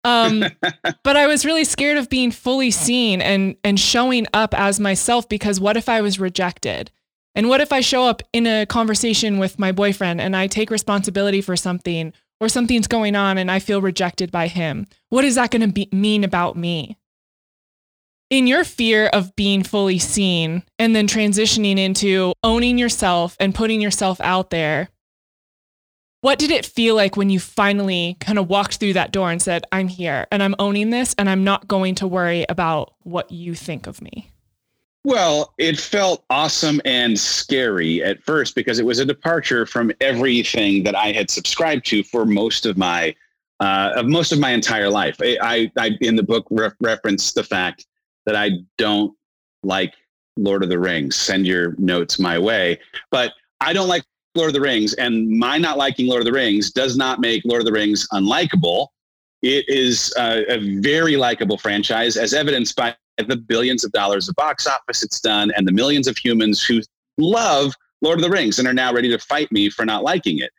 Um, 0.04 0.44
but 1.04 1.16
I 1.16 1.28
was 1.28 1.46
really 1.46 1.66
scared 1.66 1.98
of 1.98 2.10
being 2.10 2.32
fully 2.32 2.72
seen 2.72 3.22
and, 3.22 3.58
and 3.64 3.80
showing 3.80 4.26
up 4.34 4.60
as 4.60 4.80
myself 4.80 5.30
because 5.30 5.60
what 5.60 5.78
if 5.78 5.88
I 5.88 6.02
was 6.02 6.20
rejected? 6.20 6.90
And 7.36 7.48
what 7.48 7.62
if 7.62 7.72
I 7.72 7.82
show 7.82 8.08
up 8.08 8.24
in 8.34 8.48
a 8.48 8.66
conversation 8.66 9.38
with 9.38 9.60
my 9.60 9.72
boyfriend 9.72 10.20
and 10.20 10.36
I 10.36 10.48
take 10.48 10.72
responsibility 10.72 11.42
for 11.42 11.56
something 11.56 12.12
or 12.40 12.50
something's 12.50 12.88
going 12.88 13.16
on 13.16 13.38
and 13.38 13.50
I 13.50 13.60
feel 13.60 13.82
rejected 13.82 14.32
by 14.32 14.48
him. 14.48 14.88
What 15.10 15.26
is 15.26 15.36
that 15.36 15.52
going 15.52 15.72
to 15.72 15.96
mean 15.96 16.24
about 16.24 16.58
me? 16.58 16.98
In 18.30 18.48
your 18.48 18.64
fear 18.64 19.08
of 19.08 19.36
being 19.36 19.64
fully 19.64 20.00
seen 20.00 20.64
and 20.80 20.96
then 20.96 21.08
transitioning 21.08 21.78
into 21.78 22.34
owning 22.44 22.78
yourself 22.78 23.38
and 23.40 23.54
putting 23.54 23.82
yourself 23.82 24.20
out 24.22 24.50
there, 24.50 24.90
what 26.22 26.40
did 26.40 26.50
it 26.50 26.66
feel 26.66 26.96
like 26.96 27.16
when 27.16 27.30
you 27.30 27.40
finally 27.40 28.18
kind 28.20 28.40
of 28.40 28.50
walked 28.50 28.78
through 28.78 28.94
that 28.94 29.12
door 29.12 29.30
and 29.30 29.40
said, 29.40 29.64
I'm 29.72 29.88
here 29.88 30.26
and 30.32 30.42
I'm 30.42 30.56
owning 30.58 30.90
this 30.90 31.14
and 31.20 31.30
I'm 31.30 31.44
not 31.44 31.68
going 31.68 31.94
to 31.96 32.08
worry 32.08 32.48
about 32.50 32.96
what 33.04 33.32
you 33.32 33.54
think 33.54 33.86
of 33.86 34.02
me? 34.02 34.32
Well, 35.06 35.54
it 35.60 35.80
felt 35.80 36.26
awesome 36.32 36.82
and 36.84 37.18
scary 37.18 38.04
at 38.04 38.24
first 38.24 38.56
because 38.56 38.80
it 38.80 38.86
was 38.88 38.98
a 38.98 39.06
departure 39.06 39.68
from 39.68 39.92
everything 40.02 40.82
that 40.82 40.96
I 40.96 41.12
had 41.12 41.30
subscribed 41.30 41.86
to 41.88 42.02
for 42.02 42.26
most 42.26 42.66
of 42.66 42.76
my 42.76 43.16
uh, 43.60 43.92
of 43.98 44.08
most 44.08 44.32
of 44.32 44.40
my 44.40 44.50
entire 44.50 44.90
life. 44.90 45.18
I, 45.22 45.72
I, 45.78 45.92
in 46.02 46.16
the 46.16 46.24
book 46.24 46.48
re- 46.50 46.72
reference 46.82 47.34
the 47.34 47.44
fact 47.44 47.86
that 48.26 48.36
I 48.36 48.50
don't 48.80 49.16
like 49.62 49.94
Lord 50.38 50.64
of 50.64 50.70
the 50.70 50.80
Rings. 50.80 51.16
Send 51.16 51.46
your 51.46 51.76
notes 51.78 52.18
my 52.18 52.40
way, 52.40 52.80
but 53.12 53.32
I 53.62 53.74
don't 53.74 53.88
like 53.88 54.04
Lord 54.34 54.50
of 54.50 54.54
the 54.56 54.62
Rings, 54.62 54.96
and 54.96 55.30
my 55.30 55.60
not 55.60 55.78
liking 55.78 56.08
Lord 56.08 56.22
of 56.22 56.26
the 56.26 56.34
Rings 56.34 56.72
does 56.72 56.98
not 56.98 57.20
make 57.20 57.44
Lord 57.46 57.62
of 57.62 57.68
the 57.68 57.72
Rings 57.72 58.08
unlikable. 58.12 58.88
It 59.44 59.70
is 59.70 60.12
uh, 60.18 60.42
a 60.50 60.80
very 60.80 61.16
likable 61.16 61.60
franchise, 61.60 62.18
as 62.18 62.34
evidenced 62.34 62.76
by 62.76 62.96
the 63.18 63.38
billions 63.38 63.84
of 63.84 63.92
dollars 63.92 64.28
of 64.28 64.36
box 64.36 64.68
office 64.68 65.04
it's 65.04 65.20
done 65.20 65.52
and 65.56 65.68
the 65.68 65.72
millions 65.72 66.08
of 66.08 66.18
humans 66.18 66.64
who 66.64 66.82
love 67.18 67.74
Lord 68.02 68.20
of 68.20 68.24
the 68.24 68.30
Rings 68.30 68.60
and 68.60 68.68
are 68.68 68.74
now 68.74 68.94
ready 68.94 69.10
to 69.10 69.18
fight 69.18 69.52
me 69.52 69.70
for 69.70 69.86
not 69.86 70.04
liking 70.04 70.40
it. 70.40 70.52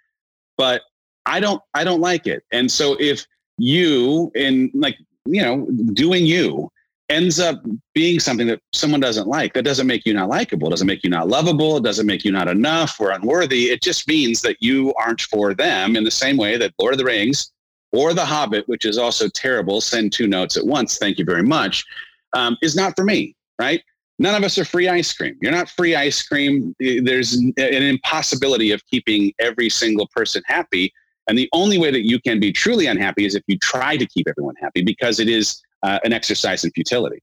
But 0.56 0.82
I 1.26 1.40
don't 1.40 1.62
I 1.74 1.84
don't 1.84 2.00
like 2.00 2.26
it. 2.26 2.44
And 2.52 2.70
so 2.70 2.96
if 2.98 3.26
you 3.58 4.30
in 4.34 4.70
like 4.74 4.96
you 5.24 5.42
know 5.42 5.66
doing 5.92 6.24
you 6.26 6.70
ends 7.08 7.38
up 7.38 7.62
being 7.94 8.18
something 8.18 8.46
that 8.48 8.60
someone 8.72 9.00
doesn't 9.00 9.28
like 9.28 9.54
that 9.54 9.62
doesn't 9.62 9.86
make 9.86 10.04
you 10.04 10.12
not 10.12 10.28
likable 10.28 10.68
doesn't 10.68 10.86
make 10.86 11.04
you 11.04 11.10
not 11.10 11.28
lovable 11.28 11.76
it 11.76 11.84
doesn't 11.84 12.06
make 12.06 12.24
you 12.24 12.32
not 12.32 12.48
enough 12.48 13.00
or 13.00 13.12
unworthy 13.12 13.66
it 13.66 13.80
just 13.80 14.08
means 14.08 14.42
that 14.42 14.56
you 14.60 14.92
aren't 14.94 15.20
for 15.20 15.54
them 15.54 15.94
in 15.94 16.02
the 16.02 16.10
same 16.10 16.36
way 16.36 16.56
that 16.56 16.74
lord 16.80 16.94
of 16.94 16.98
the 16.98 17.04
rings 17.04 17.52
or 17.92 18.12
the 18.12 18.24
hobbit 18.24 18.68
which 18.68 18.84
is 18.84 18.98
also 18.98 19.28
terrible 19.28 19.80
send 19.80 20.12
two 20.12 20.26
notes 20.26 20.56
at 20.56 20.66
once 20.66 20.98
thank 20.98 21.16
you 21.16 21.24
very 21.24 21.44
much 21.44 21.84
um, 22.32 22.56
is 22.62 22.76
not 22.76 22.94
for 22.96 23.04
me, 23.04 23.34
right? 23.60 23.82
None 24.18 24.34
of 24.34 24.44
us 24.44 24.56
are 24.58 24.64
free 24.64 24.88
ice 24.88 25.12
cream. 25.12 25.36
You're 25.42 25.52
not 25.52 25.68
free 25.68 25.94
ice 25.94 26.22
cream. 26.22 26.74
There's 26.78 27.34
an 27.34 27.52
impossibility 27.56 28.70
of 28.70 28.84
keeping 28.86 29.32
every 29.38 29.68
single 29.68 30.08
person 30.14 30.42
happy. 30.46 30.92
And 31.28 31.36
the 31.36 31.48
only 31.52 31.76
way 31.76 31.90
that 31.90 32.06
you 32.06 32.20
can 32.20 32.40
be 32.40 32.52
truly 32.52 32.86
unhappy 32.86 33.26
is 33.26 33.34
if 33.34 33.42
you 33.46 33.58
try 33.58 33.96
to 33.96 34.06
keep 34.06 34.26
everyone 34.28 34.54
happy 34.60 34.82
because 34.82 35.20
it 35.20 35.28
is 35.28 35.60
uh, 35.82 35.98
an 36.04 36.12
exercise 36.12 36.64
in 36.64 36.70
futility. 36.70 37.18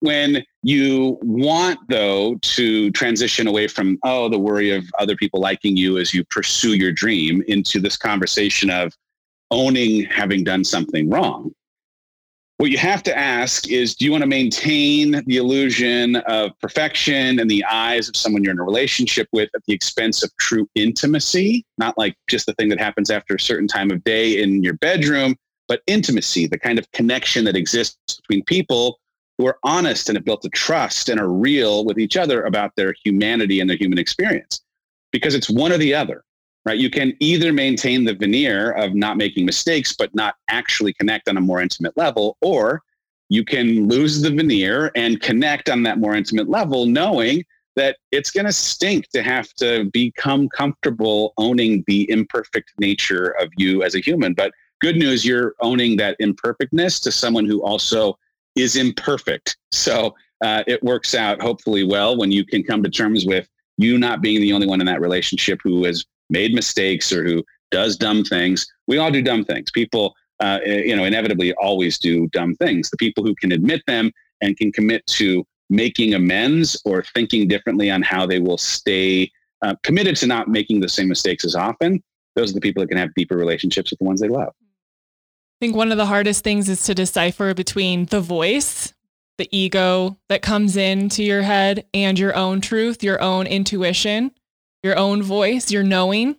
When 0.00 0.44
you 0.62 1.18
want, 1.22 1.78
though, 1.88 2.36
to 2.36 2.90
transition 2.92 3.46
away 3.46 3.68
from, 3.68 3.98
oh, 4.02 4.28
the 4.28 4.38
worry 4.38 4.70
of 4.70 4.84
other 4.98 5.16
people 5.16 5.40
liking 5.40 5.76
you 5.76 5.98
as 5.98 6.12
you 6.12 6.24
pursue 6.24 6.74
your 6.74 6.92
dream 6.92 7.42
into 7.48 7.80
this 7.80 7.96
conversation 7.96 8.70
of 8.70 8.92
owning 9.50 10.04
having 10.04 10.44
done 10.44 10.64
something 10.64 11.08
wrong, 11.08 11.52
what 12.58 12.70
you 12.70 12.78
have 12.78 13.02
to 13.02 13.16
ask 13.16 13.68
is 13.68 13.94
do 13.94 14.04
you 14.04 14.12
want 14.12 14.22
to 14.22 14.28
maintain 14.28 15.22
the 15.26 15.36
illusion 15.36 16.16
of 16.16 16.52
perfection 16.60 17.40
in 17.40 17.48
the 17.48 17.64
eyes 17.64 18.08
of 18.08 18.16
someone 18.16 18.44
you're 18.44 18.52
in 18.52 18.58
a 18.58 18.64
relationship 18.64 19.28
with 19.32 19.50
at 19.54 19.62
the 19.66 19.74
expense 19.74 20.22
of 20.22 20.34
true 20.38 20.68
intimacy? 20.74 21.64
Not 21.78 21.98
like 21.98 22.16
just 22.28 22.46
the 22.46 22.54
thing 22.54 22.68
that 22.68 22.78
happens 22.78 23.10
after 23.10 23.34
a 23.34 23.40
certain 23.40 23.66
time 23.66 23.90
of 23.90 24.04
day 24.04 24.40
in 24.40 24.62
your 24.62 24.74
bedroom 24.74 25.36
but 25.68 25.82
intimacy 25.86 26.46
the 26.46 26.58
kind 26.58 26.78
of 26.78 26.90
connection 26.92 27.44
that 27.44 27.56
exists 27.56 28.20
between 28.20 28.44
people 28.44 28.98
who 29.38 29.46
are 29.46 29.58
honest 29.64 30.08
and 30.08 30.16
have 30.16 30.24
built 30.24 30.44
a 30.44 30.48
trust 30.50 31.08
and 31.08 31.18
are 31.18 31.32
real 31.32 31.84
with 31.84 31.98
each 31.98 32.16
other 32.16 32.44
about 32.44 32.76
their 32.76 32.94
humanity 33.04 33.60
and 33.60 33.68
their 33.68 33.76
human 33.76 33.98
experience. 33.98 34.60
Because 35.10 35.34
it's 35.34 35.50
one 35.50 35.72
or 35.72 35.78
the 35.78 35.94
other 35.94 36.24
right? 36.64 36.78
You 36.78 36.90
can 36.90 37.14
either 37.20 37.52
maintain 37.52 38.04
the 38.04 38.14
veneer 38.14 38.72
of 38.72 38.94
not 38.94 39.16
making 39.16 39.44
mistakes, 39.44 39.94
but 39.94 40.14
not 40.14 40.36
actually 40.48 40.92
connect 40.94 41.28
on 41.28 41.36
a 41.36 41.40
more 41.40 41.60
intimate 41.60 41.96
level, 41.96 42.36
or 42.40 42.82
you 43.28 43.44
can 43.44 43.88
lose 43.88 44.20
the 44.20 44.30
veneer 44.30 44.90
and 44.94 45.20
connect 45.20 45.68
on 45.68 45.82
that 45.82 45.98
more 45.98 46.14
intimate 46.14 46.48
level, 46.48 46.86
knowing 46.86 47.44
that 47.76 47.96
it's 48.12 48.30
going 48.30 48.46
to 48.46 48.52
stink 48.52 49.08
to 49.08 49.22
have 49.22 49.52
to 49.54 49.90
become 49.92 50.48
comfortable 50.48 51.32
owning 51.38 51.82
the 51.86 52.08
imperfect 52.10 52.72
nature 52.78 53.34
of 53.40 53.48
you 53.56 53.82
as 53.82 53.94
a 53.94 54.00
human. 54.00 54.32
But 54.32 54.52
good 54.80 54.96
news, 54.96 55.24
you're 55.24 55.54
owning 55.60 55.96
that 55.96 56.16
imperfectness 56.20 57.00
to 57.00 57.12
someone 57.12 57.46
who 57.46 57.62
also 57.64 58.16
is 58.54 58.76
imperfect. 58.76 59.56
So 59.72 60.14
uh, 60.42 60.62
it 60.66 60.82
works 60.82 61.14
out 61.14 61.42
hopefully 61.42 61.84
well 61.84 62.16
when 62.16 62.30
you 62.30 62.44
can 62.44 62.62
come 62.62 62.82
to 62.82 62.90
terms 62.90 63.24
with 63.24 63.48
you 63.76 63.98
not 63.98 64.22
being 64.22 64.40
the 64.40 64.52
only 64.52 64.66
one 64.66 64.80
in 64.80 64.86
that 64.86 65.00
relationship 65.00 65.58
who 65.64 65.84
is 65.84 66.04
made 66.30 66.54
mistakes 66.54 67.12
or 67.12 67.24
who 67.24 67.44
does 67.70 67.96
dumb 67.96 68.24
things. 68.24 68.66
We 68.86 68.98
all 68.98 69.10
do 69.10 69.22
dumb 69.22 69.44
things. 69.44 69.70
People, 69.70 70.14
uh, 70.40 70.60
eh, 70.64 70.82
you 70.84 70.96
know, 70.96 71.04
inevitably 71.04 71.52
always 71.54 71.98
do 71.98 72.28
dumb 72.28 72.54
things. 72.54 72.90
The 72.90 72.96
people 72.96 73.24
who 73.24 73.34
can 73.34 73.52
admit 73.52 73.82
them 73.86 74.10
and 74.40 74.56
can 74.56 74.72
commit 74.72 75.06
to 75.06 75.44
making 75.70 76.14
amends 76.14 76.80
or 76.84 77.02
thinking 77.14 77.48
differently 77.48 77.90
on 77.90 78.02
how 78.02 78.26
they 78.26 78.38
will 78.38 78.58
stay 78.58 79.30
uh, 79.62 79.74
committed 79.82 80.16
to 80.16 80.26
not 80.26 80.48
making 80.48 80.80
the 80.80 80.88
same 80.88 81.08
mistakes 81.08 81.44
as 81.44 81.54
often, 81.54 82.02
those 82.36 82.50
are 82.50 82.54
the 82.54 82.60
people 82.60 82.82
that 82.82 82.88
can 82.88 82.98
have 82.98 83.14
deeper 83.14 83.36
relationships 83.36 83.90
with 83.90 83.98
the 83.98 84.04
ones 84.04 84.20
they 84.20 84.28
love. 84.28 84.48
I 84.48 85.66
think 85.66 85.76
one 85.76 85.90
of 85.90 85.96
the 85.96 86.06
hardest 86.06 86.44
things 86.44 86.68
is 86.68 86.84
to 86.84 86.94
decipher 86.94 87.54
between 87.54 88.06
the 88.06 88.20
voice, 88.20 88.92
the 89.38 89.48
ego 89.56 90.18
that 90.28 90.42
comes 90.42 90.76
into 90.76 91.22
your 91.22 91.42
head, 91.42 91.86
and 91.94 92.18
your 92.18 92.36
own 92.36 92.60
truth, 92.60 93.02
your 93.02 93.20
own 93.22 93.46
intuition 93.46 94.32
your 94.84 94.96
own 94.96 95.22
voice, 95.22 95.72
your 95.72 95.82
knowing. 95.82 96.36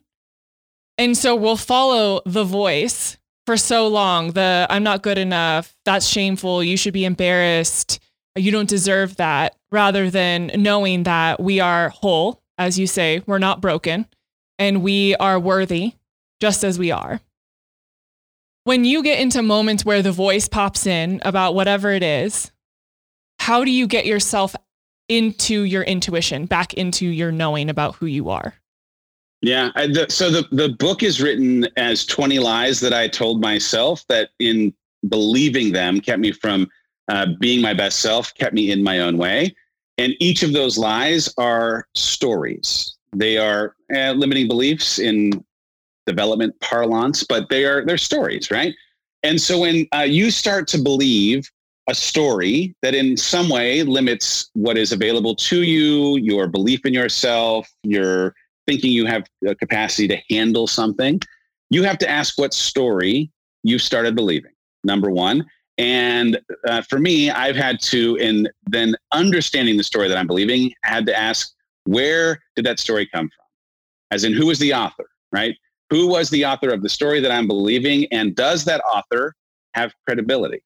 And 0.97 1.17
so 1.17 1.35
we'll 1.35 1.57
follow 1.57 2.21
the 2.25 2.45
voice 2.45 3.17
for 3.45 3.57
so 3.57 3.87
long 3.87 4.31
the 4.31 4.65
I'm 4.69 4.83
not 4.83 5.03
good 5.03 5.17
enough, 5.17 5.75
that's 5.83 6.07
shameful, 6.07 6.63
you 6.63 6.77
should 6.77 6.93
be 6.93 7.05
embarrassed, 7.05 7.99
you 8.35 8.51
don't 8.51 8.69
deserve 8.69 9.17
that, 9.17 9.55
rather 9.71 10.09
than 10.09 10.51
knowing 10.55 11.03
that 11.03 11.39
we 11.41 11.59
are 11.59 11.89
whole, 11.89 12.41
as 12.57 12.79
you 12.79 12.87
say, 12.87 13.21
we're 13.25 13.39
not 13.39 13.61
broken, 13.61 14.07
and 14.57 14.81
we 14.81 15.15
are 15.17 15.39
worthy 15.39 15.93
just 16.39 16.63
as 16.63 16.79
we 16.79 16.91
are. 16.91 17.19
When 18.63 18.83
you 18.83 19.03
get 19.03 19.19
into 19.19 19.43
moments 19.43 19.85
where 19.85 20.01
the 20.01 20.11
voice 20.11 20.47
pops 20.47 20.87
in 20.87 21.21
about 21.23 21.53
whatever 21.53 21.91
it 21.91 22.01
is, 22.01 22.51
how 23.37 23.63
do 23.63 23.69
you 23.69 23.85
get 23.85 24.07
yourself 24.07 24.55
into 25.09 25.63
your 25.63 25.83
intuition, 25.83 26.45
back 26.45 26.73
into 26.73 27.05
your 27.05 27.31
knowing 27.31 27.69
about 27.69 27.95
who 27.95 28.05
you 28.05 28.29
are. 28.29 28.55
Yeah. 29.41 29.69
I, 29.75 29.87
the, 29.87 30.07
so 30.09 30.31
the, 30.31 30.47
the 30.51 30.69
book 30.69 31.03
is 31.03 31.21
written 31.21 31.67
as 31.77 32.05
20 32.05 32.39
lies 32.39 32.79
that 32.79 32.93
I 32.93 33.07
told 33.07 33.41
myself 33.41 34.03
that 34.07 34.29
in 34.39 34.73
believing 35.07 35.71
them 35.71 36.01
kept 36.01 36.19
me 36.19 36.31
from 36.31 36.67
uh, 37.09 37.27
being 37.39 37.61
my 37.61 37.73
best 37.73 37.99
self, 37.99 38.33
kept 38.33 38.55
me 38.55 38.71
in 38.71 38.81
my 38.81 38.99
own 38.99 39.17
way. 39.17 39.55
And 39.97 40.13
each 40.19 40.43
of 40.43 40.53
those 40.53 40.77
lies 40.77 41.31
are 41.37 41.87
stories. 41.93 42.95
They 43.13 43.37
are 43.37 43.75
uh, 43.93 44.11
limiting 44.11 44.47
beliefs 44.47 44.99
in 44.99 45.43
development 46.05 46.59
parlance, 46.59 47.23
but 47.23 47.49
they 47.49 47.65
are 47.65 47.85
they're 47.85 47.97
stories, 47.97 48.51
right? 48.51 48.73
And 49.23 49.39
so 49.39 49.59
when 49.59 49.87
uh, 49.93 50.01
you 50.01 50.31
start 50.31 50.67
to 50.69 50.77
believe 50.77 51.49
a 51.87 51.95
story 51.95 52.75
that 52.81 52.95
in 52.95 53.15
some 53.15 53.49
way 53.49 53.83
limits 53.83 54.49
what 54.53 54.77
is 54.77 54.91
available 54.91 55.35
to 55.35 55.61
you, 55.63 56.17
your 56.17 56.47
belief 56.47 56.85
in 56.85 56.93
yourself, 56.93 57.69
your 57.83 58.33
thinking 58.65 58.91
you 58.91 59.05
have 59.05 59.25
the 59.41 59.55
capacity 59.55 60.07
to 60.07 60.17
handle 60.29 60.65
something, 60.65 61.19
you 61.69 61.83
have 61.83 61.97
to 61.99 62.09
ask 62.09 62.37
what 62.37 62.53
story 62.53 63.31
you 63.63 63.77
started 63.77 64.15
believing, 64.15 64.51
number 64.83 65.11
one. 65.11 65.45
And 65.77 66.39
uh, 66.67 66.81
for 66.83 66.99
me, 66.99 67.29
I've 67.29 67.55
had 67.55 67.81
to, 67.81 68.15
in 68.15 68.47
then 68.67 68.95
understanding 69.11 69.77
the 69.77 69.83
story 69.83 70.07
that 70.07 70.17
I'm 70.17 70.27
believing, 70.27 70.71
I 70.85 70.89
had 70.89 71.05
to 71.07 71.17
ask, 71.17 71.53
where 71.83 72.39
did 72.55 72.65
that 72.65 72.79
story 72.79 73.07
come 73.13 73.29
from? 73.29 73.45
As 74.11 74.23
in, 74.23 74.33
who 74.33 74.47
was 74.47 74.57
the 74.57 74.73
author, 74.73 75.05
right? 75.31 75.55
Who 75.89 76.07
was 76.07 76.29
the 76.29 76.45
author 76.45 76.69
of 76.69 76.81
the 76.81 76.89
story 76.89 77.19
that 77.19 77.31
I'm 77.31 77.47
believing? 77.47 78.07
And 78.11 78.35
does 78.35 78.65
that 78.65 78.81
author 78.81 79.35
have 79.73 79.93
credibility? 80.05 80.63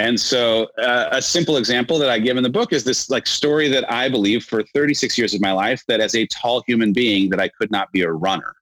And 0.00 0.18
so, 0.18 0.66
uh, 0.78 1.08
a 1.12 1.22
simple 1.22 1.56
example 1.56 1.98
that 2.00 2.10
I 2.10 2.18
give 2.18 2.36
in 2.36 2.42
the 2.42 2.50
book 2.50 2.72
is 2.72 2.82
this 2.82 3.10
like 3.10 3.26
story 3.26 3.68
that 3.68 3.90
I 3.90 4.08
believe 4.08 4.44
for 4.44 4.64
36 4.74 5.16
years 5.16 5.34
of 5.34 5.40
my 5.40 5.52
life 5.52 5.84
that 5.86 6.00
as 6.00 6.16
a 6.16 6.26
tall 6.26 6.64
human 6.66 6.92
being 6.92 7.30
that 7.30 7.40
I 7.40 7.48
could 7.48 7.70
not 7.70 7.92
be 7.92 8.02
a 8.02 8.10
runner, 8.10 8.54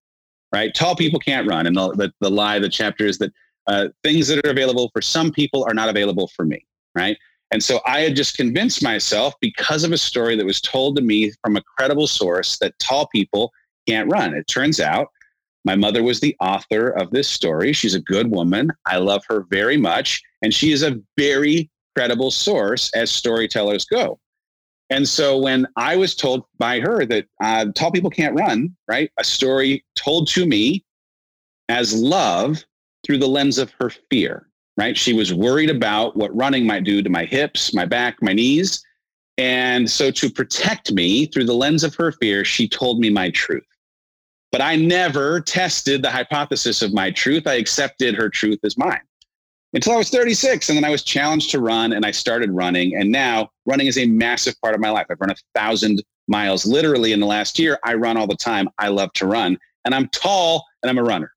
right? 0.53 0.75
Tall 0.75 0.95
people 0.95 1.19
can't 1.19 1.49
run, 1.49 1.67
and 1.67 1.75
the 1.75 1.93
the, 1.93 2.13
the 2.21 2.31
lie 2.31 2.59
the 2.59 2.69
chapter 2.69 3.07
is 3.07 3.17
that 3.19 3.33
uh, 3.67 3.89
things 4.03 4.29
that 4.29 4.45
are 4.47 4.51
available 4.51 4.91
for 4.93 5.01
some 5.01 5.31
people 5.31 5.65
are 5.65 5.75
not 5.75 5.89
available 5.89 6.29
for 6.29 6.45
me, 6.45 6.67
right? 6.95 7.17
And 7.51 7.63
so 7.63 7.81
I 7.87 8.01
had 8.01 8.17
just 8.17 8.37
convinced 8.37 8.83
myself 8.83 9.35
because 9.41 9.85
of 9.85 9.93
a 9.93 9.99
story 9.99 10.37
that 10.37 10.47
was 10.47 10.61
told 10.61 10.97
to 10.97 11.03
me 11.03 11.33
from 11.43 11.57
a 11.57 11.63
credible 11.63 12.07
source 12.07 12.59
that 12.59 12.79
tall 12.79 13.07
people 13.09 13.53
can't 13.87 14.11
run. 14.11 14.35
It 14.35 14.49
turns 14.49 14.81
out 14.81 15.09
my 15.65 15.77
mother 15.77 16.03
was 16.03 16.21
the 16.21 16.37
author 16.41 16.89
of 16.91 17.11
this 17.11 17.29
story. 17.29 17.73
She's 17.73 17.95
a 17.95 18.01
good 18.01 18.31
woman. 18.31 18.71
I 18.87 18.99
love 18.99 19.25
her 19.29 19.47
very 19.51 19.77
much. 19.77 20.21
And 20.43 20.53
she 20.53 20.73
is 20.73 20.83
a 20.83 21.01
very 21.17 21.71
credible 21.95 22.31
source 22.31 22.91
as 22.95 23.11
storytellers 23.11 23.85
go. 23.85 24.19
And 24.91 25.09
so 25.09 25.39
when 25.39 25.67
I 25.77 25.97
was 25.97 26.15
told 26.15 26.45
by 26.59 26.81
her 26.81 27.07
that 27.07 27.27
uh, 27.43 27.67
tall 27.75 27.91
people 27.91 28.11
can't 28.11 28.39
run, 28.39 28.77
right? 28.89 29.11
A 29.19 29.25
story 29.25 29.85
told 29.97 30.29
to 30.29 30.45
me 30.45 30.85
as 31.69 31.95
love 31.95 32.63
through 33.05 33.19
the 33.19 33.29
lens 33.29 33.57
of 33.59 33.73
her 33.81 33.91
fear, 34.11 34.49
right? 34.77 34.97
She 34.97 35.13
was 35.13 35.33
worried 35.33 35.71
about 35.71 36.17
what 36.17 36.37
running 36.37 36.67
might 36.67 36.85
do 36.85 37.03
to 37.03 37.09
my 37.09 37.25
hips, 37.25 37.73
my 37.73 37.87
back, 37.87 38.17
my 38.21 38.33
knees. 38.33 38.85
And 39.39 39.91
so 39.91 40.11
to 40.11 40.31
protect 40.31 40.93
me 40.93 41.27
through 41.27 41.45
the 41.45 41.55
lens 41.55 41.85
of 41.85 41.95
her 41.95 42.13
fear, 42.13 42.45
she 42.45 42.69
told 42.69 43.01
me 43.01 43.09
my 43.09 43.31
truth. 43.31 43.65
But 44.53 44.61
I 44.61 44.77
never 44.77 45.41
tested 45.41 46.03
the 46.03 46.11
hypothesis 46.11 46.83
of 46.83 46.93
my 46.93 47.11
truth. 47.11 47.47
I 47.47 47.55
accepted 47.55 48.15
her 48.15 48.29
truth 48.29 48.61
as 48.63 48.77
mine 48.77 49.01
until 49.73 49.95
I 49.95 49.97
was 49.97 50.11
36. 50.11 50.69
And 50.69 50.77
then 50.77 50.85
I 50.85 50.91
was 50.91 51.03
challenged 51.03 51.51
to 51.53 51.61
run 51.61 51.95
and 51.95 52.05
I 52.05 52.11
started 52.11 52.51
running. 52.51 52.95
And 52.95 53.11
now 53.11 53.51
running 53.67 53.87
is 53.87 53.99
a 53.99 54.07
massive 54.07 54.55
part 54.61 54.75
of 54.75 54.81
my 54.81 54.91
life. 54.91 55.07
I've 55.11 55.21
run 55.21 55.31
a 55.31 55.59
thousand 55.59 56.03
miles 56.29 56.67
literally 56.67 57.13
in 57.13 57.21
the 57.21 57.27
last 57.27 57.59
year. 57.59 57.79
I 57.83 57.95
run 57.95 58.17
all 58.17 58.27
the 58.27 58.37
time. 58.37 58.69
I 58.79 58.89
love 58.89 59.13
to 59.15 59.27
run 59.27 59.59
and 59.85 59.95
I'm 59.95 60.09
tall 60.09 60.65
and 60.83 60.91
I'm 60.91 60.99
a 60.99 61.03
runner. 61.03 61.33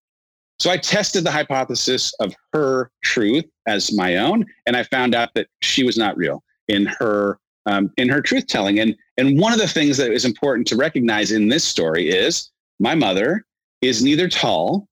So 0.60 0.70
I 0.70 0.78
tested 0.78 1.24
the 1.24 1.32
hypothesis 1.32 2.14
of 2.20 2.34
her 2.54 2.92
truth 3.04 3.46
as 3.68 3.94
my 3.94 4.18
own. 4.18 4.46
And 4.66 4.78
I 4.78 4.84
found 4.84 5.14
out 5.14 5.30
that 5.36 5.48
she 5.62 5.84
was 5.84 5.98
not 5.98 6.16
real 6.18 6.44
in 6.68 6.86
her 6.86 7.40
um, 7.68 7.92
in 7.98 8.10
her 8.10 8.22
truth 8.22 8.48
telling. 8.48 8.80
And 8.80 8.96
and 9.18 9.40
one 9.40 9.54
of 9.54 9.60
the 9.60 9.68
things 9.68 9.98
that 9.98 10.12
is 10.12 10.24
important 10.24 10.68
to 10.68 10.76
recognize 10.76 11.32
in 11.32 11.50
this 11.50 11.64
story 11.64 12.10
is 12.10 12.52
my 12.80 12.96
mother 12.96 13.46
is 13.82 14.04
neither 14.04 14.28
tall 14.28 14.88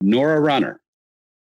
nor 0.00 0.34
a 0.34 0.40
runner, 0.40 0.80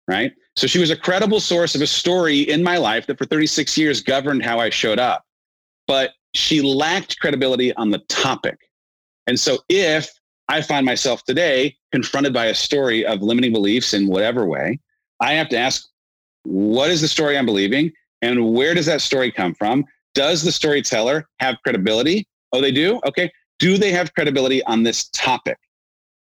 right? 0.07 0.33
So 0.57 0.66
she 0.66 0.79
was 0.79 0.91
a 0.91 0.97
credible 0.97 1.41
source 1.41 1.75
of 1.75 1.83
a 1.83 1.87
story 1.87 2.41
in 2.41 2.62
my 2.62 2.79
life 2.79 3.07
that 3.07 3.19
for 3.19 3.25
36 3.25 3.77
years 3.79 4.01
governed 4.01 4.43
how 4.43 4.59
I 4.59 4.71
showed 4.71 4.99
up. 4.99 5.25
But 5.87 6.12
she 6.35 6.61
lacked 6.61 7.19
credibility 7.21 7.73
on 7.75 7.91
the 7.91 7.99
topic. 8.09 8.59
And 9.27 9.39
so 9.39 9.59
if 9.69 10.11
I 10.49 10.62
find 10.62 10.85
myself 10.85 11.25
today 11.25 11.77
confronted 11.93 12.33
by 12.33 12.47
a 12.47 12.55
story 12.55 13.05
of 13.05 13.23
limiting 13.23 13.53
beliefs 13.53 13.95
in 13.95 14.09
whatever 14.09 14.47
way, 14.47 14.81
I 15.21 15.35
have 15.35 15.49
to 15.51 15.59
ask, 15.59 15.87
what 16.45 16.91
is 16.91 17.01
the 17.01 17.09
story 17.09 17.37
I'm 17.37 17.47
believing? 17.47 17.93
And 18.23 18.53
where 18.53 18.75
does 18.75 18.87
that 18.87 19.01
story 19.01 19.31
come 19.31 19.55
from? 19.55 19.85
Does 20.14 20.43
the 20.43 20.53
storyteller 20.53 21.29
have 21.41 21.57
credibility? 21.62 22.27
Oh, 22.53 22.61
they 22.61 22.73
do? 22.73 23.01
Okay. 23.07 23.31
Do 23.59 23.76
they 23.76 23.90
have 23.92 24.14
credibility 24.14 24.62
on 24.64 24.82
this 24.82 25.09
topic? 25.09 25.59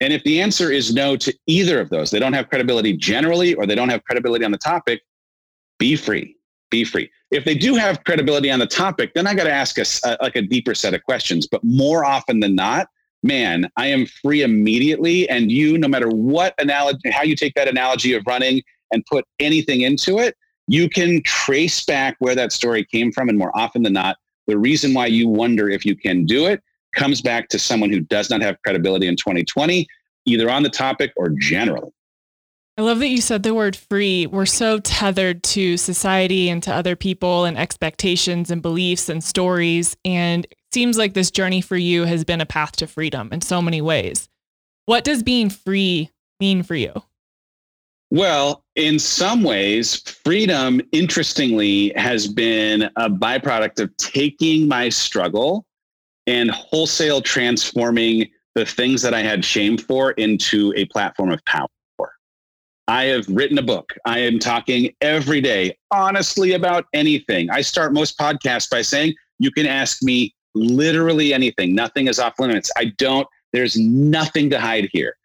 And 0.00 0.12
if 0.12 0.22
the 0.24 0.40
answer 0.40 0.70
is 0.70 0.94
no 0.94 1.16
to 1.16 1.34
either 1.46 1.80
of 1.80 1.88
those, 1.90 2.10
they 2.10 2.18
don't 2.18 2.34
have 2.34 2.48
credibility 2.48 2.94
generally 2.96 3.54
or 3.54 3.66
they 3.66 3.74
don't 3.74 3.88
have 3.88 4.04
credibility 4.04 4.44
on 4.44 4.50
the 4.50 4.58
topic, 4.58 5.02
be 5.78 5.96
free. 5.96 6.36
Be 6.70 6.84
free. 6.84 7.10
If 7.30 7.44
they 7.44 7.54
do 7.54 7.76
have 7.76 8.04
credibility 8.04 8.50
on 8.50 8.58
the 8.58 8.66
topic, 8.66 9.12
then 9.14 9.26
I 9.26 9.34
got 9.34 9.44
to 9.44 9.52
ask 9.52 9.78
a, 9.78 10.16
like 10.20 10.36
a 10.36 10.42
deeper 10.42 10.74
set 10.74 10.94
of 10.94 11.02
questions. 11.04 11.46
But 11.46 11.62
more 11.64 12.04
often 12.04 12.40
than 12.40 12.54
not, 12.54 12.88
man, 13.22 13.70
I 13.76 13.86
am 13.86 14.06
free 14.06 14.42
immediately. 14.42 15.28
And 15.28 15.50
you, 15.50 15.78
no 15.78 15.88
matter 15.88 16.08
what 16.08 16.54
analogy, 16.58 17.10
how 17.10 17.22
you 17.22 17.36
take 17.36 17.54
that 17.54 17.68
analogy 17.68 18.14
of 18.14 18.22
running 18.26 18.62
and 18.92 19.04
put 19.06 19.24
anything 19.38 19.82
into 19.82 20.18
it, 20.18 20.36
you 20.68 20.88
can 20.88 21.22
trace 21.22 21.84
back 21.84 22.16
where 22.18 22.34
that 22.34 22.52
story 22.52 22.84
came 22.84 23.12
from. 23.12 23.28
And 23.28 23.38
more 23.38 23.56
often 23.56 23.82
than 23.82 23.92
not, 23.92 24.16
the 24.46 24.58
reason 24.58 24.92
why 24.94 25.06
you 25.06 25.28
wonder 25.28 25.68
if 25.70 25.84
you 25.84 25.96
can 25.96 26.24
do 26.24 26.46
it 26.46 26.62
comes 26.96 27.20
back 27.20 27.48
to 27.48 27.58
someone 27.58 27.90
who 27.90 28.00
does 28.00 28.30
not 28.30 28.42
have 28.42 28.60
credibility 28.62 29.06
in 29.06 29.16
2020, 29.16 29.86
either 30.24 30.50
on 30.50 30.62
the 30.62 30.70
topic 30.70 31.12
or 31.16 31.28
generally. 31.28 31.92
I 32.78 32.82
love 32.82 32.98
that 32.98 33.08
you 33.08 33.22
said 33.22 33.42
the 33.42 33.54
word 33.54 33.74
free. 33.74 34.26
We're 34.26 34.44
so 34.44 34.80
tethered 34.80 35.42
to 35.44 35.78
society 35.78 36.50
and 36.50 36.62
to 36.64 36.74
other 36.74 36.94
people 36.94 37.46
and 37.46 37.56
expectations 37.56 38.50
and 38.50 38.60
beliefs 38.60 39.08
and 39.08 39.24
stories. 39.24 39.96
And 40.04 40.44
it 40.44 40.58
seems 40.74 40.98
like 40.98 41.14
this 41.14 41.30
journey 41.30 41.62
for 41.62 41.76
you 41.76 42.04
has 42.04 42.24
been 42.24 42.42
a 42.42 42.46
path 42.46 42.72
to 42.72 42.86
freedom 42.86 43.30
in 43.32 43.40
so 43.40 43.62
many 43.62 43.80
ways. 43.80 44.28
What 44.84 45.04
does 45.04 45.22
being 45.22 45.48
free 45.48 46.10
mean 46.38 46.62
for 46.62 46.74
you? 46.74 46.92
Well, 48.10 48.62
in 48.76 48.98
some 48.98 49.42
ways, 49.42 50.00
freedom, 50.24 50.80
interestingly, 50.92 51.92
has 51.96 52.28
been 52.28 52.82
a 52.96 53.10
byproduct 53.10 53.80
of 53.80 53.96
taking 53.96 54.68
my 54.68 54.90
struggle 54.90 55.65
and 56.26 56.50
wholesale 56.50 57.20
transforming 57.20 58.28
the 58.54 58.66
things 58.66 59.02
that 59.02 59.14
I 59.14 59.22
had 59.22 59.44
shame 59.44 59.76
for 59.76 60.12
into 60.12 60.72
a 60.76 60.86
platform 60.86 61.30
of 61.30 61.44
power. 61.44 61.68
I 62.88 63.04
have 63.04 63.26
written 63.28 63.58
a 63.58 63.62
book. 63.62 63.92
I 64.04 64.20
am 64.20 64.38
talking 64.38 64.94
every 65.00 65.40
day, 65.40 65.76
honestly, 65.90 66.52
about 66.52 66.86
anything. 66.94 67.50
I 67.50 67.60
start 67.60 67.92
most 67.92 68.16
podcasts 68.18 68.70
by 68.70 68.82
saying, 68.82 69.14
you 69.38 69.50
can 69.50 69.66
ask 69.66 70.02
me 70.02 70.34
literally 70.54 71.34
anything. 71.34 71.74
Nothing 71.74 72.06
is 72.06 72.18
off 72.18 72.38
limits. 72.38 72.70
I 72.76 72.92
don't, 72.96 73.26
there's 73.52 73.76
nothing 73.76 74.50
to 74.50 74.60
hide 74.60 74.88
here. 74.92 75.16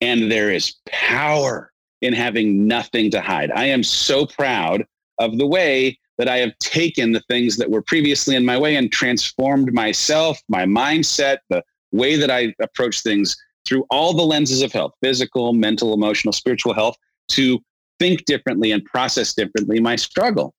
And 0.00 0.30
there 0.30 0.50
is 0.50 0.76
power 0.86 1.72
in 2.02 2.12
having 2.12 2.68
nothing 2.68 3.10
to 3.10 3.20
hide. 3.20 3.50
I 3.50 3.64
am 3.64 3.82
so 3.82 4.24
proud 4.24 4.84
of 5.18 5.36
the 5.38 5.46
way 5.46 5.98
that 6.18 6.28
I 6.28 6.38
have 6.38 6.58
taken 6.58 7.12
the 7.12 7.22
things 7.28 7.56
that 7.56 7.70
were 7.70 7.82
previously 7.82 8.34
in 8.34 8.44
my 8.44 8.58
way 8.58 8.76
and 8.76 8.90
transformed 8.90 9.72
myself, 9.72 10.40
my 10.48 10.64
mindset, 10.64 11.38
the 11.48 11.62
way 11.92 12.16
that 12.16 12.30
I 12.30 12.54
approach 12.60 13.02
things 13.02 13.36
through 13.64 13.84
all 13.90 14.12
the 14.14 14.22
lenses 14.22 14.62
of 14.62 14.72
health 14.72 14.92
physical, 15.02 15.52
mental, 15.52 15.94
emotional, 15.94 16.32
spiritual 16.32 16.74
health 16.74 16.96
to 17.28 17.60
think 17.98 18.24
differently 18.24 18.72
and 18.72 18.84
process 18.84 19.34
differently 19.34 19.80
my 19.80 19.96
struggle. 19.96 20.54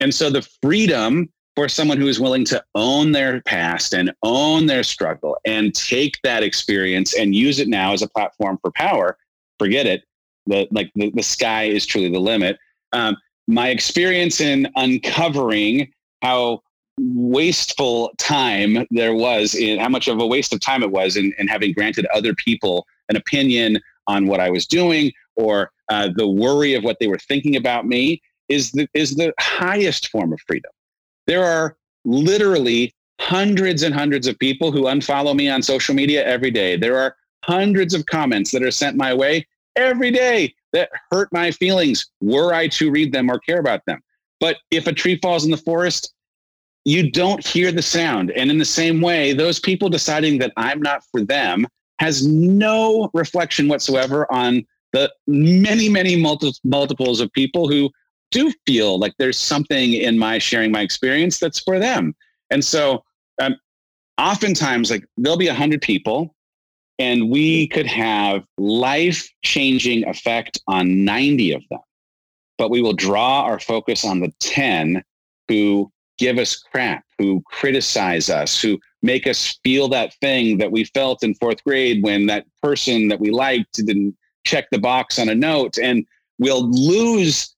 And 0.00 0.14
so 0.14 0.30
the 0.30 0.46
freedom 0.62 1.28
for 1.54 1.68
someone 1.68 1.98
who 1.98 2.06
is 2.06 2.20
willing 2.20 2.44
to 2.44 2.62
own 2.76 3.12
their 3.12 3.42
past 3.42 3.92
and 3.92 4.12
own 4.22 4.66
their 4.66 4.84
struggle 4.84 5.36
and 5.44 5.74
take 5.74 6.16
that 6.22 6.42
experience 6.42 7.18
and 7.18 7.34
use 7.34 7.58
it 7.58 7.66
now 7.66 7.92
as 7.92 8.00
a 8.00 8.08
platform 8.08 8.58
for 8.62 8.70
power, 8.72 9.18
forget 9.58 9.84
it. 9.86 10.04
The, 10.46 10.68
like 10.70 10.90
the, 10.94 11.10
the 11.14 11.22
sky 11.22 11.64
is 11.64 11.84
truly 11.84 12.10
the 12.10 12.20
limit. 12.20 12.58
Um, 12.92 13.16
my 13.48 13.70
experience 13.70 14.40
in 14.40 14.70
uncovering 14.76 15.90
how 16.22 16.62
wasteful 17.00 18.12
time 18.18 18.86
there 18.90 19.14
was 19.14 19.54
in 19.54 19.78
how 19.78 19.88
much 19.88 20.06
of 20.06 20.20
a 20.20 20.26
waste 20.26 20.52
of 20.52 20.60
time 20.60 20.82
it 20.82 20.90
was 20.90 21.16
in, 21.16 21.32
in 21.38 21.48
having 21.48 21.72
granted 21.72 22.06
other 22.14 22.34
people 22.34 22.86
an 23.08 23.16
opinion 23.16 23.80
on 24.06 24.26
what 24.26 24.40
I 24.40 24.50
was 24.50 24.66
doing 24.66 25.12
or 25.36 25.70
uh, 25.88 26.08
the 26.14 26.28
worry 26.28 26.74
of 26.74 26.84
what 26.84 26.98
they 27.00 27.06
were 27.06 27.18
thinking 27.18 27.56
about 27.56 27.86
me 27.86 28.20
is 28.48 28.72
the, 28.72 28.88
is 28.94 29.14
the 29.14 29.32
highest 29.40 30.08
form 30.08 30.32
of 30.32 30.40
freedom. 30.46 30.70
There 31.26 31.44
are 31.44 31.76
literally 32.04 32.94
hundreds 33.20 33.82
and 33.82 33.94
hundreds 33.94 34.26
of 34.26 34.38
people 34.38 34.72
who 34.72 34.82
unfollow 34.82 35.34
me 35.34 35.48
on 35.48 35.62
social 35.62 35.94
media 35.94 36.26
every 36.26 36.50
day. 36.50 36.76
There 36.76 36.98
are 36.98 37.16
hundreds 37.44 37.94
of 37.94 38.04
comments 38.06 38.50
that 38.50 38.62
are 38.62 38.70
sent 38.70 38.96
my 38.96 39.14
way 39.14 39.46
every 39.76 40.10
day 40.10 40.54
that 40.72 40.90
hurt 41.10 41.28
my 41.32 41.50
feelings 41.50 42.06
were 42.20 42.52
I 42.52 42.68
to 42.68 42.90
read 42.90 43.12
them 43.12 43.30
or 43.30 43.38
care 43.38 43.58
about 43.58 43.84
them. 43.86 44.00
But 44.40 44.58
if 44.70 44.86
a 44.86 44.92
tree 44.92 45.18
falls 45.20 45.44
in 45.44 45.50
the 45.50 45.56
forest, 45.56 46.12
you 46.84 47.10
don't 47.10 47.44
hear 47.44 47.72
the 47.72 47.82
sound. 47.82 48.30
And 48.32 48.50
in 48.50 48.58
the 48.58 48.64
same 48.64 49.00
way, 49.00 49.32
those 49.32 49.58
people 49.58 49.88
deciding 49.88 50.38
that 50.38 50.52
I'm 50.56 50.80
not 50.80 51.02
for 51.10 51.22
them 51.22 51.66
has 51.98 52.26
no 52.26 53.10
reflection 53.12 53.68
whatsoever 53.68 54.30
on 54.32 54.64
the 54.92 55.12
many, 55.26 55.88
many 55.88 56.16
multi- 56.16 56.52
multiples 56.64 57.20
of 57.20 57.32
people 57.32 57.68
who 57.68 57.90
do 58.30 58.52
feel 58.66 58.98
like 58.98 59.14
there's 59.18 59.38
something 59.38 59.94
in 59.94 60.18
my 60.18 60.38
sharing 60.38 60.70
my 60.70 60.80
experience 60.80 61.38
that's 61.38 61.60
for 61.60 61.78
them. 61.78 62.14
And 62.50 62.64
so, 62.64 63.02
um, 63.40 63.56
oftentimes, 64.18 64.90
like 64.90 65.04
there'll 65.16 65.38
be 65.38 65.48
a 65.48 65.54
hundred 65.54 65.82
people 65.82 66.34
and 66.98 67.30
we 67.30 67.68
could 67.68 67.86
have 67.86 68.44
life 68.56 69.28
changing 69.42 70.06
effect 70.08 70.60
on 70.66 71.04
90 71.04 71.52
of 71.52 71.62
them. 71.70 71.80
But 72.56 72.70
we 72.70 72.82
will 72.82 72.92
draw 72.92 73.42
our 73.42 73.60
focus 73.60 74.04
on 74.04 74.20
the 74.20 74.32
10 74.40 75.02
who 75.46 75.90
give 76.18 76.38
us 76.38 76.56
crap, 76.56 77.04
who 77.18 77.42
criticize 77.46 78.28
us, 78.28 78.60
who 78.60 78.78
make 79.02 79.26
us 79.26 79.58
feel 79.62 79.88
that 79.88 80.14
thing 80.20 80.58
that 80.58 80.72
we 80.72 80.84
felt 80.84 81.22
in 81.22 81.34
fourth 81.34 81.62
grade 81.62 82.02
when 82.02 82.26
that 82.26 82.46
person 82.60 83.08
that 83.08 83.20
we 83.20 83.30
liked 83.30 83.74
didn't 83.74 84.16
check 84.44 84.68
the 84.70 84.78
box 84.78 85.18
on 85.18 85.28
a 85.28 85.34
note. 85.34 85.78
And 85.78 86.04
we'll 86.38 86.68
lose 86.68 87.54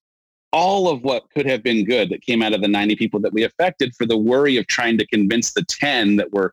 all 0.52 0.88
of 0.88 1.02
what 1.02 1.30
could 1.30 1.46
have 1.46 1.62
been 1.62 1.84
good 1.84 2.10
that 2.10 2.22
came 2.22 2.42
out 2.42 2.52
of 2.52 2.60
the 2.60 2.68
90 2.68 2.96
people 2.96 3.20
that 3.20 3.32
we 3.32 3.44
affected 3.44 3.94
for 3.96 4.04
the 4.04 4.18
worry 4.18 4.56
of 4.56 4.66
trying 4.66 4.98
to 4.98 5.06
convince 5.06 5.52
the 5.52 5.64
10 5.64 6.16
that 6.16 6.32
were 6.32 6.52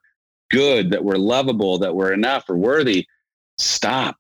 good, 0.50 0.92
that 0.92 1.04
were 1.04 1.18
lovable, 1.18 1.78
that 1.80 1.96
were 1.96 2.14
enough 2.14 2.50
or 2.50 2.58
worthy. 2.58 3.06
Stop. 3.58 4.18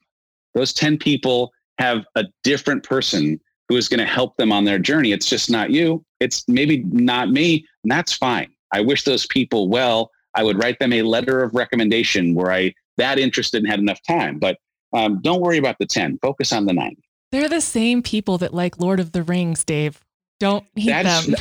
Those 0.53 0.73
10 0.73 0.97
people 0.97 1.51
have 1.77 2.05
a 2.15 2.25
different 2.43 2.83
person 2.83 3.39
who 3.69 3.75
is 3.75 3.87
going 3.87 3.99
to 3.99 4.05
help 4.05 4.35
them 4.37 4.51
on 4.51 4.65
their 4.65 4.79
journey. 4.79 5.11
It's 5.11 5.27
just 5.27 5.49
not 5.49 5.71
you. 5.71 6.03
It's 6.19 6.43
maybe 6.47 6.83
not 6.85 7.29
me. 7.29 7.65
And 7.83 7.91
that's 7.91 8.13
fine. 8.13 8.49
I 8.73 8.81
wish 8.81 9.03
those 9.03 9.27
people 9.27 9.69
well. 9.69 10.11
I 10.35 10.43
would 10.43 10.61
write 10.61 10.79
them 10.79 10.93
a 10.93 11.01
letter 11.01 11.43
of 11.43 11.53
recommendation 11.53 12.33
where 12.33 12.51
I 12.51 12.73
that 12.97 13.19
interested 13.19 13.63
and 13.63 13.69
had 13.69 13.79
enough 13.79 13.99
time. 14.07 14.39
But 14.39 14.57
um, 14.93 15.21
don't 15.21 15.41
worry 15.41 15.57
about 15.57 15.77
the 15.79 15.85
10. 15.85 16.19
Focus 16.21 16.51
on 16.51 16.65
the 16.65 16.73
nine. 16.73 16.95
They're 17.31 17.49
the 17.49 17.61
same 17.61 18.01
people 18.01 18.37
that 18.39 18.53
like 18.53 18.79
Lord 18.79 18.99
of 18.99 19.11
the 19.11 19.21
Rings, 19.23 19.63
Dave. 19.63 20.03
Don't 20.39 20.65
need 20.75 20.89
them. 20.89 21.35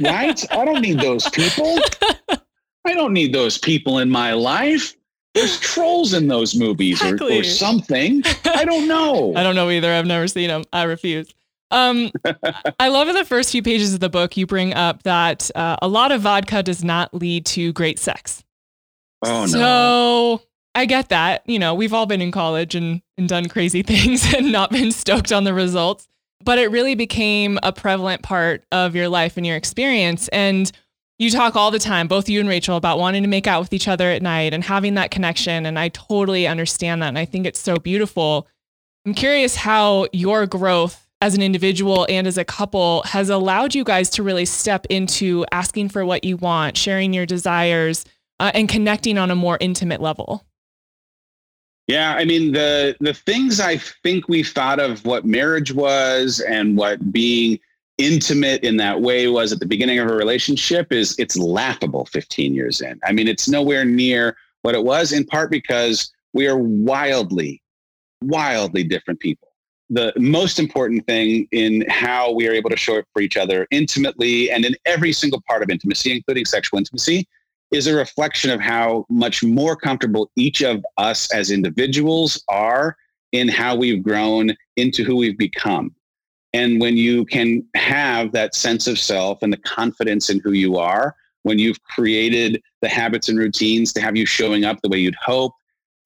right. 0.00 0.52
I 0.52 0.64
don't 0.64 0.80
need 0.80 0.98
those 0.98 1.28
people. 1.30 1.78
I 2.88 2.94
don't 2.94 3.12
need 3.12 3.32
those 3.32 3.58
people 3.58 3.98
in 3.98 4.10
my 4.10 4.32
life. 4.32 4.94
There's 5.34 5.60
trolls 5.60 6.14
in 6.14 6.26
those 6.26 6.54
movies 6.56 7.00
or, 7.02 7.08
Exactly. 7.14 7.38
or 7.40 7.44
something. 7.44 8.22
I 8.46 8.64
don't 8.64 8.88
know. 8.88 9.32
I 9.36 9.42
don't 9.42 9.54
know 9.54 9.70
either. 9.70 9.92
I've 9.92 10.06
never 10.06 10.26
seen 10.26 10.48
them. 10.48 10.64
I 10.72 10.84
refuse. 10.84 11.28
Um, 11.70 12.10
I 12.80 12.88
love 12.88 13.08
in 13.08 13.14
the 13.14 13.26
first 13.26 13.52
few 13.52 13.62
pages 13.62 13.92
of 13.92 14.00
the 14.00 14.08
book, 14.08 14.36
you 14.38 14.46
bring 14.46 14.72
up 14.72 15.02
that 15.02 15.50
uh, 15.54 15.76
a 15.82 15.86
lot 15.86 16.12
of 16.12 16.22
vodka 16.22 16.62
does 16.62 16.82
not 16.82 17.12
lead 17.12 17.44
to 17.46 17.72
great 17.74 17.98
sex. 17.98 18.42
oh 19.22 19.42
no. 19.42 19.46
So 19.46 20.42
I 20.74 20.86
get 20.86 21.10
that. 21.10 21.42
You 21.46 21.58
know, 21.58 21.74
we've 21.74 21.92
all 21.92 22.06
been 22.06 22.22
in 22.22 22.30
college 22.32 22.74
and, 22.74 23.02
and 23.18 23.28
done 23.28 23.48
crazy 23.48 23.82
things 23.92 24.32
and 24.34 24.50
not 24.50 24.70
been 24.70 24.92
stoked 24.92 25.30
on 25.30 25.44
the 25.44 25.52
results. 25.54 26.08
But 26.42 26.58
it 26.58 26.70
really 26.70 26.94
became 26.94 27.58
a 27.62 27.72
prevalent 27.72 28.22
part 28.22 28.64
of 28.72 28.94
your 28.96 29.08
life 29.08 29.36
and 29.36 29.44
your 29.46 29.56
experience. 29.56 30.28
And 30.28 30.72
you 31.18 31.30
talk 31.30 31.56
all 31.56 31.70
the 31.70 31.78
time, 31.78 32.06
both 32.06 32.28
you 32.28 32.40
and 32.40 32.48
Rachel, 32.48 32.76
about 32.76 32.98
wanting 32.98 33.22
to 33.22 33.28
make 33.28 33.46
out 33.46 33.60
with 33.60 33.72
each 33.72 33.88
other 33.88 34.10
at 34.10 34.22
night 34.22 34.54
and 34.54 34.62
having 34.62 34.94
that 34.94 35.10
connection. 35.10 35.66
And 35.66 35.78
I 35.78 35.88
totally 35.88 36.46
understand 36.46 37.02
that. 37.02 37.08
And 37.08 37.18
I 37.18 37.24
think 37.24 37.46
it's 37.46 37.60
so 37.60 37.76
beautiful. 37.76 38.46
I'm 39.04 39.14
curious 39.14 39.56
how 39.56 40.06
your 40.12 40.46
growth 40.46 41.08
as 41.20 41.34
an 41.34 41.42
individual 41.42 42.06
and 42.08 42.26
as 42.26 42.38
a 42.38 42.44
couple 42.44 43.02
has 43.02 43.28
allowed 43.28 43.74
you 43.74 43.82
guys 43.82 44.08
to 44.10 44.22
really 44.22 44.44
step 44.44 44.86
into 44.88 45.44
asking 45.50 45.88
for 45.88 46.04
what 46.04 46.22
you 46.22 46.36
want, 46.36 46.76
sharing 46.76 47.12
your 47.12 47.26
desires, 47.26 48.04
uh, 48.38 48.52
and 48.54 48.68
connecting 48.68 49.18
on 49.18 49.30
a 49.30 49.34
more 49.34 49.58
intimate 49.60 50.00
level. 50.00 50.44
Yeah, 51.88 52.14
I 52.14 52.26
mean 52.26 52.52
the 52.52 52.96
the 53.00 53.14
things 53.14 53.60
I 53.60 53.78
think 53.78 54.28
we 54.28 54.44
thought 54.44 54.78
of 54.78 55.04
what 55.06 55.24
marriage 55.24 55.72
was 55.72 56.40
and 56.40 56.76
what 56.76 57.12
being 57.12 57.58
intimate 57.98 58.62
in 58.62 58.76
that 58.78 59.00
way 59.00 59.28
was 59.28 59.52
at 59.52 59.60
the 59.60 59.66
beginning 59.66 59.98
of 59.98 60.08
a 60.08 60.14
relationship 60.14 60.92
is 60.92 61.16
it's 61.18 61.36
laughable 61.36 62.06
15 62.06 62.54
years 62.54 62.80
in. 62.80 62.98
I 63.04 63.12
mean, 63.12 63.28
it's 63.28 63.48
nowhere 63.48 63.84
near 63.84 64.36
what 64.62 64.74
it 64.74 64.84
was 64.84 65.12
in 65.12 65.24
part 65.24 65.50
because 65.50 66.12
we 66.32 66.46
are 66.46 66.58
wildly 66.58 67.62
wildly 68.22 68.84
different 68.84 69.20
people. 69.20 69.48
The 69.90 70.12
most 70.16 70.58
important 70.58 71.06
thing 71.06 71.48
in 71.52 71.84
how 71.88 72.32
we 72.32 72.46
are 72.46 72.52
able 72.52 72.70
to 72.70 72.76
show 72.76 72.98
up 72.98 73.04
for 73.12 73.22
each 73.22 73.36
other 73.36 73.66
intimately 73.70 74.50
and 74.50 74.64
in 74.64 74.76
every 74.84 75.12
single 75.12 75.42
part 75.48 75.62
of 75.62 75.70
intimacy, 75.70 76.12
including 76.12 76.44
sexual 76.44 76.78
intimacy, 76.78 77.26
is 77.70 77.86
a 77.86 77.94
reflection 77.94 78.50
of 78.50 78.60
how 78.60 79.06
much 79.08 79.42
more 79.42 79.76
comfortable 79.76 80.30
each 80.36 80.62
of 80.62 80.84
us 80.98 81.32
as 81.32 81.50
individuals 81.50 82.42
are 82.48 82.96
in 83.32 83.48
how 83.48 83.74
we've 83.74 84.02
grown 84.02 84.54
into 84.76 85.04
who 85.04 85.16
we've 85.16 85.38
become. 85.38 85.94
And 86.52 86.80
when 86.80 86.96
you 86.96 87.24
can 87.24 87.64
have 87.74 88.32
that 88.32 88.54
sense 88.54 88.86
of 88.86 88.98
self 88.98 89.42
and 89.42 89.52
the 89.52 89.58
confidence 89.58 90.30
in 90.30 90.40
who 90.40 90.52
you 90.52 90.76
are, 90.76 91.14
when 91.42 91.58
you've 91.58 91.82
created 91.82 92.62
the 92.82 92.88
habits 92.88 93.28
and 93.28 93.38
routines 93.38 93.92
to 93.92 94.00
have 94.00 94.16
you 94.16 94.26
showing 94.26 94.64
up 94.64 94.80
the 94.82 94.88
way 94.88 94.98
you'd 94.98 95.14
hope, 95.14 95.52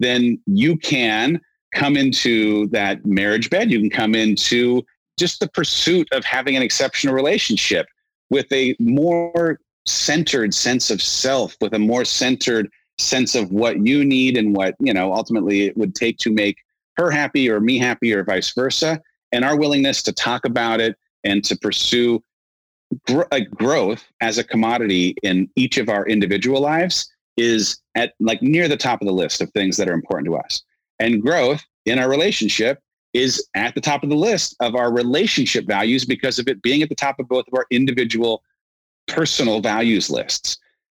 then 0.01 0.41
you 0.47 0.77
can 0.79 1.41
come 1.75 1.97
into 1.97 2.67
that 2.69 3.05
marriage 3.07 3.51
bed. 3.51 3.71
You 3.71 3.81
can 3.81 3.91
come 3.91 4.15
into 4.15 4.83
just 5.19 5.41
the 5.41 5.49
pursuit 5.49 6.09
of 6.13 6.25
having 6.25 6.57
an 6.57 6.63
exceptional 6.63 7.15
relationship 7.15 7.87
with 8.31 8.51
a 8.53 8.75
more 8.79 9.59
centered 9.87 10.55
sense 10.55 10.91
of 10.91 11.03
self, 11.03 11.57
with 11.61 11.75
a 11.75 11.79
more 11.79 12.05
centered 12.05 12.69
sense 12.99 13.35
of 13.35 13.51
what 13.51 13.85
you 13.85 14.05
need 14.05 14.37
and 14.37 14.55
what, 14.55 14.75
you 14.81 14.93
know, 14.93 15.13
ultimately 15.13 15.63
it 15.63 15.77
would 15.77 15.95
take 15.95 16.19
to 16.19 16.31
make 16.31 16.57
her 16.97 17.11
happy 17.11 17.51
or 17.51 17.61
me 17.61 17.79
happy 17.79 18.13
or 18.13 18.25
vice 18.25 18.53
versa. 18.55 19.01
And 19.33 19.45
our 19.45 19.57
willingness 19.57 20.03
to 20.05 20.13
talk 20.13 20.45
about 20.45 20.81
it 20.81 20.97
and 21.25 21.43
to 21.45 21.57
pursue 21.57 22.23
gr- 23.07 23.23
uh, 23.31 23.41
growth 23.55 24.05
as 24.21 24.39
a 24.39 24.45
commodity 24.45 25.15
in 25.23 25.49
each 25.57 25.79
of 25.79 25.89
our 25.89 26.07
individual 26.07 26.61
lives 26.61 27.11
is 27.37 27.81
at 27.95 28.13
like 28.21 28.43
near 28.43 28.69
the 28.69 28.77
top 28.77 29.01
of 29.01 29.07
the 29.07 29.13
list 29.13 29.41
of 29.41 29.51
things 29.51 29.77
that 29.77 29.89
are 29.89 29.95
important 29.95 30.27
to 30.27 30.37
us. 30.37 30.63
And 30.99 31.23
growth 31.23 31.65
in 31.87 31.99
our 31.99 32.09
relationship 32.09 32.81
is 33.15 33.47
at 33.55 33.75
the 33.75 33.81
top 33.81 34.03
of 34.03 34.11
the 34.11 34.17
list 34.17 34.57
of 34.61 34.75
our 34.75 34.93
relationship 34.93 35.67
values 35.67 36.05
because 36.05 36.39
of 36.39 36.49
it 36.49 36.63
being 36.63 36.83
at 36.83 36.89
the 36.89 36.95
top 36.95 37.19
of 37.19 37.29
both 37.29 37.47
of 37.47 37.55
our 37.55 37.67
individual 37.71 38.43
personal 39.09 39.61
values 39.61 40.11
lists. 40.11 40.59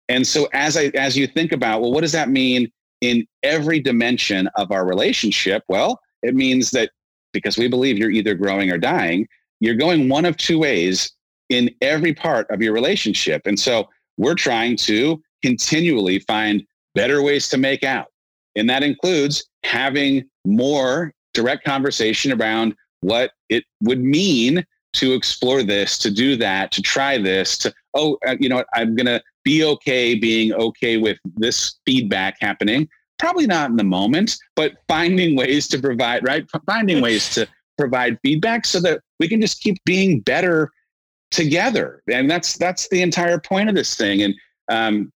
And 0.10 0.26
so 0.28 0.48
as 0.54 0.78
I 0.78 0.92
as 0.96 1.18
you 1.18 1.28
think 1.28 1.52
about, 1.52 1.82
well, 1.82 1.92
what 1.92 2.02
does 2.02 2.12
that 2.12 2.30
mean 2.30 2.72
in 3.02 3.26
every 3.42 3.80
dimension 3.80 4.48
of 4.56 4.72
our 4.72 4.86
relationship? 4.86 5.64
Well, 5.68 6.00
it 6.22 6.36
means 6.36 6.72
that 6.72 6.92
because 7.34 7.58
we 7.58 7.68
believe 7.68 7.98
you're 7.98 8.12
either 8.12 8.36
growing 8.36 8.72
or 8.72 8.78
dying, 8.78 9.28
you're 9.60 9.76
going 9.76 10.10
one 10.10 10.26
of 10.26 10.38
two 10.38 10.60
ways 10.60 11.12
in 11.50 11.70
every 11.82 12.14
part 12.14 12.50
of 12.50 12.62
your 12.62 12.74
relationship. 12.74 13.42
And 13.46 13.60
so 13.60 13.90
we're 14.18 14.36
trying 14.36 14.78
to 14.78 15.22
continually 15.42 16.20
find 16.20 16.64
better 16.96 17.22
ways 17.22 17.50
to 17.50 17.58
make 17.58 17.84
out. 17.84 18.08
And 18.56 18.70
that 18.70 18.84
includes 18.84 19.46
having 19.64 20.24
more 20.46 21.14
direct 21.34 21.66
conversation 21.66 22.32
around 22.32 22.76
what 23.02 23.32
it 23.50 23.64
would 23.82 24.02
mean 24.02 24.66
to 24.94 25.14
explore 25.14 25.64
this, 25.64 25.98
to 25.98 26.12
do 26.12 26.36
that, 26.38 26.72
to 26.72 26.82
try 26.82 27.18
this, 27.18 27.58
to, 27.58 27.74
oh, 27.96 28.18
uh, 28.28 28.36
you 28.40 28.48
know 28.48 28.58
what, 28.58 28.68
I'm 28.76 28.96
going 28.96 29.08
to 29.08 29.22
be 29.44 29.64
okay 29.64 30.16
being 30.16 30.54
okay 30.54 30.98
with 30.98 31.18
this 31.36 31.80
feedback 31.86 32.38
happening. 32.40 32.88
Probably 33.24 33.47
not 33.47 33.69
in 33.69 33.78
the 33.78 33.86
moment, 33.86 34.36
but 34.53 34.74
finding 34.89 35.38
ways 35.38 35.69
to 35.69 35.80
provide, 35.80 36.28
right? 36.28 36.45
Finding 36.65 37.01
ways 37.01 37.34
to 37.36 37.47
provide 37.78 38.19
feedback 38.21 38.65
so 38.65 38.82
that 38.82 38.99
we 39.17 39.30
can 39.30 39.39
just 39.39 39.61
keep 39.61 39.78
being 39.86 40.19
better 40.19 40.69
together. 41.32 42.03
And 42.11 42.30
that's 42.30 42.57
that's 42.57 42.89
the 42.89 43.01
entire 43.01 43.39
point 43.39 43.69
of 43.69 43.76
this 43.76 43.95
thing. 43.95 44.24
And 44.24 44.36
um, 44.69 45.13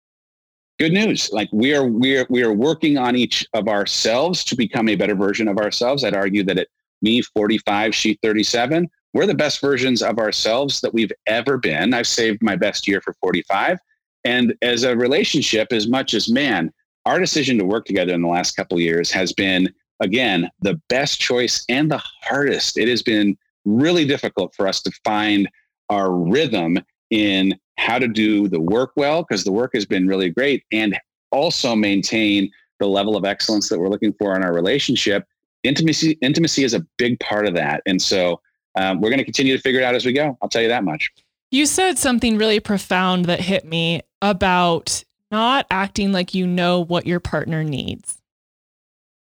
good 0.77 0.91
news, 0.91 1.31
like 1.31 1.49
we 1.51 1.73
are 1.73 1.87
we 1.87 2.17
are 2.19 2.27
we 2.29 2.43
are 2.43 2.53
working 2.53 2.99
on 2.99 3.15
each 3.15 3.43
of 3.55 3.67
ourselves 3.67 4.43
to 4.43 4.55
become 4.55 4.87
a 4.87 4.95
better 4.95 5.15
version 5.15 5.47
of 5.47 5.57
ourselves. 5.57 6.03
I'd 6.03 6.15
argue 6.15 6.43
that 6.43 6.59
at 6.59 6.67
me 7.01 7.23
45, 7.23 7.95
she 7.95 8.19
37, 8.21 8.87
we're 9.15 9.25
the 9.25 9.33
best 9.33 9.61
versions 9.61 10.03
of 10.03 10.19
ourselves 10.19 10.79
that 10.81 10.93
we've 10.93 11.11
ever 11.25 11.57
been. 11.57 11.91
I've 11.95 12.05
saved 12.05 12.43
my 12.43 12.55
best 12.55 12.87
year 12.87 13.01
for 13.01 13.15
45. 13.19 13.79
And 14.25 14.53
as 14.61 14.83
a 14.83 14.95
relationship, 14.95 15.73
as 15.73 15.87
much 15.87 16.13
as 16.13 16.29
man, 16.29 16.71
our 17.05 17.19
decision 17.19 17.57
to 17.57 17.65
work 17.65 17.85
together 17.85 18.13
in 18.13 18.21
the 18.21 18.27
last 18.27 18.55
couple 18.55 18.79
years 18.79 19.11
has 19.11 19.31
been 19.33 19.73
again 19.99 20.49
the 20.61 20.79
best 20.89 21.19
choice 21.19 21.63
and 21.69 21.91
the 21.91 22.01
hardest. 22.21 22.77
It 22.77 22.87
has 22.87 23.01
been 23.01 23.37
really 23.63 24.05
difficult 24.05 24.53
for 24.55 24.67
us 24.67 24.81
to 24.83 24.91
find 25.03 25.49
our 25.89 26.11
rhythm 26.11 26.79
in 27.11 27.57
how 27.77 27.99
to 27.99 28.07
do 28.07 28.47
the 28.47 28.59
work 28.59 28.91
well 28.95 29.23
because 29.23 29.43
the 29.43 29.51
work 29.51 29.71
has 29.73 29.85
been 29.85 30.07
really 30.07 30.29
great 30.29 30.63
and 30.71 30.97
also 31.31 31.75
maintain 31.75 32.49
the 32.79 32.87
level 32.87 33.15
of 33.15 33.25
excellence 33.25 33.69
that 33.69 33.79
we're 33.79 33.89
looking 33.89 34.13
for 34.13 34.35
in 34.35 34.43
our 34.43 34.53
relationship. 34.53 35.25
Intimacy 35.63 36.17
intimacy 36.21 36.63
is 36.63 36.73
a 36.73 36.85
big 36.97 37.19
part 37.19 37.47
of 37.47 37.55
that 37.55 37.81
and 37.85 38.01
so 38.01 38.39
um, 38.77 38.99
we're 38.99 39.09
going 39.09 39.19
to 39.19 39.25
continue 39.25 39.55
to 39.55 39.61
figure 39.61 39.79
it 39.79 39.83
out 39.83 39.95
as 39.95 40.05
we 40.05 40.13
go. 40.13 40.37
I'll 40.41 40.49
tell 40.49 40.61
you 40.61 40.67
that 40.67 40.83
much. 40.83 41.09
You 41.51 41.65
said 41.65 41.97
something 41.97 42.37
really 42.37 42.59
profound 42.59 43.25
that 43.25 43.39
hit 43.39 43.65
me 43.65 44.01
about 44.21 45.03
not 45.32 45.65
acting 45.69 46.11
like 46.11 46.34
you 46.34 46.47
know 46.47 46.82
what 46.82 47.07
your 47.07 47.19
partner 47.19 47.63
needs. 47.63 48.17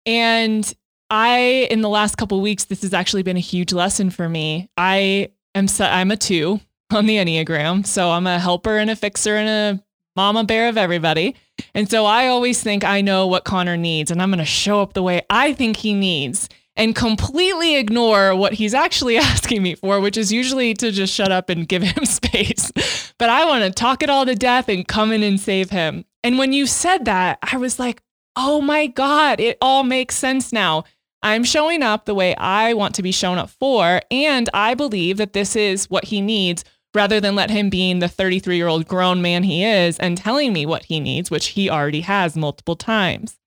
And 0.05 0.71
I, 1.09 1.67
in 1.69 1.81
the 1.81 1.89
last 1.89 2.17
couple 2.17 2.39
weeks, 2.41 2.65
this 2.65 2.81
has 2.83 2.93
actually 2.93 3.23
been 3.23 3.37
a 3.37 3.41
huge 3.41 3.73
lesson 3.73 4.09
for 4.09 4.29
me. 4.29 4.69
I 4.77 5.29
am, 5.55 5.67
I'm 5.79 6.11
a 6.11 6.17
two 6.17 6.59
on 6.91 7.05
the 7.05 7.17
Enneagram. 7.17 7.85
So 7.85 8.11
I'm 8.11 8.27
a 8.27 8.39
helper 8.39 8.77
and 8.77 8.89
a 8.89 8.95
fixer 8.95 9.35
and 9.35 9.79
a 9.79 9.83
mama 10.15 10.43
bear 10.43 10.69
of 10.69 10.77
everybody. 10.77 11.35
And 11.73 11.89
so 11.89 12.05
I 12.05 12.27
always 12.27 12.61
think 12.61 12.83
I 12.83 13.01
know 13.01 13.27
what 13.27 13.43
Connor 13.43 13.77
needs 13.77 14.11
and 14.11 14.21
I'm 14.21 14.29
going 14.29 14.39
to 14.39 14.45
show 14.45 14.81
up 14.81 14.93
the 14.93 15.03
way 15.03 15.21
I 15.29 15.53
think 15.53 15.77
he 15.77 15.93
needs 15.93 16.49
and 16.79 16.95
completely 16.95 17.75
ignore 17.75 18.33
what 18.33 18.53
he's 18.53 18.73
actually 18.73 19.17
asking 19.19 19.61
me 19.61 19.75
for, 19.75 19.99
which 19.99 20.17
is 20.17 20.31
usually 20.31 20.73
to 20.75 20.91
just 20.91 21.13
shut 21.13 21.31
up 21.31 21.49
and 21.49 21.67
give 21.67 21.83
him 21.95 22.05
space. 22.05 22.71
But 23.19 23.29
I 23.29 23.45
want 23.45 23.65
to 23.65 23.71
talk 23.71 24.01
it 24.01 24.09
all 24.09 24.25
to 24.25 24.33
death 24.33 24.69
and 24.69 24.87
come 24.87 25.11
in 25.11 25.21
and 25.21 25.39
save 25.39 25.69
him. 25.69 26.05
And 26.23 26.39
when 26.39 26.53
you 26.53 26.65
said 26.65 27.05
that, 27.05 27.37
I 27.43 27.57
was 27.57 27.77
like, 27.77 28.01
oh 28.35 28.61
my 28.61 28.87
God, 28.87 29.39
it 29.39 29.57
all 29.61 29.83
makes 29.83 30.17
sense 30.17 30.51
now. 30.51 30.85
I'm 31.21 31.43
showing 31.43 31.83
up 31.83 32.05
the 32.05 32.15
way 32.15 32.33
I 32.35 32.73
want 32.73 32.95
to 32.95 33.03
be 33.03 33.11
shown 33.11 33.37
up 33.37 33.49
for. 33.49 34.01
And 34.09 34.49
I 34.53 34.73
believe 34.73 35.17
that 35.17 35.33
this 35.33 35.57
is 35.57 35.89
what 35.89 36.05
he 36.05 36.21
needs 36.21 36.63
rather 36.95 37.19
than 37.19 37.35
let 37.35 37.49
him 37.49 37.69
being 37.69 37.99
the 37.99 38.07
33 38.07 38.55
year 38.55 38.67
old 38.67 38.87
grown 38.87 39.21
man 39.21 39.43
he 39.43 39.65
is 39.65 39.99
and 39.99 40.17
telling 40.17 40.53
me 40.53 40.65
what 40.65 40.85
he 40.85 41.01
needs, 41.01 41.29
which 41.29 41.47
he 41.47 41.69
already 41.69 42.01
has 42.01 42.37
multiple 42.37 42.77
times. 42.77 43.37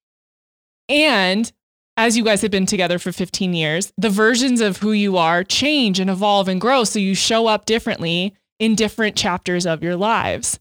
And 0.88 1.50
as 1.96 2.16
you 2.16 2.24
guys 2.24 2.42
have 2.42 2.50
been 2.50 2.66
together 2.66 2.98
for 2.98 3.12
15 3.12 3.52
years, 3.54 3.92
the 3.98 4.10
versions 4.10 4.60
of 4.60 4.78
who 4.78 4.92
you 4.92 5.16
are 5.16 5.44
change 5.44 6.00
and 6.00 6.10
evolve 6.10 6.48
and 6.48 6.60
grow. 6.60 6.84
So 6.84 6.98
you 6.98 7.14
show 7.14 7.46
up 7.46 7.66
differently 7.66 8.34
in 8.58 8.74
different 8.74 9.16
chapters 9.16 9.66
of 9.66 9.82
your 9.82 9.96
lives. 9.96 10.58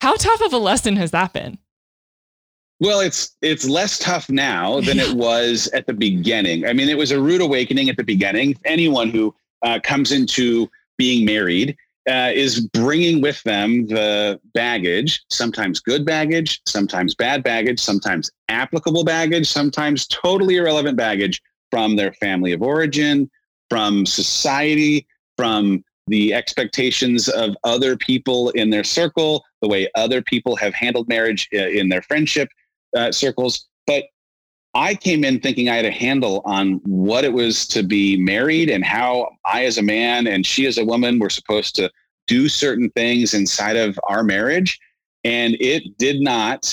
How 0.00 0.16
tough 0.16 0.40
of 0.40 0.52
a 0.52 0.58
lesson 0.58 0.96
has 0.96 1.10
that 1.10 1.32
been? 1.32 1.58
Well, 2.78 3.00
it's 3.00 3.36
it's 3.42 3.68
less 3.68 3.98
tough 3.98 4.30
now 4.30 4.80
than 4.80 4.98
it 4.98 5.14
was 5.14 5.68
at 5.74 5.86
the 5.86 5.92
beginning. 5.92 6.66
I 6.66 6.72
mean, 6.72 6.88
it 6.88 6.96
was 6.96 7.10
a 7.10 7.20
rude 7.20 7.42
awakening 7.42 7.90
at 7.90 7.98
the 7.98 8.04
beginning. 8.04 8.56
Anyone 8.64 9.10
who 9.10 9.34
uh, 9.62 9.78
comes 9.82 10.12
into 10.12 10.70
being 10.96 11.26
married 11.26 11.76
uh, 12.08 12.30
is 12.32 12.60
bringing 12.68 13.20
with 13.20 13.42
them 13.42 13.86
the 13.86 14.40
baggage, 14.54 15.22
sometimes 15.28 15.80
good 15.80 16.04
baggage, 16.04 16.60
sometimes 16.66 17.14
bad 17.14 17.42
baggage, 17.42 17.78
sometimes 17.78 18.30
applicable 18.48 19.04
baggage, 19.04 19.46
sometimes 19.46 20.06
totally 20.06 20.56
irrelevant 20.56 20.96
baggage 20.96 21.40
from 21.70 21.96
their 21.96 22.12
family 22.14 22.52
of 22.52 22.62
origin, 22.62 23.30
from 23.68 24.06
society, 24.06 25.06
from 25.36 25.84
the 26.06 26.34
expectations 26.34 27.28
of 27.28 27.56
other 27.64 27.96
people 27.96 28.50
in 28.50 28.70
their 28.70 28.82
circle, 28.82 29.44
the 29.62 29.68
way 29.68 29.88
other 29.94 30.20
people 30.22 30.56
have 30.56 30.74
handled 30.74 31.08
marriage 31.08 31.48
uh, 31.54 31.58
in 31.58 31.88
their 31.88 32.02
friendship 32.02 32.48
uh, 32.96 33.12
circles. 33.12 33.68
But 33.86 34.04
I 34.74 34.94
came 34.94 35.24
in 35.24 35.40
thinking 35.40 35.68
I 35.68 35.76
had 35.76 35.84
a 35.84 35.90
handle 35.90 36.42
on 36.44 36.74
what 36.84 37.24
it 37.24 37.32
was 37.32 37.66
to 37.68 37.82
be 37.82 38.16
married 38.16 38.70
and 38.70 38.84
how 38.84 39.30
I, 39.44 39.64
as 39.64 39.78
a 39.78 39.82
man, 39.82 40.26
and 40.26 40.46
she, 40.46 40.66
as 40.66 40.78
a 40.78 40.84
woman, 40.84 41.18
were 41.18 41.30
supposed 41.30 41.74
to 41.76 41.90
do 42.28 42.48
certain 42.48 42.90
things 42.90 43.34
inside 43.34 43.76
of 43.76 43.98
our 44.08 44.22
marriage. 44.22 44.78
And 45.24 45.56
it 45.60 45.98
did 45.98 46.20
not 46.20 46.72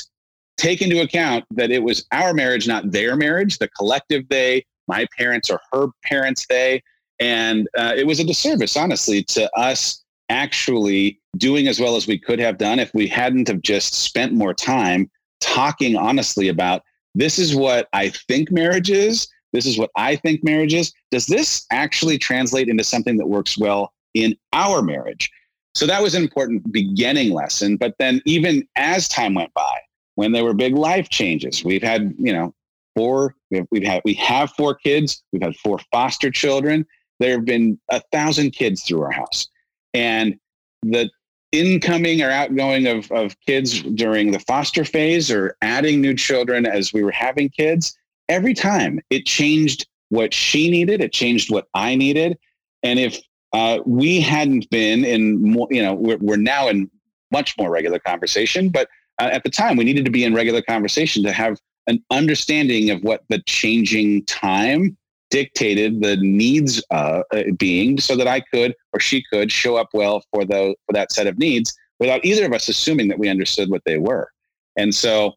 take 0.58 0.82
into 0.82 1.02
account 1.02 1.46
that 1.52 1.72
it 1.72 1.82
was 1.82 2.06
our 2.12 2.34
marriage, 2.34 2.68
not 2.68 2.92
their 2.92 3.16
marriage, 3.16 3.58
the 3.58 3.68
collective 3.70 4.30
they, 4.30 4.66
my 4.88 5.08
parents 5.18 5.50
or 5.50 5.60
her 5.74 5.88
parents 6.04 6.46
they. 6.48 6.84
And 7.20 7.68
uh, 7.76 7.94
it 7.96 8.06
was 8.06 8.20
a 8.20 8.24
disservice, 8.24 8.78
honestly, 8.78 9.24
to 9.24 9.52
us 9.58 10.04
actually 10.30 11.20
doing 11.38 11.68
as 11.68 11.80
well 11.80 11.96
as 11.96 12.06
we 12.06 12.20
could 12.20 12.40
have 12.40 12.58
done 12.58 12.80
if 12.80 12.94
we 12.94 13.08
hadn't 13.08 13.48
have 13.48 13.62
just 13.62 13.94
spent 13.96 14.34
more 14.34 14.54
time 14.54 15.10
talking 15.40 15.96
honestly 15.96 16.48
about 16.48 16.84
this 17.16 17.40
is 17.40 17.56
what 17.56 17.88
I 17.94 18.10
think 18.10 18.52
marriage 18.52 18.90
is. 18.90 19.28
This 19.54 19.66
is 19.66 19.78
what 19.78 19.90
I 19.96 20.16
think 20.16 20.44
marriage 20.44 20.74
is. 20.74 20.94
Does 21.12 21.26
this 21.26 21.66
actually 21.72 22.18
translate 22.18 22.68
into 22.68 22.84
something 22.84 23.18
that 23.18 23.28
works 23.28 23.58
well 23.58 23.94
in 24.14 24.36
our 24.54 24.82
marriage? 24.82 25.30
So 25.74 25.86
that 25.86 26.02
was 26.02 26.16
an 26.16 26.24
important 26.24 26.72
beginning 26.72 27.32
lesson. 27.32 27.78
But 27.78 27.96
then, 28.00 28.22
even 28.26 28.68
as 28.76 29.08
time 29.08 29.36
went 29.36 29.54
by, 29.54 29.78
when 30.16 30.32
there 30.32 30.44
were 30.44 30.54
big 30.54 30.76
life 30.76 31.10
changes, 31.10 31.64
we've 31.64 31.84
had, 31.84 32.14
you 32.18 32.34
know, 32.34 32.54
four, 32.96 33.36
we've, 33.52 33.68
we've 33.72 33.84
had, 33.86 34.02
we 34.04 34.16
have 34.16 34.52
four 34.52 34.74
kids, 34.74 35.24
we've 35.32 35.44
had 35.44 35.56
four 35.58 35.80
foster 35.92 36.32
children. 36.32 36.86
There 37.20 37.34
have 37.34 37.46
been 37.46 37.80
a 37.90 38.02
thousand 38.12 38.52
kids 38.52 38.84
through 38.84 39.04
our 39.04 39.12
house. 39.12 39.48
And 39.94 40.36
the 40.82 41.10
incoming 41.52 42.22
or 42.22 42.30
outgoing 42.30 42.88
of, 42.88 43.12
of 43.12 43.40
kids 43.46 43.82
during 43.82 44.32
the 44.32 44.40
foster 44.40 44.84
phase 44.84 45.32
or 45.32 45.56
adding 45.62 46.02
new 46.02 46.14
children 46.14 46.66
as 46.66 46.94
we 46.94 47.04
were 47.04 47.12
having 47.12 47.50
kids, 47.50 47.98
every 48.30 48.54
time 48.54 49.00
it 49.10 49.26
changed 49.26 49.88
what 50.10 50.34
she 50.34 50.70
needed, 50.70 51.02
it 51.02 51.12
changed 51.12 51.52
what 51.52 51.68
I 51.74 51.96
needed. 51.96 52.38
And 52.84 53.00
if 53.00 53.20
uh, 53.54 53.80
we 53.86 54.20
hadn't 54.20 54.70
been 54.70 55.06
in 55.06 55.42
more, 55.42 55.68
you 55.72 55.82
know, 55.82 55.94
we're, 55.94 56.18
we're 56.18 56.38
now 56.38 56.68
in 56.68 56.90
much 57.32 57.58
more 57.58 57.70
regular 57.70 58.00
conversation, 58.00 58.70
but 58.70 58.90
uh, 59.20 59.30
at 59.32 59.44
the 59.44 59.50
time 59.50 59.78
we 59.78 59.84
needed 59.84 60.06
to 60.06 60.12
be 60.12 60.24
in 60.24 60.34
regular 60.34 60.62
conversation 60.62 61.24
to 61.24 61.32
have 61.32 61.60
an 61.88 62.04
understanding 62.12 62.90
of 62.90 63.02
what 63.02 63.24
the 63.30 63.42
changing 63.46 64.24
time 64.26 64.98
dictated 65.30 66.02
the 66.02 66.18
needs 66.18 66.84
uh, 66.92 67.22
uh, 67.34 67.44
being 67.58 68.00
so 68.00 68.16
that 68.16 68.28
I 68.28 68.40
could 68.40 68.74
or 68.94 69.00
she 69.00 69.24
could 69.32 69.52
show 69.52 69.76
up 69.76 69.90
well 69.94 70.24
for 70.32 70.46
the 70.46 70.76
for 70.86 70.94
that 70.94 71.12
set 71.12 71.28
of 71.28 71.38
needs 71.38 71.74
without 72.00 72.24
either 72.24 72.46
of 72.46 72.54
us 72.54 72.70
assuming 72.70 73.08
that 73.10 73.20
we 73.20 73.30
understood 73.30 73.70
what 73.70 73.82
they 73.86 73.98
were. 73.98 74.30
And 74.78 74.94
so 74.94 75.34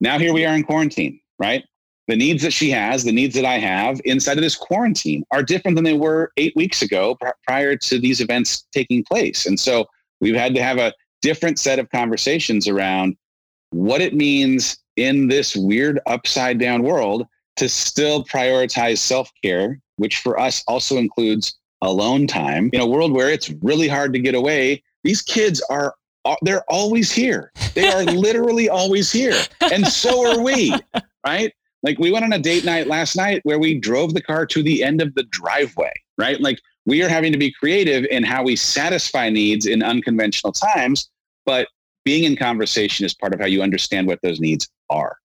now 0.00 0.18
here 0.18 0.32
we 0.32 0.44
are 0.44 0.54
in 0.54 0.64
quarantine, 0.64 1.20
right? 1.38 1.64
The 2.08 2.16
needs 2.16 2.42
that 2.42 2.52
she 2.52 2.70
has, 2.70 3.04
the 3.04 3.12
needs 3.12 3.36
that 3.36 3.44
I 3.44 3.58
have 3.58 4.00
inside 4.04 4.36
of 4.36 4.42
this 4.42 4.56
quarantine 4.56 5.22
are 5.30 5.42
different 5.42 5.76
than 5.76 5.84
they 5.84 5.94
were 5.94 6.32
eight 6.36 6.52
weeks 6.56 6.82
ago 6.82 7.16
pr- 7.20 7.28
prior 7.46 7.76
to 7.76 8.00
these 8.00 8.20
events 8.20 8.66
taking 8.72 9.04
place. 9.04 9.46
And 9.46 9.58
so 9.58 9.86
we've 10.20 10.34
had 10.34 10.54
to 10.54 10.62
have 10.62 10.78
a 10.78 10.92
different 11.22 11.58
set 11.58 11.78
of 11.78 11.88
conversations 11.90 12.66
around 12.66 13.16
what 13.70 14.00
it 14.00 14.14
means 14.14 14.78
in 14.96 15.28
this 15.28 15.54
weird 15.54 16.00
upside 16.06 16.58
down 16.58 16.82
world 16.82 17.26
to 17.60 17.68
still 17.68 18.24
prioritize 18.24 18.98
self 18.98 19.30
care, 19.44 19.78
which 19.96 20.16
for 20.16 20.40
us 20.40 20.64
also 20.66 20.96
includes 20.96 21.58
alone 21.82 22.26
time. 22.26 22.70
In 22.72 22.80
a 22.80 22.86
world 22.86 23.12
where 23.12 23.28
it's 23.28 23.50
really 23.60 23.86
hard 23.86 24.14
to 24.14 24.18
get 24.18 24.34
away, 24.34 24.82
these 25.04 25.20
kids 25.20 25.62
are 25.68 25.94
uh, 26.24 26.36
they're 26.40 26.64
always 26.70 27.12
here. 27.12 27.52
They 27.74 27.86
are 27.86 28.02
literally 28.26 28.70
always 28.70 29.12
here. 29.12 29.38
And 29.72 29.86
so 29.86 30.26
are 30.26 30.40
we, 30.42 30.74
right? 31.26 31.52
Like 31.82 31.98
we 31.98 32.10
went 32.10 32.24
on 32.24 32.32
a 32.32 32.38
date 32.38 32.64
night 32.64 32.86
last 32.86 33.14
night 33.14 33.42
where 33.44 33.58
we 33.58 33.78
drove 33.78 34.14
the 34.14 34.22
car 34.22 34.46
to 34.46 34.62
the 34.62 34.82
end 34.82 35.02
of 35.02 35.14
the 35.14 35.24
driveway, 35.24 35.92
right? 36.16 36.40
Like 36.40 36.60
we 36.86 37.02
are 37.02 37.08
having 37.08 37.32
to 37.32 37.38
be 37.38 37.52
creative 37.52 38.06
in 38.06 38.22
how 38.22 38.42
we 38.42 38.56
satisfy 38.56 39.28
needs 39.28 39.66
in 39.66 39.82
unconventional 39.82 40.54
times, 40.54 41.10
but 41.44 41.68
being 42.06 42.24
in 42.24 42.36
conversation 42.36 43.04
is 43.04 43.14
part 43.14 43.34
of 43.34 43.40
how 43.40 43.46
you 43.46 43.62
understand 43.62 44.06
what 44.06 44.18
those 44.22 44.40
needs 44.40 44.66
are. 44.88 45.18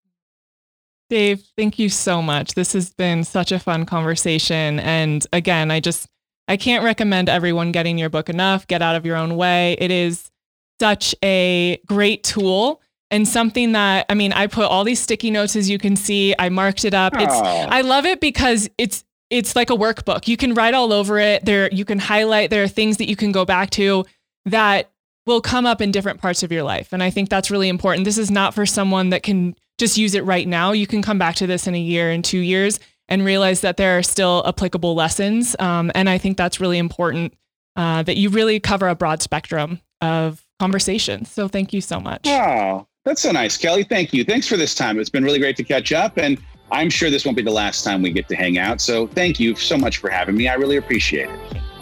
Dave, 1.09 1.43
thank 1.55 1.77
you 1.77 1.89
so 1.89 2.21
much. 2.21 2.55
This 2.55 2.73
has 2.73 2.93
been 2.93 3.23
such 3.23 3.51
a 3.51 3.59
fun 3.59 3.85
conversation. 3.85 4.79
And 4.79 5.25
again, 5.31 5.69
I 5.69 5.79
just, 5.79 6.07
I 6.47 6.57
can't 6.57 6.83
recommend 6.83 7.29
everyone 7.29 7.71
getting 7.71 7.97
your 7.97 8.09
book 8.09 8.29
enough. 8.29 8.65
Get 8.67 8.81
out 8.81 8.95
of 8.95 9.05
your 9.05 9.15
own 9.15 9.35
way. 9.35 9.73
It 9.79 9.91
is 9.91 10.31
such 10.79 11.15
a 11.23 11.79
great 11.85 12.23
tool 12.23 12.81
and 13.11 13.27
something 13.27 13.73
that, 13.73 14.07
I 14.09 14.15
mean, 14.15 14.33
I 14.33 14.47
put 14.47 14.65
all 14.65 14.83
these 14.83 14.99
sticky 14.99 15.29
notes 15.29 15.55
as 15.55 15.69
you 15.69 15.77
can 15.77 15.95
see. 15.95 16.33
I 16.39 16.49
marked 16.49 16.85
it 16.85 16.93
up. 16.93 17.13
It's, 17.15 17.33
I 17.33 17.81
love 17.81 18.05
it 18.05 18.19
because 18.19 18.67
it's, 18.79 19.03
it's 19.29 19.55
like 19.55 19.69
a 19.69 19.75
workbook. 19.75 20.27
You 20.27 20.37
can 20.37 20.53
write 20.53 20.73
all 20.73 20.91
over 20.91 21.19
it. 21.19 21.45
There, 21.45 21.69
you 21.71 21.85
can 21.85 21.99
highlight. 21.99 22.49
There 22.49 22.63
are 22.63 22.67
things 22.67 22.97
that 22.97 23.07
you 23.07 23.15
can 23.15 23.31
go 23.31 23.45
back 23.45 23.69
to 23.71 24.05
that 24.45 24.91
will 25.25 25.41
come 25.41 25.65
up 25.65 25.81
in 25.81 25.91
different 25.91 26.19
parts 26.19 26.43
of 26.43 26.51
your 26.51 26.63
life. 26.63 26.93
And 26.93 27.01
I 27.01 27.09
think 27.09 27.29
that's 27.29 27.51
really 27.51 27.69
important. 27.69 28.05
This 28.05 28.17
is 28.17 28.31
not 28.31 28.53
for 28.53 28.65
someone 28.65 29.09
that 29.09 29.23
can 29.23 29.55
just 29.77 29.97
use 29.97 30.15
it 30.15 30.23
right 30.23 30.47
now. 30.47 30.71
You 30.71 30.87
can 30.87 31.01
come 31.01 31.17
back 31.17 31.35
to 31.35 31.47
this 31.47 31.67
in 31.67 31.75
a 31.75 31.79
year 31.79 32.09
and 32.09 32.23
two 32.23 32.39
years 32.39 32.79
and 33.07 33.23
realize 33.23 33.61
that 33.61 33.77
there 33.77 33.97
are 33.97 34.03
still 34.03 34.43
applicable 34.45 34.95
lessons. 34.95 35.55
Um, 35.59 35.91
and 35.93 36.09
I 36.09 36.17
think 36.17 36.37
that's 36.37 36.59
really 36.59 36.77
important 36.77 37.33
uh, 37.75 38.03
that 38.03 38.17
you 38.17 38.29
really 38.29 38.59
cover 38.59 38.87
a 38.87 38.95
broad 38.95 39.21
spectrum 39.21 39.81
of 40.01 40.43
conversations. 40.59 41.31
So 41.31 41.47
thank 41.47 41.73
you 41.73 41.81
so 41.81 41.99
much. 41.99 42.25
Wow. 42.25 42.87
That's 43.03 43.21
so 43.21 43.31
nice, 43.31 43.57
Kelli. 43.57 43.87
Thank 43.87 44.13
you. 44.13 44.23
Thanks 44.23 44.47
for 44.47 44.57
this 44.57 44.73
time. 44.73 44.99
It's 44.99 45.09
been 45.09 45.23
really 45.23 45.39
great 45.39 45.55
to 45.57 45.63
catch 45.63 45.91
up. 45.91 46.17
And 46.17 46.39
I'm 46.71 46.89
sure 46.89 47.11
this 47.11 47.25
won't 47.25 47.37
be 47.37 47.43
the 47.43 47.51
last 47.51 47.83
time 47.83 48.01
we 48.01 48.11
get 48.11 48.27
to 48.29 48.35
hang 48.35 48.57
out. 48.57 48.81
So 48.81 49.05
thank 49.07 49.39
you 49.39 49.55
so 49.55 49.77
much 49.77 49.97
for 49.97 50.09
having 50.09 50.35
me. 50.35 50.47
I 50.47 50.55
really 50.55 50.77
appreciate 50.77 51.29
it. 51.29 51.74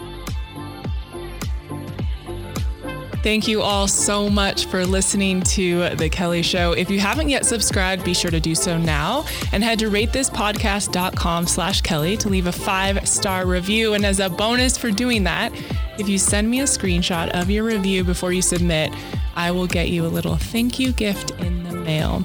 Thank 3.24 3.48
you 3.48 3.62
all 3.62 3.88
so 3.88 4.28
much 4.28 4.66
for 4.66 4.84
listening 4.84 5.40
to 5.44 5.88
The 5.96 6.10
Kelli 6.10 6.44
Show. 6.44 6.72
If 6.72 6.90
you 6.90 7.00
haven't 7.00 7.30
yet 7.30 7.46
subscribed, 7.46 8.04
be 8.04 8.12
sure 8.12 8.30
to 8.30 8.38
do 8.38 8.54
so 8.54 8.76
now 8.76 9.24
and 9.50 9.64
head 9.64 9.78
to 9.78 9.88
ratethispodcast.com 9.88 11.46
slash 11.46 11.80
Kelli 11.80 12.18
to 12.18 12.28
leave 12.28 12.48
a 12.48 12.52
five 12.52 13.08
star 13.08 13.46
review. 13.46 13.94
And 13.94 14.04
as 14.04 14.20
a 14.20 14.28
bonus 14.28 14.76
for 14.76 14.90
doing 14.90 15.24
that, 15.24 15.54
if 15.98 16.06
you 16.06 16.18
send 16.18 16.50
me 16.50 16.60
a 16.60 16.64
screenshot 16.64 17.30
of 17.30 17.48
your 17.48 17.64
review 17.64 18.04
before 18.04 18.34
you 18.34 18.42
submit, 18.42 18.92
I 19.34 19.52
will 19.52 19.68
get 19.68 19.88
you 19.88 20.04
a 20.04 20.08
little 20.08 20.36
thank 20.36 20.78
you 20.78 20.92
gift 20.92 21.30
in 21.40 21.64
the 21.64 21.72
mail. 21.72 22.22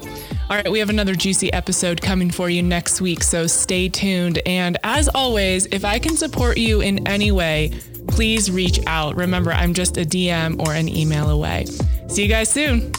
All 0.49 0.57
right, 0.57 0.69
we 0.69 0.79
have 0.79 0.89
another 0.89 1.15
juicy 1.15 1.53
episode 1.53 2.01
coming 2.01 2.29
for 2.29 2.49
you 2.49 2.61
next 2.61 2.99
week, 2.99 3.23
so 3.23 3.47
stay 3.47 3.87
tuned. 3.87 4.41
And 4.45 4.77
as 4.83 5.07
always, 5.07 5.65
if 5.67 5.85
I 5.85 5.97
can 5.99 6.17
support 6.17 6.57
you 6.57 6.81
in 6.81 7.07
any 7.07 7.31
way, 7.31 7.71
please 8.11 8.51
reach 8.51 8.79
out. 8.87 9.15
Remember, 9.15 9.51
I'm 9.51 9.73
just 9.73 9.97
a 9.97 10.01
DM 10.01 10.59
or 10.65 10.73
an 10.73 10.89
email 10.89 11.29
away. 11.29 11.65
See 12.07 12.23
you 12.23 12.29
guys 12.29 12.49
soon. 12.49 12.91